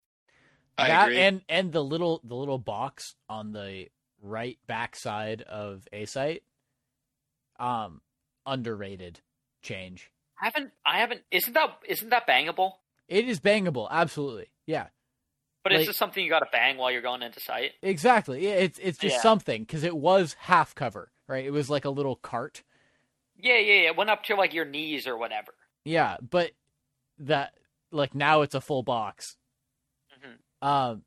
[0.78, 1.20] I that agree.
[1.20, 3.88] and and the little the little box on the
[4.22, 6.44] right back side of a site
[7.60, 8.02] um
[8.46, 9.20] underrated
[9.62, 11.22] change I haven't, I haven't.
[11.32, 12.74] Isn't that isn't that bangable?
[13.08, 14.88] it is bangable absolutely yeah
[15.64, 17.72] But Like- it's just something you got to bang while you're going into site.
[17.82, 19.22] exactly it's it's just Yeah.
[19.22, 22.64] something because it was half cover right it was like a little cart
[23.38, 23.90] Yeah, yeah, yeah.
[23.92, 25.54] It went up to like your knees or whatever.
[25.86, 26.52] yeah but
[27.20, 27.54] that
[27.92, 29.38] like now it's a full box
[30.22, 30.68] Mhm.
[30.68, 31.04] um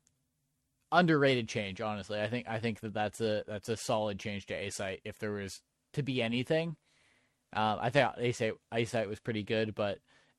[0.91, 4.53] underrated change honestly i think i think that that's a that's a solid change to
[4.53, 5.61] a site if there was
[5.93, 6.75] to be anything
[7.53, 9.97] um i think a site a site was pretty good but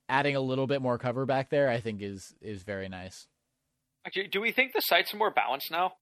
[0.08, 3.26] adding a little bit more cover back there i think is is very nice
[4.06, 5.94] Actually, do we think the sites are more balanced now?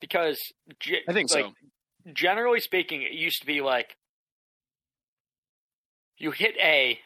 [0.00, 0.38] Because
[0.78, 1.52] ge- I think like, so.
[2.12, 3.96] Generally speaking, it used to be like
[6.16, 6.98] you hit A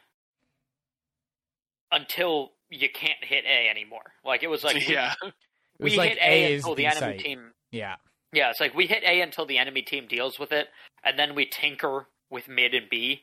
[1.93, 4.13] until you can't hit A anymore.
[4.25, 5.15] Like it was like we- yeah.
[5.23, 5.33] it
[5.79, 7.51] we, was like hit a A until the, the enemy site team.
[7.71, 7.97] yeah
[8.33, 10.69] Yeah, it's like we hit A until the enemy team deals with it,
[11.05, 13.23] and then we tinker with mid and B,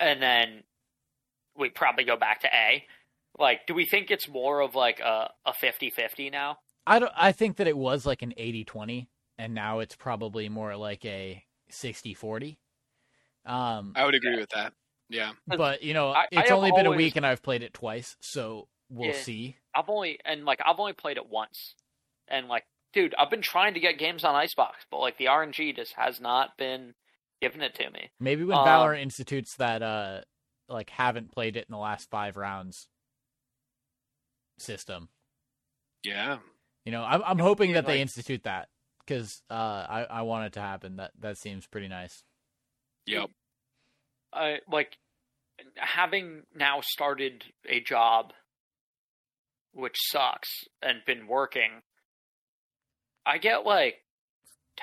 [0.00, 0.62] and then
[1.58, 2.84] we probably go back to A.
[3.38, 6.58] Like, do we think it's more of like a a 50-50 now?
[6.88, 9.08] i don't i think that it was like an 80-20
[9.38, 12.56] and now it's probably more like a 60-40
[13.44, 14.72] um I would agree with that.
[15.08, 15.32] Yeah.
[15.46, 17.72] but you know I- I it's have only been a week and i've played it
[17.74, 19.14] twice so we'll Yeah.
[19.20, 21.74] see I've only and like I've only played it once,
[22.28, 25.76] and like, dude, I've been trying to get games on Icebox, but like the RNG
[25.76, 26.94] just has not been
[27.42, 28.10] giving it to me.
[28.18, 30.22] maybe when Um, valorant institutes that uh
[30.68, 32.88] like haven't played it in the last five rounds
[34.58, 35.08] system
[36.02, 36.38] Yeah.
[36.86, 38.68] you know i'm, I'm hoping Yeah, that they like- institute that
[39.06, 42.24] because uh i i want it to happen that that seems pretty nice
[43.06, 43.30] Yep.
[44.32, 44.98] I like
[45.76, 48.32] having now started a job,
[49.72, 50.50] which sucks,
[50.82, 51.82] and been working.
[53.24, 53.96] I get like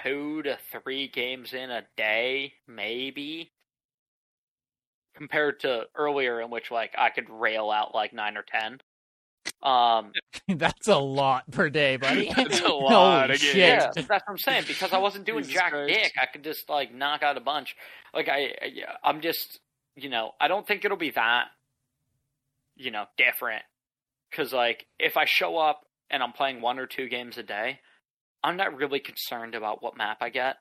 [0.01, 3.51] two to three games in a day, maybe.
[5.15, 8.79] Compared to earlier, in which like I could rail out like nine or ten.
[9.61, 10.11] Um,
[10.47, 13.55] that's a lot per day buddy That's a lot Holy shit.
[13.55, 14.65] yeah, that's what I'm saying.
[14.67, 15.93] Because I wasn't doing Jesus jack Christ.
[15.93, 17.75] dick, I could just like knock out a bunch.
[18.13, 18.69] Like I, I,
[19.03, 19.59] I'm just,
[19.95, 21.45] you know, I don't think it'll be that,
[22.75, 23.63] you know, different.
[24.29, 27.79] Because like, if I show up and I'm playing one or two games a day,
[28.43, 30.57] I'm not really concerned about what map I get.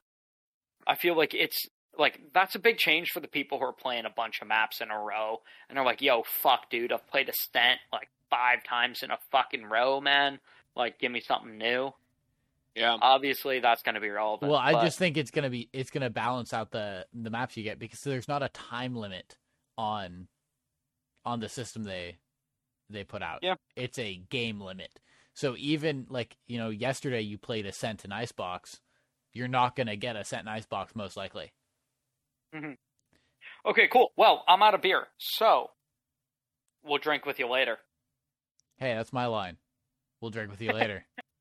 [0.87, 1.67] I feel like it's
[1.99, 4.81] like that's a big change for the people who are playing a bunch of maps
[4.81, 5.39] in a row
[5.69, 9.65] and they're like, "Yo, fuck, dude, I've played Ascent like five times in a fucking
[9.65, 10.41] row, man.
[10.75, 11.93] Like, give me something new."
[12.75, 12.97] Yeah.
[13.03, 14.51] obviously that's going to be relevant.
[14.51, 17.55] well i but- just think it's gonna be it's gonna balance out the the maps
[17.55, 19.37] you get because there's not a time limit
[19.77, 20.27] on
[21.27, 22.17] on the system they
[22.89, 23.57] they put out Yeah.
[23.77, 25.01] it's a game limit
[25.35, 28.81] so even like you know yesterday you played Ascent and Icebox
[29.35, 31.53] you're not gonna get a Ascent and Icebox most likely
[32.55, 32.73] mm-hmm.
[33.69, 34.13] okay, cool.
[34.17, 35.71] Well, I'm out of beer, so
[36.83, 37.79] we'll drink with you later.
[38.83, 39.57] Hey that's my line.
[40.21, 41.07] We'll drink with you later